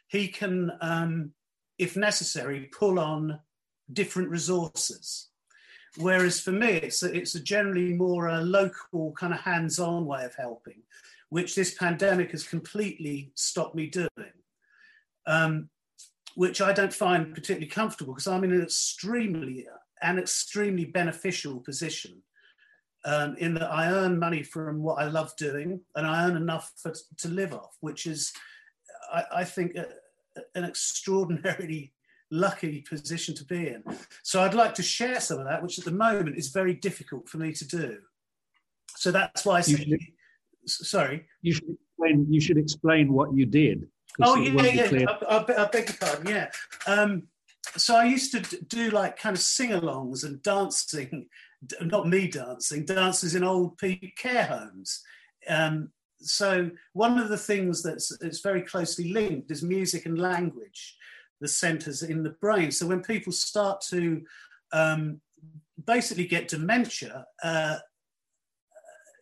he 0.08 0.28
can, 0.28 0.72
um, 0.82 1.32
if 1.78 1.96
necessary, 1.96 2.70
pull 2.78 3.00
on 3.00 3.40
different 3.92 4.30
resources. 4.30 5.30
Whereas 5.98 6.40
for 6.40 6.52
me, 6.52 6.70
it's 6.70 7.04
a, 7.04 7.14
it's 7.14 7.36
a 7.36 7.40
generally 7.40 7.94
more 7.94 8.28
a 8.28 8.42
local 8.42 9.14
kind 9.14 9.34
of 9.34 9.40
hands-on 9.40 10.06
way 10.06 10.26
of 10.26 10.36
helping, 10.36 10.82
which 11.30 11.56
this 11.56 11.76
pandemic 11.76 12.32
has 12.32 12.44
completely 12.44 13.32
stopped 13.36 13.76
me 13.76 13.88
doing. 13.88 14.34
Um, 15.26 15.70
which 16.36 16.62
I 16.62 16.74
don't 16.74 16.94
find 16.94 17.34
particularly 17.34 17.68
comfortable 17.68 18.14
because 18.14 18.28
I'm 18.28 18.44
in 18.44 18.52
an 18.52 18.64
extremely 18.64 19.68
an 20.02 20.20
extremely 20.20 20.84
beneficial 20.86 21.60
position 21.60 22.22
um, 23.06 23.36
in 23.38 23.54
that 23.56 23.72
I 23.72 23.92
earn 23.92 24.20
money 24.20 24.44
from 24.44 24.82
what 24.82 25.00
I 25.00 25.08
love 25.08 25.36
doing 25.38 25.82
and 25.96 26.06
I 26.06 26.26
earn 26.26 26.38
enough 26.38 26.72
for, 26.78 26.94
to 27.20 27.28
live 27.28 27.54
off, 27.54 27.76
which 27.80 28.06
is, 28.06 28.32
I, 29.12 29.24
I 29.38 29.44
think, 29.44 29.76
a, 29.76 29.88
an 30.56 30.64
extraordinarily 30.64 31.94
lucky 32.32 32.82
position 32.82 33.36
to 33.36 33.46
be 33.46 33.68
in. 33.68 33.84
So 34.24 34.42
I'd 34.42 34.54
like 34.54 34.74
to 34.76 34.84
share 34.84 35.20
some 35.20 35.40
of 35.40 35.46
that, 35.46 35.62
which 35.62 35.80
at 35.80 35.86
the 35.86 35.92
moment 35.92 36.38
is 36.38 36.50
very 36.50 36.74
difficult 36.74 37.30
for 37.30 37.38
me 37.38 37.54
to 37.54 37.68
do. 37.68 37.98
So 38.96 39.12
that's 39.12 39.46
why 39.46 39.58
I 39.58 39.62
should, 39.62 40.00
sorry. 40.66 41.26
You 41.42 41.54
should 41.54 41.78
explain. 41.90 42.28
You 42.30 42.42
should 42.42 42.58
explain 42.58 43.12
what 43.12 43.34
you 43.34 43.46
did 43.46 43.88
Oh 44.22 44.36
yeah, 44.36 44.90
yeah. 44.92 45.06
I, 45.10 45.38
I, 45.38 45.64
I, 45.64 45.68
beg 45.70 45.90
your 45.90 45.98
pardon. 46.00 46.28
Yeah. 46.28 46.50
Um, 46.86 47.24
so 47.76 47.96
I 47.96 48.06
used 48.06 48.32
to 48.34 48.64
do 48.66 48.90
like 48.92 49.18
kind 49.18 49.36
of 49.36 49.42
sing-alongs 49.42 50.24
and 50.24 50.42
dancing, 50.44 51.28
not 51.82 52.08
me 52.08 52.28
dancing, 52.28 52.86
dances 52.86 53.36
in 53.36 53.44
old 53.44 53.80
care 54.16 54.46
homes. 54.46 55.02
Um, 55.48 55.90
so 56.24 56.72
one 56.94 57.20
of 57.20 57.30
the 57.30 57.38
things 57.38 57.84
that's 57.84 58.12
it's 58.22 58.40
very 58.40 58.62
closely 58.62 59.12
linked 59.12 59.52
is 59.52 59.64
music 59.64 60.06
and 60.06 60.20
language, 60.20 60.98
the 61.42 61.48
centres 61.48 62.04
in 62.04 62.24
the 62.24 62.32
brain. 62.42 62.72
So 62.72 62.88
when 62.88 63.02
people 63.02 63.32
start 63.32 63.82
to 63.90 64.22
um, 64.72 65.22
basically 65.86 66.26
get 66.26 66.48
dementia, 66.48 67.26
uh, 67.44 67.78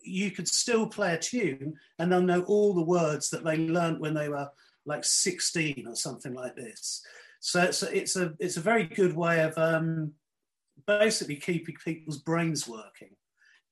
you 0.04 0.32
could 0.32 0.48
still 0.48 0.88
play 0.88 1.14
a 1.14 1.18
tune 1.18 1.76
and 2.00 2.12
they'll 2.12 2.22
know 2.22 2.44
all 2.44 2.74
the 2.74 2.82
words 2.82 3.30
that 3.30 3.44
they 3.44 3.58
learned 3.58 4.00
when 4.00 4.14
they 4.14 4.30
were 4.30 4.50
like 4.86 5.04
16 5.04 5.86
or 5.88 5.96
something 5.96 6.34
like 6.34 6.56
this. 6.56 7.04
So 7.40 7.62
it's 7.64 7.84
a, 7.84 7.96
it's 7.96 8.16
a, 8.16 8.34
it's 8.40 8.58
a 8.58 8.62
very 8.62 8.84
good 8.84 9.16
way 9.16 9.44
of 9.44 9.58
um, 9.58 10.14
basically 10.88 11.36
keeping 11.36 11.76
people's 11.84 12.18
brains 12.18 12.68
working. 12.68 13.10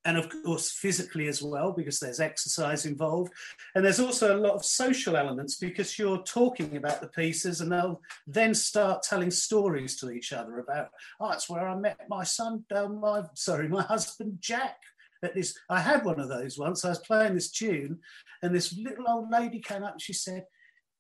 And 0.06 0.18
of 0.18 0.30
course, 0.44 0.72
physically 0.72 1.28
as 1.28 1.44
well, 1.44 1.74
because 1.74 2.00
there's 2.00 2.22
exercise 2.22 2.86
involved. 2.86 3.34
And 3.76 3.84
there's 3.84 4.00
also 4.00 4.36
a 4.36 4.40
lot 4.40 4.54
of 4.54 4.64
social 4.64 5.18
elements 5.18 5.58
because 5.58 6.00
you're 6.00 6.24
talking 6.24 6.78
about 6.78 7.02
the 7.02 7.08
pieces 7.10 7.60
and 7.60 7.72
they'll 7.72 8.02
then 8.26 8.54
start 8.54 9.04
telling 9.04 9.30
stories 9.30 9.98
to 9.98 10.10
each 10.10 10.32
other 10.32 10.60
about, 10.60 10.90
oh, 11.20 11.30
that's 11.30 11.50
where 11.50 11.68
I 11.68 11.76
met 11.76 12.00
my 12.10 12.24
son, 12.24 12.64
uh, 12.74 12.88
my, 12.88 13.24
sorry, 13.34 13.68
my 13.68 13.84
husband, 13.84 14.38
Jack 14.40 14.78
at 15.24 15.36
this. 15.36 15.58
I 15.70 15.80
had 15.80 16.06
one 16.06 16.20
of 16.20 16.30
those 16.30 16.58
once. 16.58 16.86
I 16.86 16.90
was 16.90 17.00
playing 17.00 17.36
this 17.36 17.52
tune, 17.52 18.00
and 18.42 18.54
this 18.56 18.78
little 18.78 19.06
old 19.08 19.30
lady 19.30 19.60
came 19.60 19.84
up 19.84 19.94
and 19.94 20.02
she 20.02 20.14
said, 20.14 20.46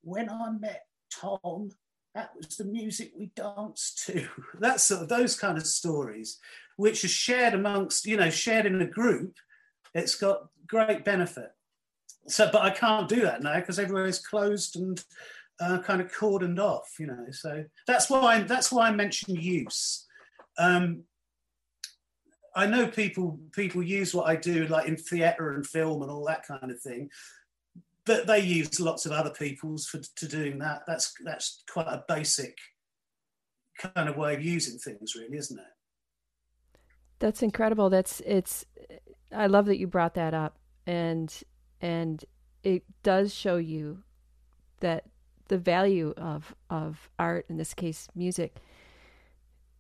when 0.01 0.29
I 0.29 0.51
met 0.51 0.83
Tom, 1.11 1.69
that 2.15 2.31
was 2.35 2.57
the 2.57 2.65
music 2.65 3.11
we 3.17 3.31
danced 3.35 4.05
to. 4.07 4.27
that 4.59 4.81
sort 4.81 5.03
of 5.03 5.09
those 5.09 5.37
kind 5.37 5.57
of 5.57 5.67
stories, 5.67 6.39
which 6.79 7.03
are 7.03 7.09
shared 7.09 7.53
amongst, 7.53 8.05
you 8.05 8.15
know, 8.15 8.29
shared 8.29 8.65
in 8.65 8.81
a 8.81 8.85
group. 8.85 9.35
It's 9.93 10.15
got 10.15 10.47
great 10.65 11.03
benefit. 11.03 11.51
So, 12.27 12.49
but 12.49 12.61
I 12.61 12.69
can't 12.69 13.09
do 13.09 13.19
that 13.23 13.43
now 13.43 13.59
because 13.59 13.79
everywhere's 13.79 14.25
closed 14.25 14.77
and 14.77 15.03
uh, 15.59 15.79
kind 15.79 15.99
of 15.99 16.09
cordoned 16.09 16.57
off, 16.57 16.87
you 16.97 17.07
know. 17.07 17.25
So 17.31 17.65
that's 17.85 18.09
why 18.09 18.43
that's 18.43 18.71
why 18.71 18.87
I 18.87 18.91
mentioned 18.91 19.43
use. 19.43 20.07
Um, 20.57 21.03
I 22.55 22.65
know 22.65 22.87
people 22.87 23.41
people 23.51 23.83
use 23.83 24.13
what 24.13 24.29
I 24.29 24.37
do 24.37 24.65
like 24.67 24.87
in 24.87 24.95
theatre 24.95 25.51
and 25.51 25.67
film 25.67 26.01
and 26.01 26.09
all 26.09 26.25
that 26.27 26.47
kind 26.47 26.71
of 26.71 26.79
thing, 26.79 27.09
but 28.05 28.25
they 28.25 28.39
use 28.39 28.79
lots 28.79 29.05
of 29.05 29.11
other 29.11 29.31
people's 29.31 29.85
for 29.85 29.99
to 30.15 30.27
doing 30.29 30.59
that. 30.59 30.83
That's 30.87 31.13
that's 31.25 31.61
quite 31.69 31.87
a 31.87 32.05
basic 32.07 32.57
kind 33.77 34.07
of 34.07 34.15
way 34.15 34.33
of 34.33 34.41
using 34.41 34.79
things, 34.79 35.13
really, 35.13 35.37
isn't 35.37 35.59
it? 35.59 35.65
That's 37.19 37.43
incredible. 37.43 37.89
That's 37.89 38.21
it's. 38.25 38.65
I 39.31 39.47
love 39.47 39.65
that 39.67 39.77
you 39.77 39.87
brought 39.87 40.15
that 40.15 40.33
up, 40.33 40.57
and 40.87 41.33
and 41.81 42.23
it 42.63 42.83
does 43.03 43.33
show 43.33 43.57
you 43.57 44.03
that 44.79 45.05
the 45.49 45.57
value 45.57 46.13
of 46.17 46.55
of 46.69 47.09
art, 47.19 47.45
in 47.49 47.57
this 47.57 47.73
case, 47.73 48.07
music, 48.15 48.57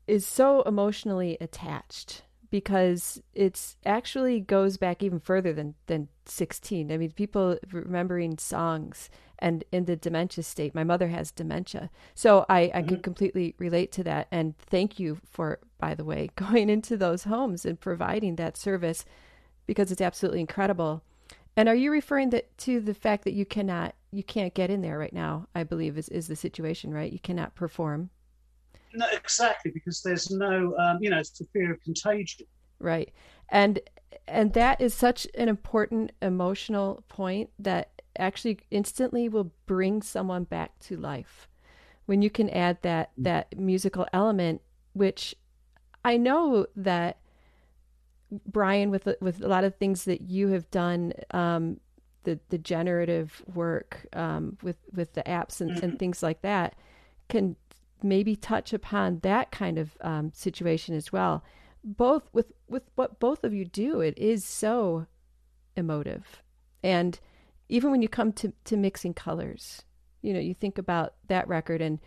is 0.07 0.25
so 0.27 0.61
emotionally 0.63 1.37
attached 1.39 2.23
because 2.49 3.21
it's 3.33 3.77
actually 3.85 4.39
goes 4.39 4.77
back 4.77 5.03
even 5.03 5.19
further 5.19 5.53
than 5.53 5.75
than 5.87 6.07
16 6.25 6.91
i 6.91 6.97
mean 6.97 7.11
people 7.11 7.57
remembering 7.71 8.37
songs 8.37 9.09
and 9.39 9.63
in 9.71 9.85
the 9.85 9.95
dementia 9.95 10.43
state 10.43 10.75
my 10.75 10.83
mother 10.83 11.07
has 11.07 11.31
dementia. 11.31 11.89
So 12.13 12.45
i 12.47 12.61
i 12.61 12.67
mm-hmm. 12.67 12.87
can 12.89 13.01
completely 13.01 13.55
relate 13.57 13.91
to 13.93 14.03
that. 14.03 14.27
And 14.31 14.57
thank 14.57 14.99
you 14.99 15.19
for 15.29 15.59
by 15.79 15.95
the 15.95 16.05
way 16.05 16.29
going 16.35 16.69
into 16.69 16.95
those 16.95 17.23
homes 17.23 17.65
and 17.65 17.79
providing 17.79 18.35
that 18.35 18.57
service 18.57 19.05
because 19.65 19.91
it's 19.91 20.01
absolutely 20.01 20.41
incredible. 20.41 21.03
And 21.55 21.67
are 21.67 21.75
you 21.75 21.91
referring 21.91 22.29
that 22.29 22.55
to 22.59 22.79
the 22.79 22.93
fact 22.93 23.23
that 23.23 23.33
you 23.33 23.45
cannot 23.45 23.95
you 24.11 24.23
can't 24.23 24.53
get 24.53 24.69
in 24.69 24.81
there 24.81 24.97
right 24.97 25.13
now 25.13 25.47
i 25.55 25.63
believe 25.63 25.97
is 25.97 26.09
is 26.09 26.27
the 26.27 26.35
situation 26.35 26.93
right? 26.93 27.11
You 27.11 27.19
cannot 27.19 27.55
perform 27.55 28.09
no, 28.93 29.05
exactly, 29.11 29.71
because 29.71 30.01
there's 30.01 30.31
no, 30.31 30.75
um, 30.77 30.97
you 31.01 31.09
know, 31.09 31.19
it's 31.19 31.31
the 31.31 31.45
fear 31.53 31.73
of 31.73 31.81
contagion. 31.81 32.47
Right, 32.79 33.11
and 33.49 33.79
and 34.27 34.53
that 34.53 34.79
is 34.79 34.93
such 34.93 35.27
an 35.35 35.49
important 35.49 36.11
emotional 36.21 37.03
point 37.07 37.49
that 37.59 38.01
actually 38.17 38.59
instantly 38.71 39.29
will 39.29 39.51
bring 39.65 40.01
someone 40.01 40.43
back 40.43 40.77
to 40.79 40.97
life 40.97 41.47
when 42.05 42.21
you 42.21 42.29
can 42.29 42.49
add 42.49 42.81
that 42.81 43.11
mm. 43.11 43.23
that 43.23 43.57
musical 43.57 44.07
element, 44.13 44.61
which 44.93 45.35
I 46.03 46.17
know 46.17 46.65
that 46.75 47.19
Brian, 48.45 48.89
with 48.89 49.07
with 49.21 49.43
a 49.43 49.47
lot 49.47 49.63
of 49.63 49.75
things 49.75 50.05
that 50.05 50.21
you 50.21 50.49
have 50.49 50.69
done, 50.71 51.13
um, 51.31 51.79
the 52.23 52.39
the 52.49 52.57
generative 52.57 53.43
work 53.53 54.07
um, 54.13 54.57
with 54.61 54.77
with 54.93 55.13
the 55.13 55.23
apps 55.23 55.61
and, 55.61 55.71
and 55.71 55.81
mm-hmm. 55.81 55.95
things 55.97 56.23
like 56.23 56.41
that, 56.41 56.75
can 57.27 57.55
maybe 58.03 58.35
touch 58.35 58.73
upon 58.73 59.19
that 59.19 59.51
kind 59.51 59.77
of 59.77 59.97
um, 60.01 60.31
situation 60.33 60.95
as 60.95 61.11
well. 61.11 61.43
Both 61.83 62.29
with 62.33 62.51
with 62.67 62.83
what 62.95 63.19
both 63.19 63.43
of 63.43 63.53
you 63.53 63.65
do, 63.65 64.01
it 64.01 64.17
is 64.17 64.43
so 64.43 65.07
emotive, 65.75 66.41
and 66.83 67.19
even 67.69 67.91
when 67.91 68.01
you 68.01 68.09
come 68.09 68.33
to 68.33 68.53
to 68.65 68.75
mixing 68.75 69.13
colors, 69.13 69.83
you 70.21 70.33
know, 70.33 70.39
you 70.39 70.53
think 70.53 70.77
about 70.77 71.13
that 71.27 71.47
record 71.47 71.81
and 71.81 71.99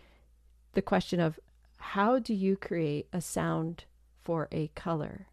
the 0.73 0.81
question 0.81 1.19
of 1.19 1.39
how 1.77 2.19
do 2.19 2.33
you 2.33 2.55
create 2.55 3.07
a 3.11 3.21
sound 3.21 3.85
for 4.21 4.47
a 4.51 4.67
color? 4.69 5.27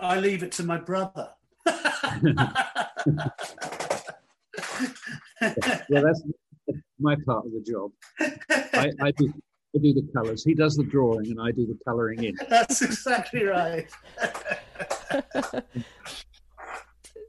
I 0.00 0.18
leave 0.18 0.42
it 0.42 0.52
to 0.52 0.64
my 0.64 0.78
brother. 0.78 1.30
yeah, 1.66 1.80
that's 5.40 6.22
my 6.98 7.16
part 7.26 7.46
of 7.46 7.52
the 7.52 7.60
job. 7.60 7.90
I, 8.74 8.90
I, 9.00 9.10
do, 9.12 9.32
I 9.74 9.78
do 9.78 9.92
the 9.92 10.08
colours. 10.14 10.44
He 10.44 10.54
does 10.54 10.76
the 10.76 10.84
drawing, 10.84 11.30
and 11.30 11.40
I 11.40 11.50
do 11.50 11.66
the 11.66 11.78
colouring 11.84 12.24
in. 12.24 12.34
That's 12.48 12.82
exactly 12.82 13.44
right. 13.44 13.90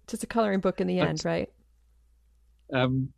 Just 0.07 0.23
a 0.23 0.27
colouring 0.27 0.59
book 0.59 0.79
in 0.79 0.87
the 0.87 0.99
end, 0.99 1.21
but, 1.23 1.29
right? 1.29 1.49
Um, 2.73 3.09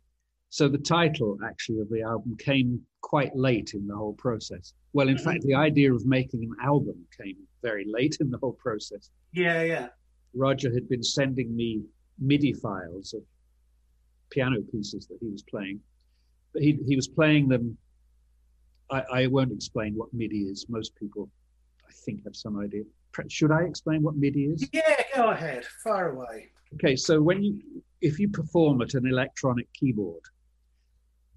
so 0.50 0.68
the 0.68 0.78
title 0.78 1.38
actually 1.44 1.80
of 1.80 1.90
the 1.90 2.02
album 2.02 2.36
came 2.38 2.80
quite 3.02 3.34
late 3.36 3.72
in 3.74 3.86
the 3.86 3.94
whole 3.94 4.14
process. 4.14 4.72
Well, 4.92 5.08
in 5.08 5.16
mm-hmm. 5.16 5.24
fact, 5.24 5.42
the 5.42 5.54
idea 5.54 5.92
of 5.92 6.06
making 6.06 6.42
an 6.42 6.54
album 6.64 6.96
came 7.20 7.36
very 7.62 7.84
late 7.86 8.16
in 8.20 8.30
the 8.30 8.38
whole 8.38 8.54
process. 8.54 9.10
Yeah, 9.32 9.62
yeah. 9.62 9.88
Roger 10.34 10.72
had 10.72 10.88
been 10.88 11.02
sending 11.02 11.54
me 11.54 11.82
MIDI 12.18 12.52
files 12.54 13.12
of 13.14 13.22
piano 14.30 14.62
pieces 14.72 15.06
that 15.08 15.18
he 15.20 15.28
was 15.28 15.42
playing, 15.42 15.80
he, 16.58 16.78
he 16.86 16.96
was 16.96 17.08
playing 17.08 17.48
them. 17.48 17.76
I, 18.90 19.02
I 19.12 19.26
won't 19.26 19.52
explain 19.52 19.94
what 19.94 20.12
MIDI 20.12 20.42
is. 20.42 20.66
Most 20.68 20.94
people, 20.96 21.28
I 21.88 21.92
think, 21.92 22.24
have 22.24 22.36
some 22.36 22.58
idea. 22.58 22.82
Should 23.28 23.50
I 23.50 23.62
explain 23.62 24.02
what 24.02 24.16
MIDI 24.16 24.44
is? 24.44 24.68
Yeah, 24.72 25.02
go 25.14 25.30
ahead. 25.30 25.64
Far 25.82 26.10
away. 26.10 26.50
Okay, 26.74 26.96
so 26.96 27.20
when 27.22 27.42
you, 27.42 27.60
if 28.00 28.18
you 28.18 28.28
perform 28.28 28.82
at 28.82 28.94
an 28.94 29.06
electronic 29.06 29.72
keyboard, 29.72 30.22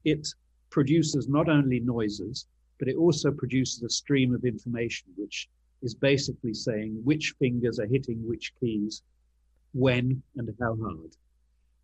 it 0.04 0.28
produces 0.70 1.28
not 1.28 1.50
only 1.50 1.80
noises, 1.80 2.48
but 2.78 2.88
it 2.88 2.96
also 2.98 3.32
produces 3.32 3.84
a 3.84 3.90
stream 3.90 4.34
of 4.34 4.44
information, 4.44 5.08
which 5.18 5.50
is 5.82 5.96
basically 5.96 6.54
saying 6.54 7.00
which 7.04 7.36
fingers 7.40 7.80
are 7.80 7.86
hitting 7.86 8.18
which 8.28 8.54
keys, 8.60 9.02
when, 9.74 10.22
and 10.36 10.50
how 10.60 10.76
hard. 10.82 11.16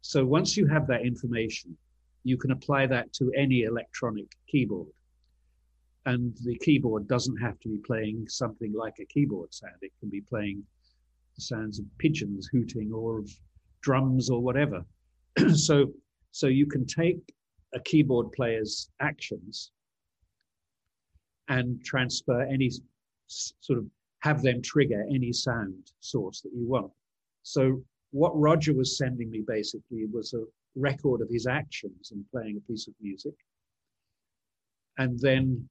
So 0.02 0.26
once 0.26 0.58
you 0.58 0.68
have 0.68 0.88
that 0.88 1.06
information, 1.06 1.78
you 2.26 2.38
can 2.38 2.52
apply 2.52 2.88
that 2.88 3.14
to 3.14 3.32
any 3.38 3.62
electronic 3.62 4.26
keyboard. 4.48 4.88
And 6.08 6.36
the 6.44 6.58
keyboard 6.58 7.08
doesn't 7.08 7.38
have 7.38 7.60
to 7.62 7.70
be 7.70 7.78
playing 7.86 8.28
something 8.28 8.74
like 8.74 8.96
a 9.00 9.06
keyboard 9.06 9.54
sound. 9.54 9.76
It 9.82 9.92
can 10.00 10.10
be 10.10 10.22
playing 10.22 10.64
the 11.36 11.42
sounds 11.42 11.80
of 11.80 11.86
pigeons 12.00 12.50
hooting 12.52 12.92
or 12.92 13.20
of 13.20 13.30
drums 13.82 14.32
or 14.32 14.42
whatever. 14.42 14.84
so, 15.54 15.92
so 16.32 16.48
you 16.48 16.66
can 16.66 16.86
take 16.88 17.20
a 17.76 17.80
keyboard 17.80 18.32
player's 18.32 18.90
actions 19.00 19.72
and 21.48 21.84
transfer 21.86 22.42
any 22.42 22.72
sort 23.28 23.78
of 23.80 23.86
have 24.22 24.42
them 24.42 24.64
trigger 24.64 25.06
any 25.14 25.32
sound 25.32 25.92
source 26.00 26.42
that 26.42 26.52
you 26.56 26.68
want. 26.68 26.92
So 27.44 27.84
what 28.10 28.32
Roger 28.40 28.74
was 28.74 28.98
sending 28.98 29.30
me 29.30 29.44
basically 29.46 30.06
was 30.12 30.34
a 30.34 30.44
record 30.76 31.22
of 31.22 31.30
his 31.30 31.48
actions 31.48 32.12
in 32.12 32.26
playing 32.32 32.58
a 32.58 32.72
piece 32.72 32.88
of 32.88 32.94
music. 33.02 33.34
And 34.98 35.20
then 35.20 35.68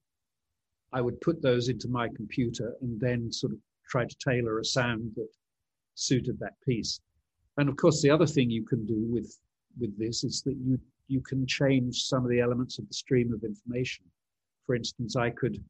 I 0.93 1.01
would 1.01 1.21
put 1.21 1.43
those 1.43 1.69
into 1.69 1.89
my 1.89 2.09
computer 2.09 2.75
and 2.81 3.01
then 3.01 3.33
sort 3.33 3.53
of 3.53 3.59
try 3.89 4.05
to 4.05 4.17
tailor 4.25 4.59
a 4.59 4.65
sound 4.65 5.13
that 5.17 5.29
suited 5.95 6.39
that 6.41 6.61
piece. 6.67 7.01
And 7.57 7.69
of 7.69 7.77
course, 7.77 8.03
the 8.03 8.11
other 8.11 8.27
thing 8.27 8.51
you 8.51 8.65
can 8.65 8.85
do 8.87 9.07
with 9.09 9.39
with 9.79 9.97
this 9.99 10.25
is 10.25 10.43
that 10.43 10.57
you 10.57 10.79
you 11.09 11.21
can 11.21 11.47
change 11.47 12.05
some 12.05 12.25
of 12.25 12.31
the 12.31 12.41
elements 12.41 12.79
of 12.79 12.89
the 12.89 12.95
stream 12.95 13.33
of 13.33 13.43
information. 13.45 14.05
For 14.67 14.75
instance, 14.75 15.17
I 15.17 15.31
could 15.31 15.63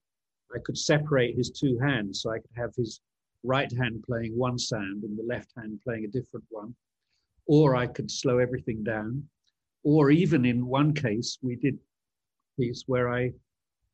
I 0.55 0.59
could 0.64 0.78
separate 0.78 1.37
his 1.37 1.51
two 1.51 1.78
hands, 1.78 2.22
so 2.22 2.30
I 2.30 2.39
could 2.39 2.57
have 2.57 2.74
his 2.76 3.01
right 3.43 3.72
hand 3.72 4.03
playing 4.07 4.37
one 4.37 4.59
sound 4.59 5.05
and 5.05 5.18
the 5.18 5.24
left 5.24 5.53
hand 5.57 5.80
playing 5.85 6.05
a 6.05 6.09
different 6.09 6.47
one 6.49 6.74
or 7.47 7.76
I 7.76 7.86
could 7.86 8.11
slow 8.11 8.38
everything 8.38 8.82
down. 8.82 9.24
Or 9.82 10.11
even 10.11 10.45
in 10.45 10.66
one 10.66 10.95
case, 10.95 11.38
we 11.42 11.57
did 11.57 11.78
piece 12.59 12.84
where 12.86 13.12
I 13.12 13.32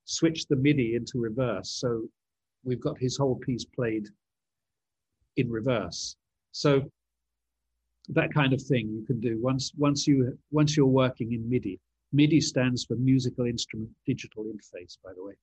switched 0.04 0.48
the 0.48 0.56
MIDI 0.56 0.94
into 0.94 1.18
reverse. 1.18 1.70
So 1.70 2.08
we've 2.64 2.80
got 2.80 2.98
his 2.98 3.16
whole 3.16 3.36
piece 3.36 3.64
played 3.64 4.06
in 5.36 5.50
reverse. 5.50 6.16
So 6.52 6.82
that 8.08 8.32
kind 8.32 8.52
of 8.52 8.62
thing 8.62 8.88
you 8.88 9.04
can 9.06 9.20
do 9.20 9.38
once 9.40 9.72
once 9.76 10.06
you 10.06 10.36
once 10.50 10.76
you're 10.76 10.86
working 10.86 11.32
in 11.32 11.48
MIDI. 11.48 11.78
MIDI 12.12 12.40
stands 12.40 12.84
for 12.84 12.96
Musical 12.96 13.46
Instrument 13.46 13.90
Digital 14.04 14.44
Interface, 14.44 14.96
by 15.04 15.12
the 15.14 15.24
way, 15.24 15.34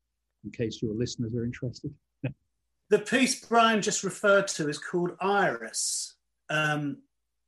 in 0.43 0.51
case 0.51 0.81
your 0.81 0.93
listeners 0.93 1.33
are 1.33 1.45
interested. 1.45 1.93
the 2.89 2.99
piece 2.99 3.45
Brian 3.45 3.81
just 3.81 4.03
referred 4.03 4.47
to 4.49 4.67
is 4.67 4.77
called 4.77 5.11
Iris. 5.21 6.15
Um, 6.49 6.97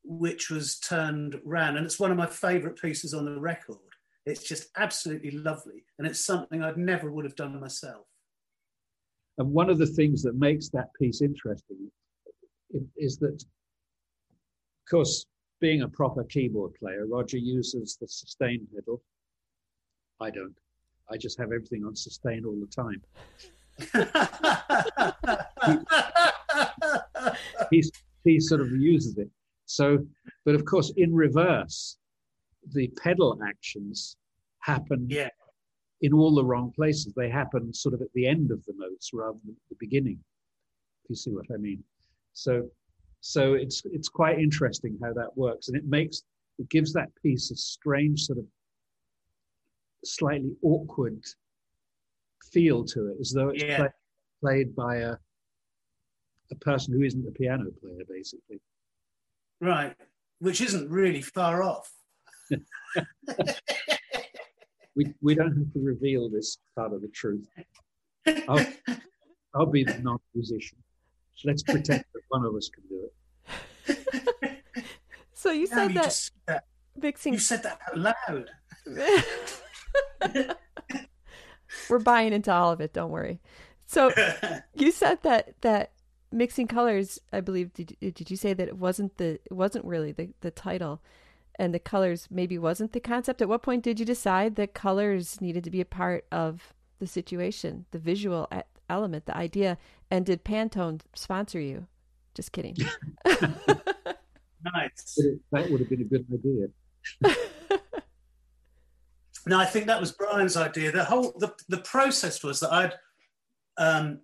which 0.04 0.50
was 0.50 0.80
turned 0.80 1.40
round. 1.44 1.78
And 1.78 1.86
it's 1.86 2.00
one 2.00 2.12
of 2.12 2.18
my 2.18 2.26
favourite 2.26 2.80
pieces 2.80 3.14
on 3.14 3.26
the 3.26 3.40
record. 3.40 3.78
It's 4.26 4.44
just 4.44 4.70
absolutely 4.78 5.32
lovely. 5.32 5.84
And 5.98 6.08
it's 6.08 6.24
something 6.24 6.64
I'd 6.64 6.78
never 6.78 7.12
would 7.12 7.26
have 7.26 7.36
done 7.36 7.60
myself. 7.60 8.06
And 9.38 9.52
one 9.52 9.70
of 9.70 9.78
the 9.78 9.88
things 9.88 10.22
that 10.24 10.36
makes 10.36 10.70
that 10.70 10.94
piece 11.00 11.22
interesting 11.22 11.92
is 12.98 13.18
that, 13.20 13.34
of 13.34 14.90
course, 14.90 15.26
being 15.62 15.82
a 15.82 15.88
proper 15.88 16.24
keyboard 16.24 16.74
player, 16.76 17.06
Roger 17.08 17.38
uses 17.38 17.98
the 18.00 18.08
sustain 18.08 18.68
pedal. 18.74 19.02
I 20.20 20.30
don't. 20.30 20.56
I 21.12 21.18
just 21.18 21.40
have 21.40 21.52
everything 21.52 21.84
on 21.86 21.96
sustain 21.96 22.46
all 22.46 22.60
the 22.60 22.68
time. 22.68 23.02
he, 27.72 27.84
he 28.24 28.40
sort 28.40 28.62
of 28.62 28.72
uses 28.72 29.18
it. 29.18 29.30
So, 29.70 30.00
but 30.46 30.56
of 30.56 30.66
course, 30.66 30.92
in 30.98 31.14
reverse, 31.14 31.98
the 32.74 32.88
pedal 33.04 33.40
actions 33.48 34.18
happen 34.62 35.06
yeah. 35.08 35.30
in 36.02 36.12
all 36.12 36.34
the 36.34 36.44
wrong 36.44 36.72
places. 36.76 37.14
They 37.14 37.30
happen 37.30 37.72
sort 37.72 37.94
of 37.94 38.02
at 38.02 38.12
the 38.16 38.26
end 38.26 38.50
of 38.50 38.66
the 38.66 38.74
notes 38.76 39.12
rather 39.14 39.38
than 39.46 39.54
at 39.56 39.70
the 39.70 39.76
beginning. 39.80 40.18
If 41.04 41.12
you 41.12 41.16
see 41.16 41.32
what 41.32 41.46
I 41.54 41.58
mean. 41.58 41.84
So, 42.34 42.68
so 43.22 43.54
it's 43.54 43.84
it's 43.86 44.10
quite 44.10 44.40
interesting 44.40 44.98
how 45.04 45.14
that 45.14 45.38
works, 45.38 45.68
and 45.68 45.78
it 45.78 45.86
makes 45.86 46.24
it 46.58 46.68
gives 46.70 46.92
that 46.94 47.10
piece 47.22 47.52
a 47.52 47.56
strange 47.56 48.24
sort 48.26 48.40
of 48.40 48.46
slightly 50.04 50.56
awkward 50.64 51.24
feel 52.52 52.84
to 52.86 53.10
it, 53.10 53.18
as 53.22 53.32
though 53.32 53.50
it's 53.50 53.64
Yeah. 53.64 53.78
play, 53.78 53.90
played 54.42 54.76
by 54.76 54.96
a 54.96 55.16
a 56.52 56.56
person 56.56 56.92
who 56.96 57.04
isn't 57.04 57.28
a 57.28 57.32
piano 57.32 57.70
player, 57.80 58.04
basically. 58.10 58.60
Right, 59.62 59.96
which 60.40 60.62
isn't 60.62 60.90
really 60.90 61.22
far 61.22 61.64
off. 61.64 61.92
We 64.96 65.14
we 65.22 65.34
don't 65.36 65.56
have 65.56 65.72
to 65.74 65.80
reveal 65.80 66.30
this 66.30 66.58
part 66.76 66.92
of 66.94 67.02
the 67.02 67.08
truth. 67.10 67.48
I'll, 68.50 68.66
I'll 69.56 69.66
be 69.68 69.84
the 69.86 69.98
non-musician. 70.00 70.78
So 71.36 71.48
Let's 71.48 71.64
pretend 71.64 72.04
that 72.14 72.22
one 72.30 72.44
of 72.44 72.54
us 72.56 72.70
can 72.74 72.84
do 72.90 73.08
it. 73.88 74.16
So 75.34 75.52
you 75.52 75.70
No, 75.70 75.76
said 75.78 75.88
you 75.90 75.94
that 75.96 76.04
just 76.04 76.26
said 76.26 76.34
that. 76.48 76.64
mixing. 77.02 77.34
You 77.34 77.40
said 77.40 77.64
that 77.64 77.80
out 77.88 77.98
loud. 77.98 78.50
We're 81.90 82.00
buying 82.00 82.34
into 82.34 82.52
all 82.52 82.74
of 82.74 82.82
it. 82.82 82.92
Don't 82.92 83.12
worry. 83.12 83.40
So 83.86 84.12
you 84.74 84.92
said 84.92 85.22
that 85.24 85.54
that 85.62 85.92
mixing 86.32 86.68
colors. 86.68 87.20
I 87.32 87.42
believe 87.42 87.74
did 87.74 87.96
did 88.00 88.30
you 88.32 88.38
say 88.38 88.54
that 88.54 88.68
it 88.68 88.78
wasn't 88.78 89.18
the 89.18 89.40
it 89.46 89.52
wasn't 89.52 89.86
really 89.86 90.12
the 90.12 90.30
the 90.42 90.52
title, 90.52 91.02
and 91.58 91.74
the 91.74 91.80
colors 91.80 92.28
maybe 92.30 92.58
wasn't 92.58 92.94
the 92.94 93.00
concept. 93.00 93.42
At 93.42 93.50
what 93.50 93.64
point 93.64 93.84
did 93.84 94.00
you 94.00 94.06
decide 94.06 94.56
that 94.56 94.74
colors 94.74 95.42
needed 95.42 95.64
to 95.64 95.72
be 95.72 95.82
a 95.82 95.86
part 95.86 96.26
of 96.32 96.74
the 97.00 97.08
situation, 97.08 97.86
the 97.92 98.00
visual 98.00 98.50
element, 98.90 99.26
the 99.26 99.38
idea? 99.38 99.78
And 100.12 100.26
did 100.26 100.44
Pantone 100.44 101.02
sponsor 101.14 101.60
you? 101.60 101.88
Just 102.34 102.52
kidding. 102.52 102.76
nice. 103.26 105.20
That 105.52 105.70
would 105.70 105.80
have 105.80 105.90
been 105.90 106.02
a 106.02 106.06
good 106.06 106.26
idea. 106.34 107.38
No, 109.46 109.58
I 109.58 109.66
think 109.66 109.88
that 109.88 110.00
was 110.00 110.12
Brian's 110.12 110.58
idea. 110.58 110.92
The 110.92 111.04
whole 111.04 111.34
the, 111.40 111.52
the 111.70 111.80
process 111.80 112.44
was 112.44 112.60
that 112.60 112.72
I'd 112.72 112.94
um, 113.78 114.20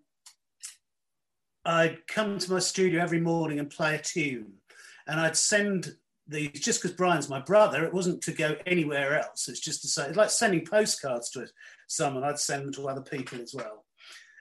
I'd 1.65 2.05
come 2.07 2.37
to 2.37 2.51
my 2.51 2.59
studio 2.59 3.01
every 3.01 3.19
morning 3.19 3.59
and 3.59 3.69
play 3.69 3.95
a 3.95 4.01
tune, 4.01 4.53
and 5.07 5.19
I'd 5.19 5.35
send 5.35 5.95
these 6.27 6.51
just 6.51 6.81
because 6.81 6.95
Brian's 6.95 7.29
my 7.29 7.39
brother. 7.39 7.83
It 7.83 7.93
wasn't 7.93 8.21
to 8.23 8.31
go 8.31 8.55
anywhere 8.65 9.19
else. 9.19 9.47
It's 9.47 9.59
just 9.59 9.81
to 9.81 9.87
say 9.87 10.07
it's 10.07 10.17
like 10.17 10.29
sending 10.29 10.65
postcards 10.65 11.29
to 11.31 11.47
someone. 11.87 12.23
I'd 12.23 12.39
send 12.39 12.63
them 12.63 12.73
to 12.73 12.87
other 12.87 13.01
people 13.01 13.41
as 13.41 13.53
well. 13.53 13.85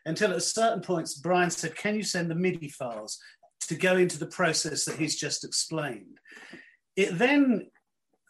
Until 0.06 0.32
at 0.32 0.42
certain 0.42 0.82
points, 0.82 1.14
Brian 1.14 1.50
said, 1.50 1.76
"Can 1.76 1.94
you 1.94 2.02
send 2.02 2.30
the 2.30 2.34
MIDI 2.34 2.68
files 2.68 3.18
to 3.68 3.74
go 3.74 3.96
into 3.96 4.18
the 4.18 4.26
process 4.26 4.84
that 4.84 4.98
he's 4.98 5.16
just 5.16 5.44
explained?" 5.44 6.18
It 6.96 7.16
then 7.18 7.70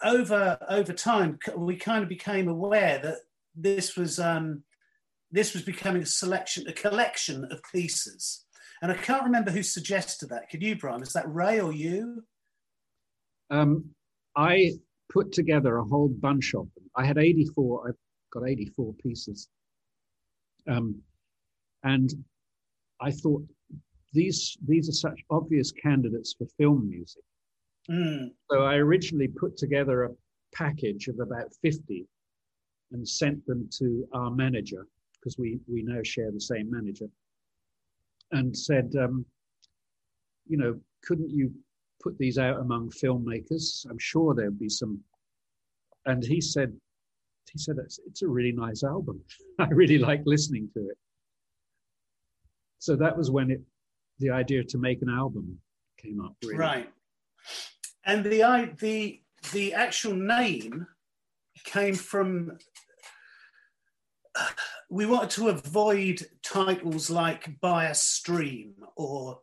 over 0.02 0.58
over 0.68 0.92
time 0.92 1.38
we 1.56 1.76
kind 1.76 2.02
of 2.02 2.08
became 2.08 2.48
aware 2.48 2.98
that 3.00 3.18
this 3.56 3.96
was 3.96 4.20
um, 4.20 4.62
this 5.32 5.52
was 5.52 5.62
becoming 5.62 6.02
a 6.02 6.06
selection 6.06 6.68
a 6.68 6.72
collection 6.72 7.44
of 7.50 7.60
pieces 7.72 8.43
and 8.84 8.92
i 8.92 8.96
can't 8.96 9.24
remember 9.24 9.50
who 9.50 9.62
suggested 9.62 10.28
that 10.28 10.48
could 10.50 10.62
you 10.62 10.76
brian 10.76 11.02
is 11.02 11.12
that 11.12 11.26
ray 11.32 11.58
or 11.58 11.72
you 11.72 12.22
Um, 13.50 13.84
I 14.36 14.72
put 15.12 15.32
together 15.32 15.76
a 15.76 15.84
whole 15.84 16.08
bunch 16.08 16.54
of 16.54 16.66
them. 16.74 16.84
I 16.96 17.04
had 17.04 17.18
84, 17.18 17.88
I've 17.88 18.00
got 18.32 18.48
84 18.48 18.94
pieces. 18.94 19.48
Um, 20.68 20.96
and 21.82 22.10
I 23.00 23.10
thought 23.10 23.44
these, 24.12 24.56
these 24.66 24.88
are 24.88 24.92
such 25.08 25.20
obvious 25.30 25.70
candidates 25.72 26.34
for 26.36 26.46
film 26.58 26.88
music. 26.88 27.22
Mm, 27.88 28.30
So 28.50 28.62
I 28.62 28.74
originally 28.76 29.28
put 29.28 29.56
together 29.56 30.04
a 30.04 30.10
package 30.54 31.08
of 31.08 31.20
about 31.20 31.48
50 31.62 32.06
and 32.92 33.06
sent 33.06 33.44
them 33.46 33.68
to 33.78 34.08
our 34.14 34.30
manager, 34.30 34.86
because 35.14 35.36
we, 35.38 35.60
we 35.72 35.82
now 35.82 36.02
share 36.02 36.32
the 36.32 36.40
same 36.40 36.70
manager, 36.70 37.06
and 38.32 38.56
said, 38.56 38.92
um, 38.98 39.24
you 40.46 40.56
know, 40.56 40.78
couldn't 41.04 41.30
you 41.30 41.52
put 42.02 42.18
these 42.18 42.38
out 42.38 42.60
among 42.60 42.90
filmmakers? 42.90 43.86
I'm 43.88 43.98
sure 43.98 44.34
there'd 44.34 44.58
be 44.58 44.68
some. 44.68 45.00
And 46.06 46.24
he 46.24 46.40
said, 46.40 46.72
he 47.52 47.58
said, 47.58 47.76
it's, 47.78 48.00
it's 48.06 48.22
a 48.22 48.28
really 48.28 48.52
nice 48.52 48.82
album. 48.82 49.20
I 49.58 49.68
really 49.68 49.98
like 49.98 50.22
listening 50.26 50.68
to 50.74 50.80
it. 50.80 50.98
So 52.78 52.96
that 52.96 53.16
was 53.16 53.30
when 53.30 53.50
it, 53.50 53.60
the 54.18 54.30
idea 54.30 54.62
to 54.64 54.78
make 54.78 55.02
an 55.02 55.08
album 55.08 55.58
came 55.98 56.20
up. 56.20 56.34
Really. 56.42 56.58
right 56.58 56.90
and 58.06 58.24
the 58.24 58.74
the 58.80 59.20
the 59.52 59.74
actual 59.74 60.14
name 60.14 60.86
came 61.64 61.94
from 61.94 62.58
we 64.94 65.06
wanted 65.06 65.30
to 65.30 65.48
avoid 65.48 66.24
titles 66.44 67.10
like 67.10 67.58
by 67.60 67.86
a 67.86 67.94
stream 67.94 68.74
or 68.94 69.40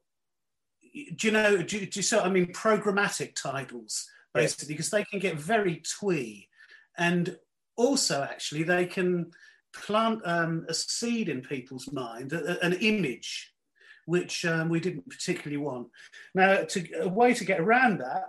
do 1.18 1.28
you 1.28 1.32
know 1.34 1.62
do, 1.62 1.78
you- 1.80 1.86
do 1.88 1.99
you 1.99 2.18
what 2.18 2.26
i 2.26 2.30
mean? 2.30 2.54
Programmatic 2.54 3.36
titles 3.36 4.08
basically 4.34 4.74
because 4.74 4.89
they 4.89 5.04
can 5.04 5.20
get 5.20 5.36
very 5.36 5.76
twee. 5.97 6.47
And 6.97 7.38
also 7.76 8.24
actually 8.24 8.64
they 8.64 8.86
can 8.86 9.32
plant 9.74 10.22
um, 10.26 10.66
a 10.70 10.74
seed 10.74 11.28
in 11.28 11.41
people's 11.41 11.91
mind 11.91 12.32
a- 12.32 12.52
a- 12.54 12.66
an 12.66 12.74
image 12.74 13.52
which 14.06 14.45
um, 14.45 14.70
we 14.70 14.80
didn't 14.80 15.10
particularly 15.10 15.58
want. 15.58 15.88
Now 16.34 16.64
to, 16.64 16.80
a 17.02 17.10
way 17.10 17.34
to 17.34 17.43
get 17.45 17.60
around 17.60 17.99
that 17.99 18.28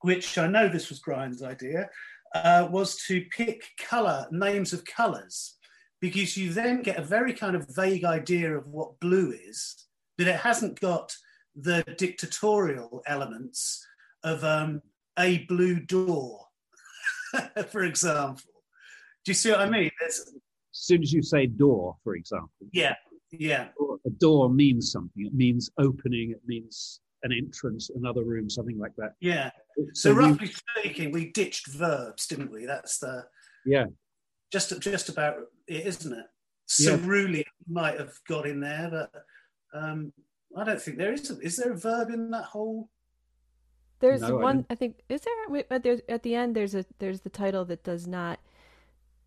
which 0.00 0.38
i 0.38 0.46
know 0.48 0.68
this 0.68 0.88
was 0.88 0.98
brian's 1.00 1.42
idea 1.42 1.88
uh, 2.34 2.66
was 2.70 2.96
to 3.06 3.24
pick 3.36 3.62
color 3.78 4.26
names 4.32 4.72
of 4.72 4.84
colors 4.84 5.54
because 6.00 6.36
you 6.36 6.52
then 6.52 6.82
get 6.82 6.98
a 6.98 7.02
very 7.02 7.32
kind 7.32 7.56
of 7.56 7.66
vague 7.74 8.04
idea 8.04 8.56
of 8.56 8.66
what 8.68 8.98
blue 9.00 9.32
is, 9.32 9.86
but 10.16 10.26
it 10.28 10.36
hasn't 10.36 10.80
got 10.80 11.14
the 11.56 11.82
dictatorial 11.98 13.02
elements 13.06 13.84
of 14.22 14.44
um, 14.44 14.80
a 15.18 15.38
blue 15.46 15.80
door, 15.80 16.40
for 17.70 17.82
example. 17.84 18.42
Do 19.24 19.30
you 19.30 19.34
see 19.34 19.50
what 19.50 19.60
I 19.60 19.68
mean? 19.68 19.90
There's, 20.00 20.20
As 20.20 20.32
soon 20.72 21.02
as 21.02 21.12
you 21.12 21.22
say 21.22 21.46
door, 21.46 21.96
for 22.04 22.14
example, 22.14 22.50
yeah, 22.72 22.94
yeah, 23.32 23.68
a 24.06 24.10
door 24.10 24.48
means 24.48 24.92
something. 24.92 25.26
It 25.26 25.34
means 25.34 25.70
opening. 25.78 26.30
It 26.30 26.40
means 26.46 27.00
an 27.24 27.32
entrance, 27.32 27.90
another 27.90 28.22
room, 28.22 28.48
something 28.48 28.78
like 28.78 28.94
that. 28.96 29.14
yeah. 29.20 29.50
So, 29.92 30.10
you- 30.10 30.16
roughly 30.18 30.50
speaking, 30.76 31.12
we 31.12 31.30
ditched 31.30 31.68
verbs, 31.68 32.26
didn't 32.26 32.50
we? 32.50 32.64
That's 32.66 32.98
the 32.98 33.24
yeah, 33.66 33.86
just 34.52 34.80
just 34.80 35.08
about 35.08 35.36
it, 35.68 35.86
isn't 35.86 36.12
it? 36.12 36.26
Yeah. 36.78 36.96
Cerulean 36.96 37.44
might 37.68 37.98
have 37.98 38.12
got 38.28 38.46
in 38.46 38.60
there, 38.60 38.88
but 38.90 39.24
um, 39.78 40.12
I 40.56 40.64
don't 40.64 40.80
think 40.80 40.98
there 40.98 41.12
is. 41.12 41.30
A, 41.30 41.38
is 41.40 41.56
there 41.56 41.72
a 41.72 41.76
verb 41.78 42.10
in 42.10 42.30
that 42.30 42.44
whole? 42.44 42.90
There's 44.00 44.20
No, 44.20 44.36
one. 44.36 44.56
didn't. 44.58 44.66
I, 44.70 44.74
think 44.76 45.00
is 45.08 45.22
there. 45.22 45.34
wait, 45.48 45.68
But 45.68 45.82
there's 45.82 46.00
at 46.08 46.22
the 46.22 46.34
end. 46.34 46.54
There's 46.54 46.74
a 46.74 46.84
there's 46.98 47.20
the 47.22 47.30
title 47.30 47.64
that 47.66 47.82
does 47.84 48.06
not 48.06 48.38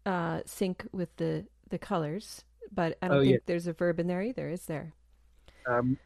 uh, 0.05 0.41
sync 0.45 0.87
with 0.91 1.15
the 1.17 1.45
the 1.69 1.77
colors. 1.79 2.43
But 2.73 2.97
I 3.01 3.07
don't 3.09 3.17
Oh, 3.17 3.21
think 3.21 3.31
yeah. 3.33 3.37
there's 3.47 3.67
a 3.67 3.73
verb 3.73 3.99
in 3.99 4.07
there 4.07 4.21
either. 4.21 4.47
Is 4.49 4.65
there? 4.65 4.93
um, 5.67 5.97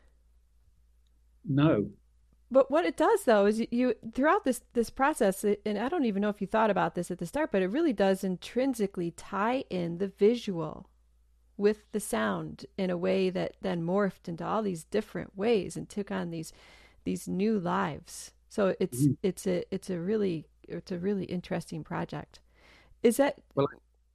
no, 1.48 1.90
But 2.52 2.70
what 2.70 2.86
it 2.86 2.96
does 2.96 3.24
though 3.24 3.46
is 3.46 3.64
you, 3.72 3.96
throughout 4.14 4.44
this 4.44 4.62
this 4.74 4.90
process, 4.90 5.44
and 5.44 5.78
I 5.78 5.90
don't 5.90 6.06
even 6.06 6.22
know 6.22 6.30
if 6.30 6.42
you 6.42 6.48
thought 6.48 6.70
about 6.70 6.96
this 6.96 7.10
at 7.12 7.18
the 7.18 7.26
start, 7.26 7.52
but 7.52 7.62
it 7.62 7.68
really 7.68 7.94
does 7.94 8.24
intrinsically 8.24 9.12
tie 9.12 9.64
in 9.70 9.98
the 9.98 10.08
visual 10.08 10.90
with 11.58 11.92
the 11.92 12.00
sound 12.00 12.66
in 12.78 12.90
a 12.90 12.98
way 12.98 13.30
that 13.30 13.56
then 13.62 13.82
morphed 13.84 14.28
into 14.28 14.46
all 14.46 14.62
these 14.62 14.84
different 14.84 15.36
ways 15.38 15.76
and 15.76 15.90
took 15.90 16.12
on 16.12 16.30
these 16.30 16.54
these 17.04 17.28
new 17.28 17.60
lives. 17.60 18.32
So 18.50 18.76
it's 18.80 19.08
Mhm. 19.08 19.18
it's 19.24 19.48
a 19.48 19.64
it's 19.74 19.90
a 19.90 20.00
really 20.00 20.46
it's 20.68 20.92
a 20.92 21.00
really 21.00 21.26
interesting 21.26 21.84
project. 21.84 22.40
Is 23.04 23.18
that 23.18 23.40
Well, 23.56 23.68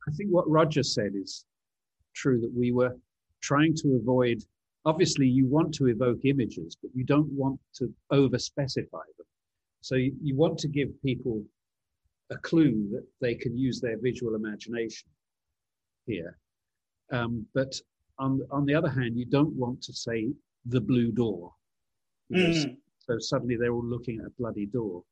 I 0.08 0.12
think 0.12 0.30
what 0.30 0.48
Roger 0.48 0.82
said 0.82 1.14
is 1.14 1.44
true 2.14 2.40
that 2.40 2.52
we 2.52 2.72
were 2.72 2.96
trying 3.40 3.74
to 3.76 3.96
avoid. 3.96 4.44
Obviously, 4.86 5.26
you 5.26 5.46
want 5.46 5.74
to 5.74 5.86
evoke 5.88 6.24
images, 6.24 6.76
but 6.80 6.90
you 6.94 7.04
don't 7.04 7.30
want 7.32 7.60
to 7.74 7.92
over 8.10 8.38
specify 8.38 9.04
them. 9.18 9.26
So 9.82 9.94
you, 9.96 10.14
you 10.22 10.36
want 10.36 10.58
to 10.58 10.68
give 10.68 10.88
people 11.02 11.42
a 12.30 12.36
clue 12.38 12.88
that 12.92 13.06
they 13.20 13.34
can 13.34 13.56
use 13.58 13.80
their 13.80 13.98
visual 13.98 14.34
imagination 14.34 15.08
here. 16.06 16.38
Um, 17.12 17.46
but 17.54 17.74
on 18.18 18.40
on 18.50 18.64
the 18.64 18.74
other 18.74 18.88
hand, 18.88 19.18
you 19.18 19.26
don't 19.26 19.54
want 19.54 19.82
to 19.82 19.92
say 19.92 20.28
the 20.66 20.80
blue 20.80 21.10
door. 21.12 21.52
Mm. 22.32 22.76
So 22.98 23.16
suddenly 23.18 23.56
they're 23.56 23.72
all 23.72 23.84
looking 23.84 24.20
at 24.20 24.26
a 24.26 24.30
bloody 24.38 24.66
door 24.66 25.02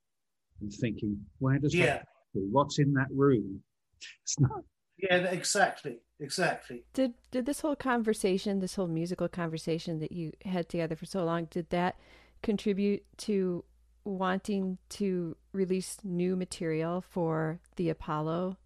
and 0.60 0.72
thinking, 0.72 1.18
where 1.40 1.58
does 1.58 1.74
Yeah. 1.74 1.86
that 1.86 2.06
go? 2.34 2.40
What's 2.52 2.78
in 2.78 2.92
that 2.94 3.08
room? 3.10 3.62
It's 4.22 4.38
not. 4.38 4.62
Yeah, 4.98 5.16
exactly, 5.30 5.98
exactly. 6.20 6.84
Did 6.92 7.14
did 7.30 7.46
this 7.46 7.60
whole 7.60 7.76
conversation, 7.76 8.60
this 8.60 8.74
whole 8.74 8.86
musical 8.86 9.28
conversation 9.28 9.98
that 10.00 10.12
you 10.12 10.32
had 10.44 10.68
together 10.68 10.96
for 10.96 11.06
so 11.06 11.24
long, 11.24 11.46
did 11.46 11.70
that 11.70 11.98
contribute 12.42 13.04
to 13.18 13.64
wanting 14.04 14.78
to 14.88 15.36
release 15.52 15.98
new 16.02 16.36
material 16.36 17.00
for 17.00 17.60
the 17.76 17.90
Apollo 17.90 18.56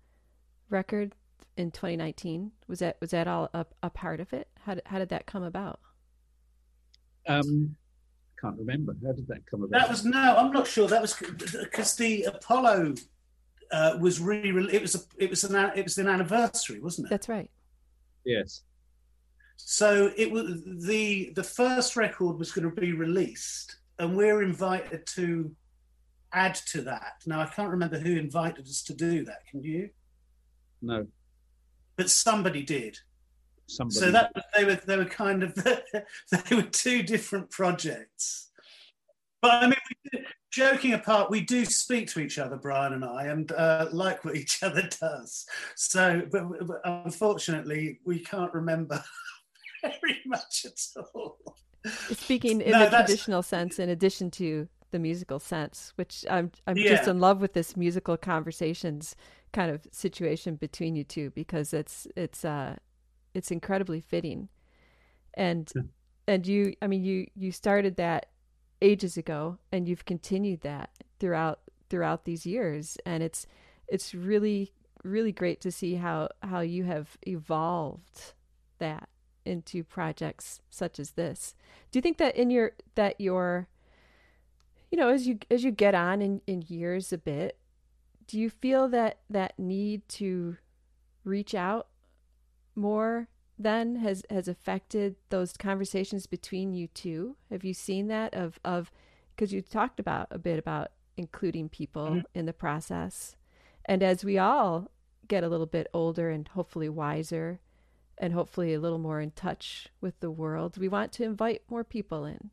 record 0.71 1.15
in 1.57 1.71
2019? 1.71 2.53
Was 2.69 2.81
that 2.81 2.97
was 3.01 3.11
that 3.11 3.29
all 3.29 3.51
a, 3.53 3.67
a 3.83 3.91
part 3.91 4.21
of 4.21 4.33
it? 4.33 4.49
How 4.61 4.75
did, 4.75 4.85
how 4.87 4.99
did 4.99 5.09
that 5.11 5.27
come 5.27 5.43
about? 5.43 5.81
Um, 7.27 7.77
can't 8.41 8.59
remember. 8.59 8.97
How 9.05 9.13
did 9.13 9.29
that 9.29 9.47
come 9.47 9.63
about? 9.63 9.79
That 9.79 9.91
was 9.91 10.05
no, 10.05 10.37
I'm 10.37 10.53
not 10.53 10.67
sure. 10.67 10.89
That 10.89 11.03
was 11.03 11.15
because 11.15 11.95
the 11.97 12.25
Apollo 12.25 12.95
uh, 13.73 13.97
was 14.01 14.21
re. 14.21 14.51
It 14.73 14.83
was 14.83 14.95
a, 14.95 15.01
it 15.19 15.31
was 15.31 15.45
an 15.45 15.57
it 15.75 15.85
was 15.85 15.99
an 15.99 16.09
anniversary, 16.09 16.81
wasn't 16.81 17.09
it? 17.09 17.11
That's 17.11 17.29
right. 17.29 17.51
yes. 18.25 18.63
So 19.57 20.11
it 20.17 20.31
was 20.31 20.63
the 20.87 21.33
the 21.37 21.45
first 21.45 21.97
record 21.97 22.39
was 22.39 22.53
going 22.53 22.69
to 22.69 22.81
be 22.81 22.93
released, 22.93 23.77
and 23.99 24.17
we're 24.17 24.43
invited 24.43 25.07
to 25.15 25.55
add 26.33 26.55
to 26.55 26.83
that. 26.83 27.23
Now 27.27 27.41
I 27.41 27.47
can't 27.47 27.71
remember 27.71 27.99
who 27.99 28.17
invited 28.17 28.67
us 28.67 28.83
to 28.85 28.95
do 28.95 29.25
that. 29.25 29.47
Can 29.51 29.63
you? 29.63 29.91
No. 30.81 31.07
But 31.97 32.11
somebody 32.11 32.63
did. 32.63 32.99
Somebody. 33.69 34.01
So 34.01 34.11
that 34.11 34.33
was- 34.35 34.45
they 34.57 34.65
were 34.65 34.81
they 34.87 34.97
were 34.97 35.05
kind 35.05 35.43
of 35.45 35.55
they 36.33 36.57
were 36.57 36.63
two 36.63 37.03
different 37.03 37.51
projects. 37.51 38.51
But 39.41 39.53
I 39.63 39.67
mean, 39.67 39.77
we 40.13 40.19
do, 40.19 40.25
joking 40.53 40.93
apart, 40.93 41.31
we 41.31 41.41
do 41.41 41.65
speak 41.65 42.09
to 42.13 42.21
each 42.21 42.39
other, 42.39 42.57
Brian 42.57 42.93
and 42.93 43.05
I, 43.05 43.25
and 43.25 43.51
uh, 43.53 43.87
like 43.93 44.25
what 44.25 44.37
each 44.37 44.63
other 44.63 44.89
does. 45.01 45.47
So, 45.75 46.23
but, 46.31 46.45
but 46.67 46.81
unfortunately, 46.85 47.99
we 48.05 48.21
can't 48.21 48.53
remember 48.55 49.03
very 49.83 50.21
much 50.27 50.65
at 50.67 51.05
all. 51.15 51.39
Speaking 52.13 52.61
in 52.61 52.71
No, 52.71 52.79
the 52.85 52.91
that's- 52.91 53.07
traditional 53.07 53.43
sense, 53.43 53.79
in 53.81 53.89
addition 53.89 54.31
to 54.33 54.69
the 54.93 54.99
musical 55.01 55.41
sense, 55.41 55.93
which 55.97 56.25
I'm 56.31 56.53
I'm 56.67 56.77
just 56.77 57.09
in 57.09 57.19
love 57.19 57.41
with 57.41 57.55
this 57.55 57.77
musical 57.79 58.17
conversations 58.19 59.17
kind 59.53 59.71
of 59.71 59.87
situation 59.91 60.57
between 60.57 60.95
you 60.97 61.03
two 61.03 61.31
because 61.31 61.73
it's 61.73 62.07
it's 62.15 62.45
uh 62.45 62.77
it's 63.35 63.51
incredibly 63.51 64.03
fitting, 64.03 64.51
and 65.35 65.73
Yeah. 65.75 65.83
and 66.29 66.47
you 66.47 66.75
I 66.83 66.89
mean 66.89 67.03
you 67.05 67.27
you 67.35 67.53
started 67.53 67.97
that 67.97 68.27
ages 68.83 69.17
ago 69.17 69.59
and 69.71 69.89
you've 69.89 70.05
continued 70.05 70.61
that 70.63 70.91
throughout 71.19 71.61
throughout 71.89 72.25
these 72.25 72.45
years. 72.45 72.99
And 73.07 73.23
it's 73.23 73.47
it's 73.89 74.15
really 74.15 74.73
really 75.05 75.33
great 75.33 75.61
to 75.63 75.73
see 75.73 75.95
how 75.95 76.29
how 76.43 76.61
you 76.61 76.85
have 76.85 77.17
evolved 77.27 78.35
that 78.79 79.09
into 79.45 79.83
projects 79.83 80.61
such 80.71 80.99
as 80.99 81.13
this. 81.13 81.55
Do 81.91 81.99
you 81.99 82.03
think 82.03 82.19
that 82.19 82.37
in 82.37 82.51
your 82.51 82.73
that 82.95 83.21
your 83.21 83.69
you 84.91 84.99
know 84.99 85.09
as 85.09 85.27
you 85.27 85.39
as 85.51 85.65
you 85.65 85.71
get 85.71 85.95
on 85.95 86.21
in 86.21 86.41
in 86.47 86.63
years 86.69 87.13
a 87.13 87.19
bit 87.19 87.59
do 88.27 88.39
you 88.39 88.49
feel 88.49 88.89
that 88.89 89.19
that 89.29 89.59
need 89.59 90.09
to 90.09 90.57
reach 91.25 91.55
out 91.55 91.89
more 92.75 93.29
then 93.59 93.97
has 93.97 94.25
has 94.31 94.49
affected 94.49 95.17
those 95.31 95.57
conversations 95.57 96.27
between 96.27 96.73
you 96.73 96.89
two 96.89 97.37
have 97.51 97.65
you 97.65 97.75
seen 97.75 98.09
that 98.09 98.33
of 98.35 98.59
of 98.65 98.91
because 99.35 99.53
you 99.53 99.61
talked 99.63 100.01
about 100.01 100.27
a 100.31 100.39
bit 100.39 100.59
about 100.59 100.91
including 101.17 101.69
people 101.69 102.07
Mhm. 102.07 102.25
in 102.35 102.47
the 102.47 102.53
process 102.53 103.37
and 103.85 104.03
as 104.03 104.25
we 104.25 104.39
all 104.39 104.91
get 105.29 105.45
a 105.45 105.49
little 105.49 105.67
bit 105.67 105.87
older 105.93 106.31
and 106.31 106.49
hopefully 106.49 106.89
wiser 106.89 107.61
and 108.19 108.33
hopefully 108.33 108.73
a 108.75 108.81
little 108.81 108.99
more 108.99 109.21
in 109.21 109.31
touch 109.33 109.89
with 110.01 110.19
the 110.21 110.31
world 110.31 110.77
we 110.79 110.89
want 110.89 111.13
to 111.13 111.25
invite 111.25 111.63
more 111.71 111.85
people 111.85 112.25
in 112.25 112.51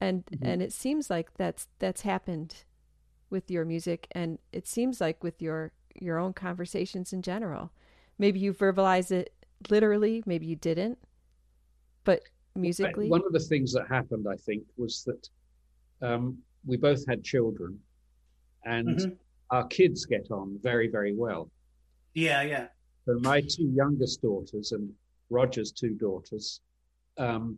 and 0.00 0.24
Mhm. 0.26 0.38
and 0.42 0.62
it 0.62 0.72
seems 0.72 1.10
like 1.10 1.34
that's 1.34 1.68
that's 1.78 2.02
happened 2.02 2.64
with 3.30 3.50
your 3.50 3.64
music 3.64 4.08
and 4.12 4.38
it 4.52 4.66
seems 4.66 5.00
like 5.00 5.22
with 5.22 5.40
your 5.42 5.72
your 5.94 6.18
own 6.18 6.32
conversations 6.32 7.12
in 7.12 7.20
general 7.22 7.70
maybe 8.18 8.38
you 8.40 8.52
verbalize 8.52 9.10
it 9.10 9.32
literally 9.70 10.22
maybe 10.26 10.46
you 10.46 10.56
didn't 10.56 10.98
but 12.04 12.20
musically 12.56 13.08
One 13.08 13.24
of 13.24 13.32
the 13.32 13.38
things 13.40 13.72
that 13.72 13.86
happened, 13.88 14.26
I 14.28 14.36
think, 14.36 14.64
was 14.76 15.04
that 15.04 15.28
um, 16.06 16.36
we 16.66 16.76
both 16.76 17.06
had 17.06 17.22
children, 17.24 17.78
and 18.64 18.98
Mhm. 18.98 19.16
our 19.50 19.66
kids 19.68 20.04
get 20.04 20.30
on 20.30 20.58
very, 20.58 20.88
very 20.88 21.14
well. 21.14 21.50
Yeah, 22.14 22.42
yeah. 22.42 22.68
So 23.06 23.18
my 23.20 23.40
two 23.40 23.68
youngest 23.70 24.20
daughters 24.20 24.72
and 24.72 24.92
Roger's 25.30 25.72
two 25.72 25.94
daughters 25.94 26.60
um, 27.18 27.56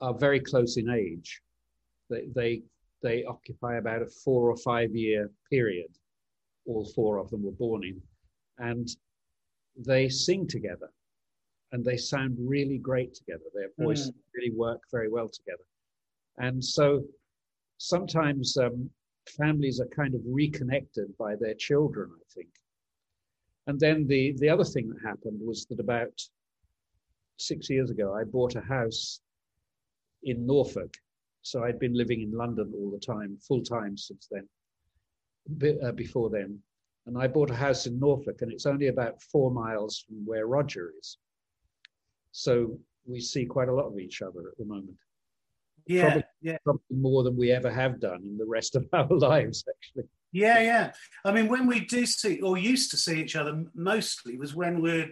are 0.00 0.14
very 0.14 0.40
close 0.40 0.76
in 0.76 0.88
age. 0.90 1.42
They, 2.08 2.26
they 2.28 2.62
they 3.02 3.24
occupy 3.24 3.76
about 3.76 4.02
a 4.02 4.06
four 4.06 4.48
or 4.50 4.56
five 4.56 4.94
year 4.94 5.30
period. 5.50 5.90
All 6.66 6.84
four 6.94 7.18
of 7.18 7.30
them 7.30 7.42
were 7.42 7.52
born 7.52 7.84
in, 7.84 8.00
and 8.58 8.88
they 9.76 10.08
sing 10.08 10.46
together, 10.46 10.90
and 11.72 11.84
they 11.84 11.96
sound 11.96 12.36
really 12.38 12.78
great 12.78 13.14
together. 13.14 13.44
Their 13.54 13.70
voices 13.78 14.12
really 14.34 14.54
work 14.54 14.80
very 14.92 15.10
well 15.10 15.28
together, 15.28 15.64
and 16.38 16.64
so 16.64 17.04
sometimes 17.78 18.56
um, 18.56 18.90
families 19.36 19.80
are 19.80 19.88
kind 19.88 20.14
of 20.14 20.20
reconnected 20.26 21.16
by 21.18 21.34
their 21.36 21.54
children. 21.54 22.10
I 22.14 22.24
think. 22.34 22.48
And 23.66 23.80
then 23.80 24.06
the, 24.06 24.34
the 24.38 24.48
other 24.48 24.64
thing 24.64 24.88
that 24.88 25.02
happened 25.04 25.40
was 25.44 25.66
that 25.66 25.80
about 25.80 26.12
six 27.36 27.68
years 27.68 27.90
ago, 27.90 28.14
I 28.14 28.24
bought 28.24 28.54
a 28.54 28.60
house 28.60 29.20
in 30.22 30.46
Norfolk. 30.46 30.94
So 31.42 31.64
I'd 31.64 31.78
been 31.78 31.94
living 31.94 32.22
in 32.22 32.32
London 32.32 32.72
all 32.76 32.90
the 32.90 32.98
time, 32.98 33.38
full 33.46 33.62
time 33.62 33.96
since 33.96 34.28
then, 34.30 34.48
be, 35.58 35.78
uh, 35.80 35.92
before 35.92 36.30
then. 36.30 36.58
And 37.06 37.16
I 37.16 37.28
bought 37.28 37.50
a 37.50 37.54
house 37.54 37.86
in 37.86 37.98
Norfolk, 38.00 38.42
and 38.42 38.52
it's 38.52 38.66
only 38.66 38.88
about 38.88 39.22
four 39.22 39.50
miles 39.50 40.04
from 40.06 40.24
where 40.26 40.46
Roger 40.46 40.92
is. 40.98 41.18
So 42.36 42.78
we 43.06 43.18
see 43.18 43.46
quite 43.46 43.70
a 43.70 43.74
lot 43.74 43.86
of 43.86 43.98
each 43.98 44.20
other 44.20 44.40
at 44.50 44.58
the 44.58 44.66
moment, 44.66 44.94
Yeah, 45.86 46.02
Probably- 46.02 46.24
yeah, 46.42 46.58
probably 46.64 46.96
more 46.96 47.22
than 47.22 47.34
we 47.34 47.50
ever 47.50 47.70
have 47.70 47.98
done 47.98 48.22
in 48.24 48.36
the 48.36 48.44
rest 48.44 48.76
of 48.76 48.86
our 48.92 49.08
lives, 49.08 49.64
actually. 49.74 50.04
yeah, 50.32 50.60
yeah. 50.60 50.92
I 51.24 51.32
mean, 51.32 51.48
when 51.48 51.66
we 51.66 51.80
do 51.86 52.04
see 52.04 52.40
or 52.42 52.58
used 52.58 52.90
to 52.90 52.98
see 52.98 53.22
each 53.22 53.36
other, 53.36 53.64
mostly 53.74 54.36
was 54.36 54.54
when 54.54 54.82
we're, 54.82 55.10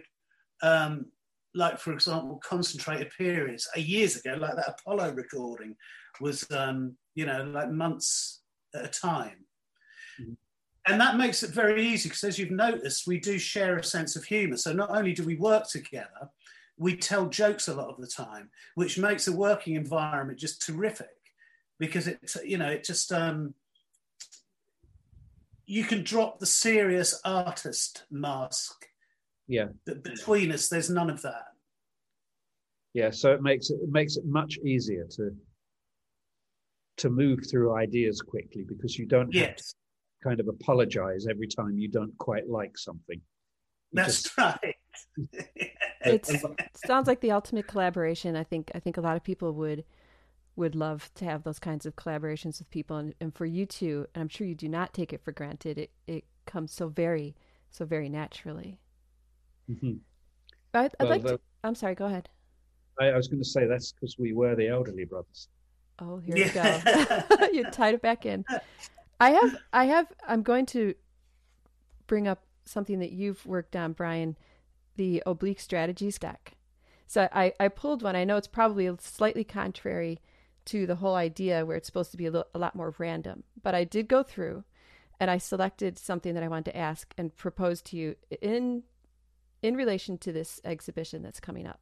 um, 0.61 1.07
like 1.55 1.79
for 1.79 1.93
example, 1.93 2.39
concentrated 2.43 3.09
periods. 3.17 3.67
Years 3.75 4.17
ago, 4.17 4.35
like 4.35 4.55
that 4.57 4.75
Apollo 4.77 5.13
recording 5.13 5.75
was, 6.21 6.45
um, 6.51 6.95
you 7.15 7.25
know, 7.25 7.43
like 7.45 7.71
months 7.71 8.43
at 8.75 8.85
a 8.85 8.89
time. 8.89 9.45
Mhm. 10.21 10.35
And 10.87 11.01
that 11.01 11.17
makes 11.17 11.41
it 11.41 11.49
very 11.51 11.87
easy 11.87 12.09
because, 12.09 12.23
as 12.25 12.37
you've 12.37 12.51
noticed, 12.51 13.07
we 13.07 13.19
do 13.19 13.39
share 13.39 13.77
a 13.77 13.83
sense 13.83 14.15
of 14.15 14.25
humor. 14.25 14.57
So 14.57 14.73
not 14.73 14.91
only 14.91 15.13
do 15.13 15.23
we 15.23 15.35
work 15.37 15.67
together, 15.67 16.29
we 16.77 16.95
tell 16.95 17.27
jokes 17.27 17.67
a 17.67 17.73
lot 17.73 17.89
of 17.89 17.97
the 17.99 18.07
time, 18.07 18.49
which 18.75 18.97
makes 18.97 19.25
the 19.25 19.31
working 19.35 19.75
environment 19.75 20.39
just 20.39 20.61
terrific 20.65 21.07
because 21.79 22.07
it, 22.07 22.19
you 22.43 22.57
know, 22.57 22.69
it 22.69 22.83
just, 22.83 23.11
um, 23.11 23.53
you 25.65 25.83
can 25.83 26.03
drop 26.03 26.39
the 26.39 26.45
serious 26.45 27.19
artist 27.25 28.03
mask. 28.11 28.85
Yeah. 29.47 29.67
But 29.85 30.03
between 30.03 30.51
us, 30.51 30.67
there's 30.67 30.89
none 30.89 31.09
of 31.09 31.21
that. 31.23 31.45
Yeah, 32.93 33.09
so 33.11 33.33
it 33.33 33.41
makes 33.41 33.69
it, 33.69 33.79
it 33.83 33.89
makes 33.89 34.15
it 34.15 34.25
much 34.25 34.57
easier 34.59 35.05
to 35.17 35.35
to 36.97 37.09
move 37.09 37.39
through 37.51 37.75
ideas 37.75 38.21
quickly 38.21 38.63
because 38.63 38.97
you 38.97 39.05
don't 39.05 39.33
have 39.35 39.57
to 39.57 39.63
kind 40.23 40.39
of 40.39 40.47
apologize 40.47 41.27
every 41.29 41.47
time 41.47 41.77
you 41.77 41.89
don't 41.89 42.17
quite 42.17 42.47
like 42.49 42.77
something. 42.77 43.19
You 43.91 43.95
that's 43.95 44.23
just- 44.23 44.37
right. 44.37 44.75
it's 46.05 46.31
sounds 46.85 47.07
like 47.07 47.21
the 47.21 47.31
ultimate 47.31 47.67
collaboration 47.67 48.35
i 48.35 48.43
think 48.43 48.71
i 48.75 48.79
think 48.79 48.97
a 48.97 49.01
lot 49.01 49.15
of 49.17 49.23
people 49.23 49.51
would 49.53 49.83
would 50.55 50.75
love 50.75 51.09
to 51.15 51.25
have 51.25 51.43
those 51.43 51.59
kinds 51.59 51.85
of 51.85 51.95
collaborations 51.95 52.59
with 52.59 52.69
people 52.69 52.95
and, 52.97 53.13
and 53.19 53.33
for 53.35 53.45
you 53.45 53.65
two 53.65 54.07
and 54.15 54.21
i'm 54.21 54.29
sure 54.29 54.47
you 54.47 54.55
do 54.55 54.69
not 54.69 54.93
take 54.93 55.11
it 55.13 55.21
for 55.21 55.31
granted 55.31 55.77
it 55.77 55.91
it 56.07 56.23
comes 56.45 56.71
so 56.71 56.87
very 56.87 57.35
so 57.71 57.85
very 57.85 58.09
naturally 58.09 58.79
Mhm. 59.69 59.99
I, 60.73 60.85
i'd 60.85 60.93
Well, 60.99 61.09
like 61.09 61.23
to 61.25 61.39
i'm 61.63 61.75
sorry 61.75 61.95
go 61.95 62.05
ahead 62.05 62.29
I, 62.99 63.07
I 63.07 63.17
was 63.17 63.27
going 63.27 63.41
to 63.41 63.49
say 63.49 63.65
that's 63.65 63.91
because 63.91 64.17
we 64.17 64.31
were 64.31 64.55
the 64.55 64.67
elderly 64.69 65.05
brothers. 65.05 65.49
oh 65.99 66.17
here 66.25 66.37
Yeah. 66.37 66.81
we 66.85 67.05
go 67.33 67.47
you 67.51 67.63
tied 67.71 67.95
it 67.95 68.01
back 68.01 68.25
in 68.25 68.45
i 69.19 69.31
have 69.31 69.57
i 69.73 69.85
have 69.85 70.07
i'm 70.27 70.43
going 70.43 70.65
to 70.67 70.93
bring 72.07 72.27
up 72.27 72.43
something 72.65 72.99
that 72.99 73.11
you've 73.11 73.45
worked 73.45 73.75
on 73.75 73.93
brian 73.93 74.37
the 74.95 75.21
oblique 75.25 75.59
strategies 75.59 76.17
deck. 76.17 76.53
So 77.07 77.29
I, 77.31 77.53
I 77.59 77.67
pulled 77.67 78.01
one. 78.01 78.15
I 78.15 78.23
know 78.23 78.37
it's 78.37 78.47
probably 78.47 78.89
slightly 78.99 79.43
contrary 79.43 80.19
to 80.65 80.87
the 80.87 80.95
whole 80.95 81.15
idea 81.15 81.65
where 81.65 81.77
it's 81.77 81.85
supposed 81.85 82.11
to 82.11 82.17
be 82.17 82.25
a, 82.25 82.43
a 82.53 82.59
lot 82.59 82.75
more 82.75 82.93
random, 82.97 83.43
but 83.61 83.75
I 83.75 83.83
did 83.83 84.07
go 84.07 84.23
through 84.23 84.63
and 85.19 85.29
I 85.29 85.37
selected 85.37 85.97
something 85.97 86.33
that 86.33 86.43
I 86.43 86.47
wanted 86.47 86.71
to 86.71 86.77
ask 86.77 87.13
and 87.17 87.35
propose 87.35 87.81
to 87.83 87.97
you 87.97 88.15
in 88.41 88.83
in 89.61 89.75
relation 89.75 90.17
to 90.19 90.31
this 90.31 90.61
exhibition 90.63 91.23
that's 91.23 91.39
coming 91.39 91.65
up. 91.65 91.79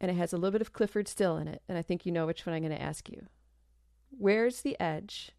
And 0.00 0.10
it 0.10 0.14
has 0.14 0.32
a 0.32 0.36
little 0.36 0.52
bit 0.52 0.60
of 0.60 0.72
Clyfford 0.72 1.08
Still 1.08 1.36
in 1.36 1.48
it, 1.48 1.62
and 1.68 1.76
I 1.76 1.82
think 1.82 2.06
you 2.06 2.12
know 2.12 2.26
which 2.26 2.46
one 2.46 2.54
I'm 2.54 2.62
going 2.62 2.76
to 2.76 2.80
ask 2.80 3.08
you. 3.08 3.26
Where's 4.10 4.62
the 4.62 4.78
edge? 4.80 5.32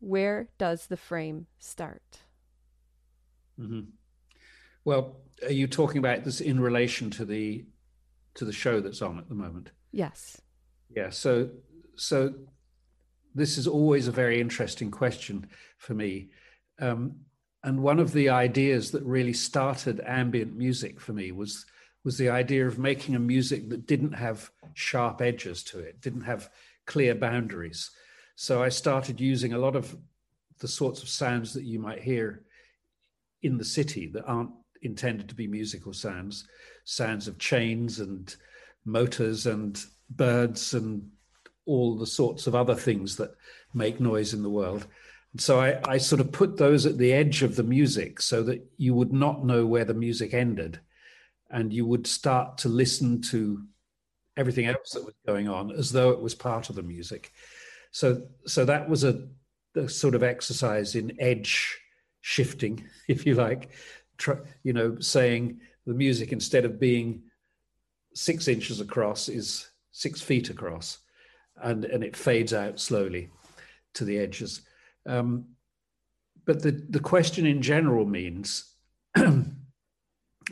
Where 0.00 0.48
does 0.58 0.86
the 0.86 0.96
frame 0.96 1.46
start? 1.58 2.20
Mm-hmm. 3.58 3.90
Well, 4.86 5.16
are 5.42 5.50
you 5.50 5.66
talking 5.66 5.98
about 5.98 6.22
this 6.22 6.40
in 6.40 6.60
relation 6.60 7.10
to 7.10 7.24
the 7.24 7.66
to 8.34 8.44
the 8.44 8.52
show 8.52 8.80
that's 8.80 9.02
on 9.02 9.18
at 9.18 9.28
the 9.28 9.34
moment? 9.34 9.72
Yes. 9.90 10.40
Yeah. 10.88 11.10
So 11.10 11.50
so 11.96 12.32
this 13.34 13.58
is 13.58 13.66
always 13.66 14.06
a 14.06 14.12
very 14.12 14.40
interesting 14.40 14.92
question 14.92 15.48
for 15.78 15.94
me. 15.94 16.30
Um, 16.80 17.16
and 17.64 17.82
one 17.82 17.98
of 17.98 18.12
the 18.12 18.28
ideas 18.28 18.92
that 18.92 19.02
really 19.02 19.32
started 19.32 20.00
ambient 20.06 20.56
music 20.56 21.00
for 21.00 21.12
me 21.12 21.32
was 21.32 21.66
was 22.04 22.16
the 22.16 22.28
idea 22.28 22.64
of 22.64 22.78
making 22.78 23.16
a 23.16 23.18
music 23.34 23.68
that 23.70 23.88
didn't 23.88 24.12
have 24.12 24.52
sharp 24.74 25.20
edges 25.20 25.64
to 25.64 25.80
it, 25.80 26.00
didn't 26.00 26.20
have 26.20 26.48
clear 26.86 27.12
boundaries. 27.12 27.90
So 28.36 28.62
I 28.62 28.68
started 28.68 29.20
using 29.20 29.52
a 29.52 29.58
lot 29.58 29.74
of 29.74 29.96
the 30.60 30.68
sorts 30.68 31.02
of 31.02 31.08
sounds 31.08 31.54
that 31.54 31.64
you 31.64 31.80
might 31.80 32.04
hear 32.04 32.44
in 33.42 33.58
the 33.58 33.64
city 33.64 34.06
that 34.12 34.24
aren't 34.26 34.52
intended 34.86 35.28
to 35.28 35.34
be 35.34 35.46
musical 35.46 35.92
sounds, 35.92 36.46
sounds 36.84 37.28
of 37.28 37.38
chains 37.38 38.00
and 38.00 38.34
motors 38.84 39.46
and 39.46 39.84
birds 40.10 40.74
and 40.74 41.10
all 41.66 41.96
the 41.96 42.06
sorts 42.06 42.46
of 42.46 42.54
other 42.54 42.74
things 42.74 43.16
that 43.16 43.34
make 43.74 44.00
noise 44.00 44.32
in 44.32 44.42
the 44.42 44.50
world. 44.50 44.86
And 45.32 45.40
so 45.40 45.60
I, 45.60 45.78
I 45.84 45.98
sort 45.98 46.20
of 46.20 46.32
put 46.32 46.56
those 46.56 46.86
at 46.86 46.96
the 46.96 47.12
edge 47.12 47.42
of 47.42 47.56
the 47.56 47.62
music 47.62 48.22
so 48.22 48.42
that 48.44 48.64
you 48.78 48.94
would 48.94 49.12
not 49.12 49.44
know 49.44 49.66
where 49.66 49.84
the 49.84 49.92
music 49.92 50.32
ended 50.32 50.80
and 51.50 51.72
you 51.72 51.84
would 51.84 52.06
start 52.06 52.58
to 52.58 52.68
listen 52.68 53.20
to 53.20 53.62
everything 54.36 54.66
else 54.66 54.90
that 54.92 55.04
was 55.04 55.14
going 55.26 55.48
on 55.48 55.72
as 55.72 55.92
though 55.92 56.10
it 56.10 56.20
was 56.20 56.34
part 56.34 56.70
of 56.70 56.76
the 56.76 56.82
music. 56.82 57.32
So, 57.90 58.22
so 58.46 58.64
that 58.64 58.88
was 58.88 59.04
a, 59.04 59.26
a 59.74 59.88
sort 59.88 60.14
of 60.14 60.22
exercise 60.22 60.94
in 60.94 61.20
edge 61.20 61.78
shifting, 62.20 62.88
if 63.08 63.26
you 63.26 63.34
like, 63.34 63.70
you 64.62 64.72
know, 64.72 64.98
saying 65.00 65.60
the 65.86 65.94
music 65.94 66.32
instead 66.32 66.64
of 66.64 66.80
being 66.80 67.22
six 68.14 68.48
inches 68.48 68.80
across 68.80 69.28
is 69.28 69.70
six 69.92 70.20
feet 70.20 70.50
across 70.50 70.98
and, 71.62 71.84
and 71.84 72.02
it 72.02 72.16
fades 72.16 72.52
out 72.52 72.80
slowly 72.80 73.30
to 73.94 74.04
the 74.04 74.18
edges. 74.18 74.62
Um, 75.06 75.46
but 76.44 76.62
the, 76.62 76.70
the 76.90 77.00
question 77.00 77.46
in 77.46 77.62
general 77.62 78.04
means 78.06 78.72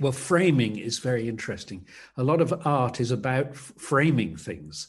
well, 0.01 0.13
framing 0.13 0.79
is 0.79 0.99
very 0.99 1.29
interesting. 1.29 1.87
A 2.17 2.23
lot 2.23 2.41
of 2.41 2.67
art 2.67 3.01
is 3.01 3.11
about 3.11 3.55
framing 3.55 4.37
things. 4.37 4.89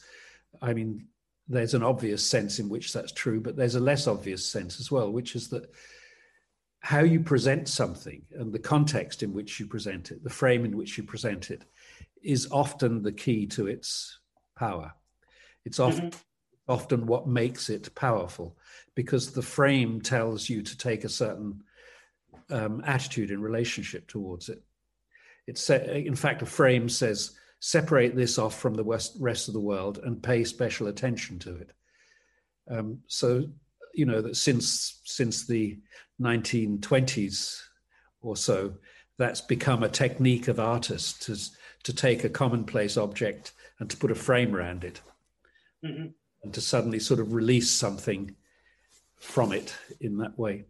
I 0.60 0.72
mean, 0.72 1.06
there's 1.48 1.74
an 1.74 1.82
obvious 1.82 2.26
sense 2.26 2.58
in 2.58 2.68
which 2.68 2.92
that's 2.92 3.12
true, 3.12 3.40
but 3.40 3.56
there's 3.56 3.76
a 3.76 3.80
less 3.80 4.06
obvious 4.06 4.44
sense 4.44 4.80
as 4.80 4.90
well, 4.90 5.12
which 5.12 5.36
is 5.36 5.48
that 5.48 5.70
how 6.80 7.00
you 7.00 7.20
present 7.20 7.68
something 7.68 8.22
and 8.32 8.52
the 8.52 8.58
context 8.58 9.22
in 9.22 9.32
which 9.32 9.58
you 9.58 9.66
present 9.66 10.10
it, 10.10 10.22
the 10.22 10.30
frame 10.30 10.64
in 10.64 10.76
which 10.76 10.96
you 10.96 11.04
present 11.04 11.50
it, 11.50 11.64
is 12.22 12.48
often 12.50 13.02
the 13.02 13.12
key 13.12 13.46
to 13.46 13.66
its 13.66 14.18
power. 14.56 14.92
It's 15.64 15.80
often 15.80 16.10
mm-hmm. 16.10 16.72
often 16.72 17.06
what 17.06 17.26
makes 17.26 17.70
it 17.70 17.94
powerful 17.94 18.56
because 18.94 19.32
the 19.32 19.42
frame 19.42 20.00
tells 20.00 20.48
you 20.48 20.62
to 20.62 20.78
take 20.78 21.04
a 21.04 21.08
certain 21.08 21.62
um, 22.50 22.82
attitude 22.86 23.30
in 23.30 23.40
relationship 23.40 24.06
towards 24.06 24.48
it. 24.48 24.62
It's 25.46 25.68
in 25.70 26.16
fact 26.16 26.42
a 26.42 26.46
frame 26.46 26.88
says 26.88 27.36
separate 27.60 28.14
this 28.14 28.38
off 28.38 28.58
from 28.58 28.74
the 28.74 28.84
rest 28.84 29.48
of 29.48 29.54
the 29.54 29.60
world 29.60 29.98
and 30.02 30.22
pay 30.22 30.44
special 30.44 30.88
attention 30.88 31.38
to 31.40 31.56
it. 31.56 31.72
Um, 32.68 33.00
so 33.06 33.44
you 33.94 34.06
know 34.06 34.20
that 34.20 34.36
since 34.36 35.00
since 35.04 35.46
the 35.46 35.78
1920s 36.20 37.62
or 38.22 38.36
so, 38.36 38.74
that's 39.18 39.40
become 39.40 39.82
a 39.82 39.88
technique 39.88 40.48
of 40.48 40.60
artists 40.60 41.18
to, 41.26 41.36
to 41.84 41.94
take 41.94 42.24
a 42.24 42.28
commonplace 42.28 42.96
object 42.96 43.52
and 43.78 43.88
to 43.90 43.96
put 43.96 44.10
a 44.10 44.14
frame 44.14 44.54
around 44.54 44.84
it 44.84 45.00
mm-hmm. 45.84 46.08
and 46.42 46.54
to 46.54 46.60
suddenly 46.60 46.98
sort 46.98 47.20
of 47.20 47.32
release 47.32 47.70
something 47.70 48.34
from 49.16 49.52
it 49.52 49.76
in 50.00 50.18
that 50.18 50.38
way. 50.38 50.64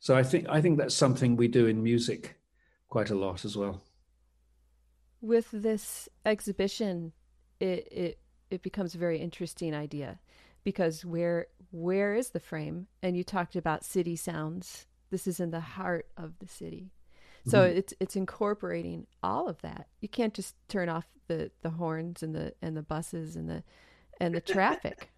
So 0.00 0.16
I 0.16 0.22
think 0.22 0.48
I 0.48 0.60
think 0.60 0.78
that's 0.78 0.94
something 0.94 1.36
we 1.36 1.48
do 1.48 1.66
in 1.66 1.82
music 1.82 2.38
quite 2.88 3.10
a 3.10 3.16
lot 3.16 3.44
as 3.44 3.56
well. 3.56 3.82
With 5.20 5.48
this 5.50 6.08
exhibition, 6.24 7.12
it 7.58 7.88
it, 7.90 8.18
it 8.50 8.62
becomes 8.62 8.94
a 8.94 8.98
very 8.98 9.18
interesting 9.18 9.74
idea 9.74 10.20
because 10.68 11.02
where 11.02 11.46
where 11.70 12.14
is 12.14 12.28
the 12.28 12.40
frame? 12.40 12.88
And 13.02 13.16
you 13.16 13.24
talked 13.24 13.56
about 13.56 13.86
city 13.86 14.16
sounds. 14.16 14.84
This 15.10 15.26
is 15.26 15.40
in 15.40 15.50
the 15.50 15.60
heart 15.60 16.08
of 16.18 16.38
the 16.40 16.46
city. 16.46 16.92
So 17.46 17.60
mm-hmm. 17.60 17.78
it's 17.78 17.94
it's 18.00 18.16
incorporating 18.16 19.06
all 19.22 19.48
of 19.48 19.62
that. 19.62 19.86
You 20.02 20.10
can't 20.10 20.34
just 20.34 20.56
turn 20.68 20.90
off 20.90 21.06
the 21.26 21.50
the 21.62 21.70
horns 21.70 22.22
and 22.22 22.34
the 22.34 22.52
and 22.60 22.76
the 22.76 22.82
buses 22.82 23.34
and 23.34 23.48
the 23.48 23.62
and 24.20 24.34
the 24.34 24.42
traffic. 24.42 25.10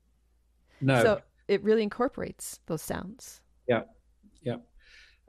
no. 0.82 1.02
So 1.02 1.22
it 1.48 1.64
really 1.64 1.82
incorporates 1.82 2.60
those 2.66 2.82
sounds. 2.82 3.40
Yeah. 3.66 3.84
Yeah. 4.42 4.56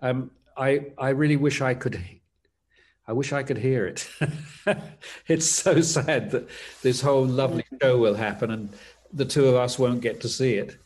Um, 0.02 0.32
I 0.58 0.88
I 0.98 1.12
really 1.12 1.38
wish 1.38 1.62
I 1.62 1.74
could 1.74 2.04
I 3.08 3.14
wish 3.14 3.32
I 3.32 3.42
could 3.42 3.58
hear 3.58 3.88
it. 3.88 4.10
it's 5.28 5.50
so 5.50 5.80
sad 5.80 6.32
that 6.32 6.50
this 6.82 7.00
whole 7.00 7.26
lovely 7.26 7.64
show 7.82 7.98
will 7.98 8.16
happen 8.16 8.52
and 8.52 8.70
the 9.14 9.26
two 9.26 9.48
of 9.48 9.56
us 9.56 9.78
won't 9.80 10.02
get 10.02 10.22
to 10.22 10.30
see 10.30 10.56
it. 10.56 10.78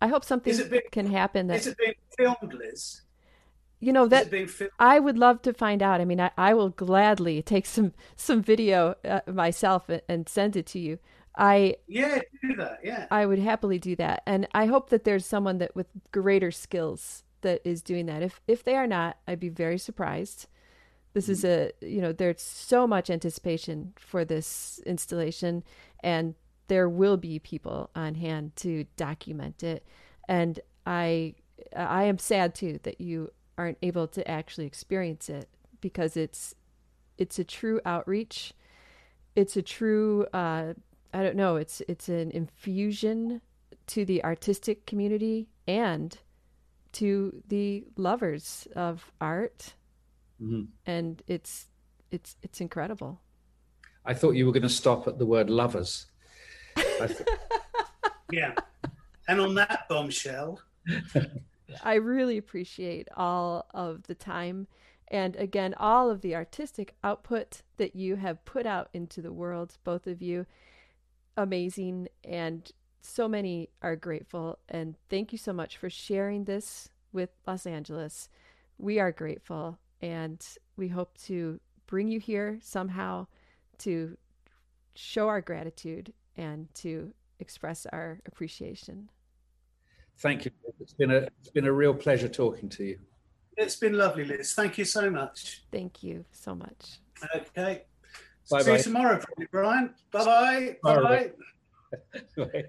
I 0.00 0.08
hope 0.08 0.24
something 0.24 0.56
being, 0.68 0.82
can 0.92 1.06
happen. 1.06 1.46
That, 1.46 1.60
is 1.60 1.66
it 1.68 1.78
being 1.78 1.94
filmed, 2.16 2.54
Liz? 2.54 3.00
You 3.80 3.92
know 3.92 4.06
that 4.08 4.32
I 4.78 4.98
would 4.98 5.18
love 5.18 5.42
to 5.42 5.52
find 5.52 5.82
out. 5.82 6.00
I 6.00 6.04
mean, 6.04 6.20
I, 6.20 6.30
I 6.38 6.54
will 6.54 6.70
gladly 6.70 7.42
take 7.42 7.66
some 7.66 7.92
some 8.16 8.42
video 8.42 8.94
uh, 9.04 9.20
myself 9.26 9.88
and, 9.88 10.02
and 10.08 10.28
send 10.28 10.56
it 10.56 10.66
to 10.66 10.78
you. 10.78 10.98
I 11.36 11.76
yeah 11.88 12.20
do 12.42 12.54
that 12.56 12.78
yeah 12.84 13.06
I 13.10 13.26
would 13.26 13.40
happily 13.40 13.78
do 13.78 13.96
that, 13.96 14.22
and 14.26 14.46
I 14.54 14.66
hope 14.66 14.90
that 14.90 15.04
there's 15.04 15.26
someone 15.26 15.58
that 15.58 15.74
with 15.74 15.88
greater 16.12 16.50
skills 16.50 17.24
that 17.42 17.60
is 17.64 17.82
doing 17.82 18.06
that. 18.06 18.22
If 18.22 18.40
if 18.46 18.64
they 18.64 18.76
are 18.76 18.86
not, 18.86 19.18
I'd 19.26 19.40
be 19.40 19.48
very 19.48 19.78
surprised. 19.78 20.46
This 21.14 21.28
is 21.28 21.44
a 21.44 21.70
you 21.80 22.00
know 22.00 22.12
there's 22.12 22.42
so 22.42 22.86
much 22.86 23.08
anticipation 23.08 23.94
for 23.96 24.24
this 24.24 24.80
installation, 24.84 25.62
and 26.02 26.34
there 26.68 26.88
will 26.88 27.16
be 27.16 27.38
people 27.38 27.90
on 27.94 28.16
hand 28.16 28.56
to 28.56 28.84
document 28.96 29.62
it. 29.62 29.86
And 30.28 30.60
I 30.86 31.34
I 31.74 32.04
am 32.04 32.18
sad 32.18 32.54
too 32.54 32.80
that 32.82 33.00
you 33.00 33.30
aren't 33.56 33.78
able 33.80 34.08
to 34.08 34.28
actually 34.28 34.66
experience 34.66 35.28
it 35.28 35.48
because 35.80 36.16
it's 36.16 36.54
it's 37.16 37.38
a 37.38 37.44
true 37.44 37.80
outreach. 37.84 38.52
It's 39.36 39.56
a 39.56 39.62
true 39.62 40.26
uh, 40.32 40.74
I 41.12 41.22
don't 41.22 41.36
know. 41.36 41.56
It's 41.56 41.80
it's 41.88 42.08
an 42.08 42.32
infusion 42.32 43.40
to 43.86 44.04
the 44.04 44.24
artistic 44.24 44.86
community 44.86 45.48
and 45.68 46.18
to 46.92 47.42
the 47.48 47.84
lovers 47.96 48.66
of 48.74 49.12
art, 49.20 49.74
mm-hmm. 50.40 50.62
and 50.86 51.22
it's 51.26 51.66
it's 52.10 52.36
it's 52.42 52.60
incredible. 52.60 53.20
I 54.04 54.14
thought 54.14 54.32
you 54.32 54.46
were 54.46 54.52
going 54.52 54.62
to 54.62 54.68
stop 54.68 55.08
at 55.08 55.18
the 55.18 55.26
word 55.26 55.48
lovers. 55.48 56.06
Th- 56.76 57.10
yeah, 58.32 58.52
and 59.28 59.40
on 59.40 59.54
that 59.54 59.88
bombshell. 59.88 60.60
I 61.82 61.94
really 61.94 62.36
appreciate 62.36 63.08
all 63.16 63.66
of 63.72 64.04
the 64.04 64.14
time 64.14 64.66
and 65.08 65.34
again 65.36 65.74
all 65.78 66.10
of 66.10 66.20
the 66.20 66.34
artistic 66.34 66.94
output 67.02 67.62
that 67.78 67.96
you 67.96 68.16
have 68.16 68.44
put 68.44 68.64
out 68.66 68.88
into 68.92 69.20
the 69.20 69.32
world 69.32 69.76
both 69.82 70.06
of 70.06 70.22
you 70.22 70.46
amazing 71.36 72.06
and 72.22 72.70
so 73.00 73.26
many 73.28 73.68
are 73.82 73.96
grateful 73.96 74.58
and 74.68 74.96
thank 75.08 75.32
you 75.32 75.38
so 75.38 75.52
much 75.52 75.76
for 75.76 75.90
sharing 75.90 76.44
this 76.44 76.88
with 77.14 77.30
Los 77.46 77.64
Angeles. 77.64 78.28
We 78.76 78.98
are 78.98 79.12
grateful 79.12 79.78
and 80.00 80.44
we 80.76 80.88
hope 80.88 81.16
to 81.18 81.60
bring 81.86 82.08
you 82.08 82.20
here 82.20 82.58
somehow 82.62 83.26
to 83.78 84.16
show 84.94 85.28
our 85.28 85.40
gratitude 85.40 86.12
and 86.36 86.72
to 86.74 87.12
express 87.40 87.86
our 87.86 88.20
appreciation. 88.26 89.10
Thank 90.18 90.44
you. 90.44 90.50
It's 90.80 90.92
been 90.94 91.10
a 91.10 91.28
it's 91.40 91.50
been 91.50 91.66
a 91.66 91.72
real 91.72 91.94
pleasure 91.94 92.28
talking 92.28 92.68
to 92.70 92.84
you. 92.84 92.98
It's 93.56 93.76
been 93.76 93.94
lovely, 93.94 94.24
Liz. 94.24 94.52
Thank 94.54 94.78
you 94.78 94.84
so 94.84 95.10
much. 95.10 95.64
Thank 95.70 96.02
you 96.02 96.24
so 96.32 96.54
much. 96.54 97.00
Okay. 97.34 97.84
Bye 98.50 98.62
See 98.62 98.70
bye. 98.70 98.76
you 98.76 98.82
tomorrow, 98.82 99.18
probably, 99.18 99.46
Brian. 99.50 99.94
Bye 100.12 100.24
bye. 100.24 100.76
Bye 100.82 101.02
bye. 101.02 101.30
Bye. 102.36 102.64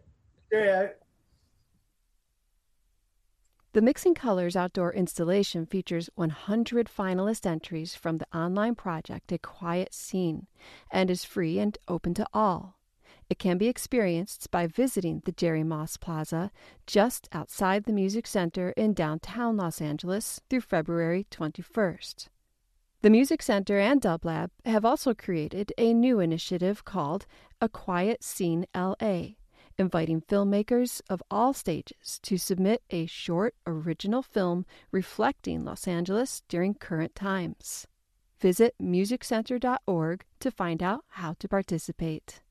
Cheerio. 0.51 0.91
The 3.75 3.81
Mixing 3.81 4.15
Colors 4.15 4.55
outdoor 4.55 4.93
installation 4.93 5.65
features 5.65 6.09
100 6.15 6.87
finalist 6.87 7.45
entries 7.45 7.93
from 7.93 8.19
the 8.19 8.27
online 8.33 8.73
project 8.73 9.33
A 9.33 9.37
Quiet 9.37 9.93
Scene 9.93 10.47
and 10.89 11.11
is 11.11 11.25
free 11.25 11.59
and 11.59 11.77
open 11.89 12.13
to 12.13 12.25
all. 12.33 12.79
It 13.29 13.37
can 13.37 13.57
be 13.57 13.67
experienced 13.67 14.49
by 14.49 14.65
visiting 14.65 15.23
the 15.25 15.33
Jerry 15.33 15.65
Moss 15.65 15.97
Plaza 15.97 16.51
just 16.87 17.27
outside 17.33 17.83
the 17.83 17.91
Music 17.91 18.27
Center 18.27 18.69
in 18.77 18.93
downtown 18.93 19.57
Los 19.57 19.81
Angeles 19.81 20.39
through 20.49 20.61
February 20.61 21.27
21st. 21.29 22.29
The 23.01 23.09
Music 23.09 23.41
Center 23.41 23.77
and 23.77 24.01
Dublab 24.01 24.51
have 24.63 24.85
also 24.85 25.13
created 25.13 25.73
a 25.77 25.93
new 25.93 26.21
initiative 26.21 26.85
called 26.85 27.25
A 27.59 27.67
Quiet 27.67 28.23
Scene 28.23 28.67
LA 28.73 29.35
inviting 29.77 30.21
filmmakers 30.21 31.01
of 31.09 31.21
all 31.29 31.53
stages 31.53 32.19
to 32.23 32.37
submit 32.37 32.83
a 32.89 33.05
short 33.05 33.55
original 33.65 34.21
film 34.21 34.65
reflecting 34.91 35.63
Los 35.63 35.87
Angeles 35.87 36.41
during 36.47 36.73
current 36.73 37.15
times. 37.15 37.87
Visit 38.39 38.75
musiccenter.org 38.81 40.25
to 40.39 40.51
find 40.51 40.83
out 40.83 41.05
how 41.09 41.33
to 41.39 41.47
participate. 41.47 42.41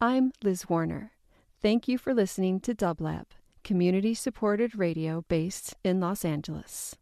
I'm 0.00 0.32
Liz 0.42 0.68
Warner. 0.68 1.12
Thank 1.60 1.88
you 1.88 1.98
for 1.98 2.14
listening 2.14 2.60
to 2.60 2.74
Dublab, 2.74 3.26
community 3.62 4.14
supported 4.14 4.76
radio 4.76 5.24
based 5.28 5.74
in 5.82 6.00
Los 6.00 6.24
Angeles. 6.24 6.96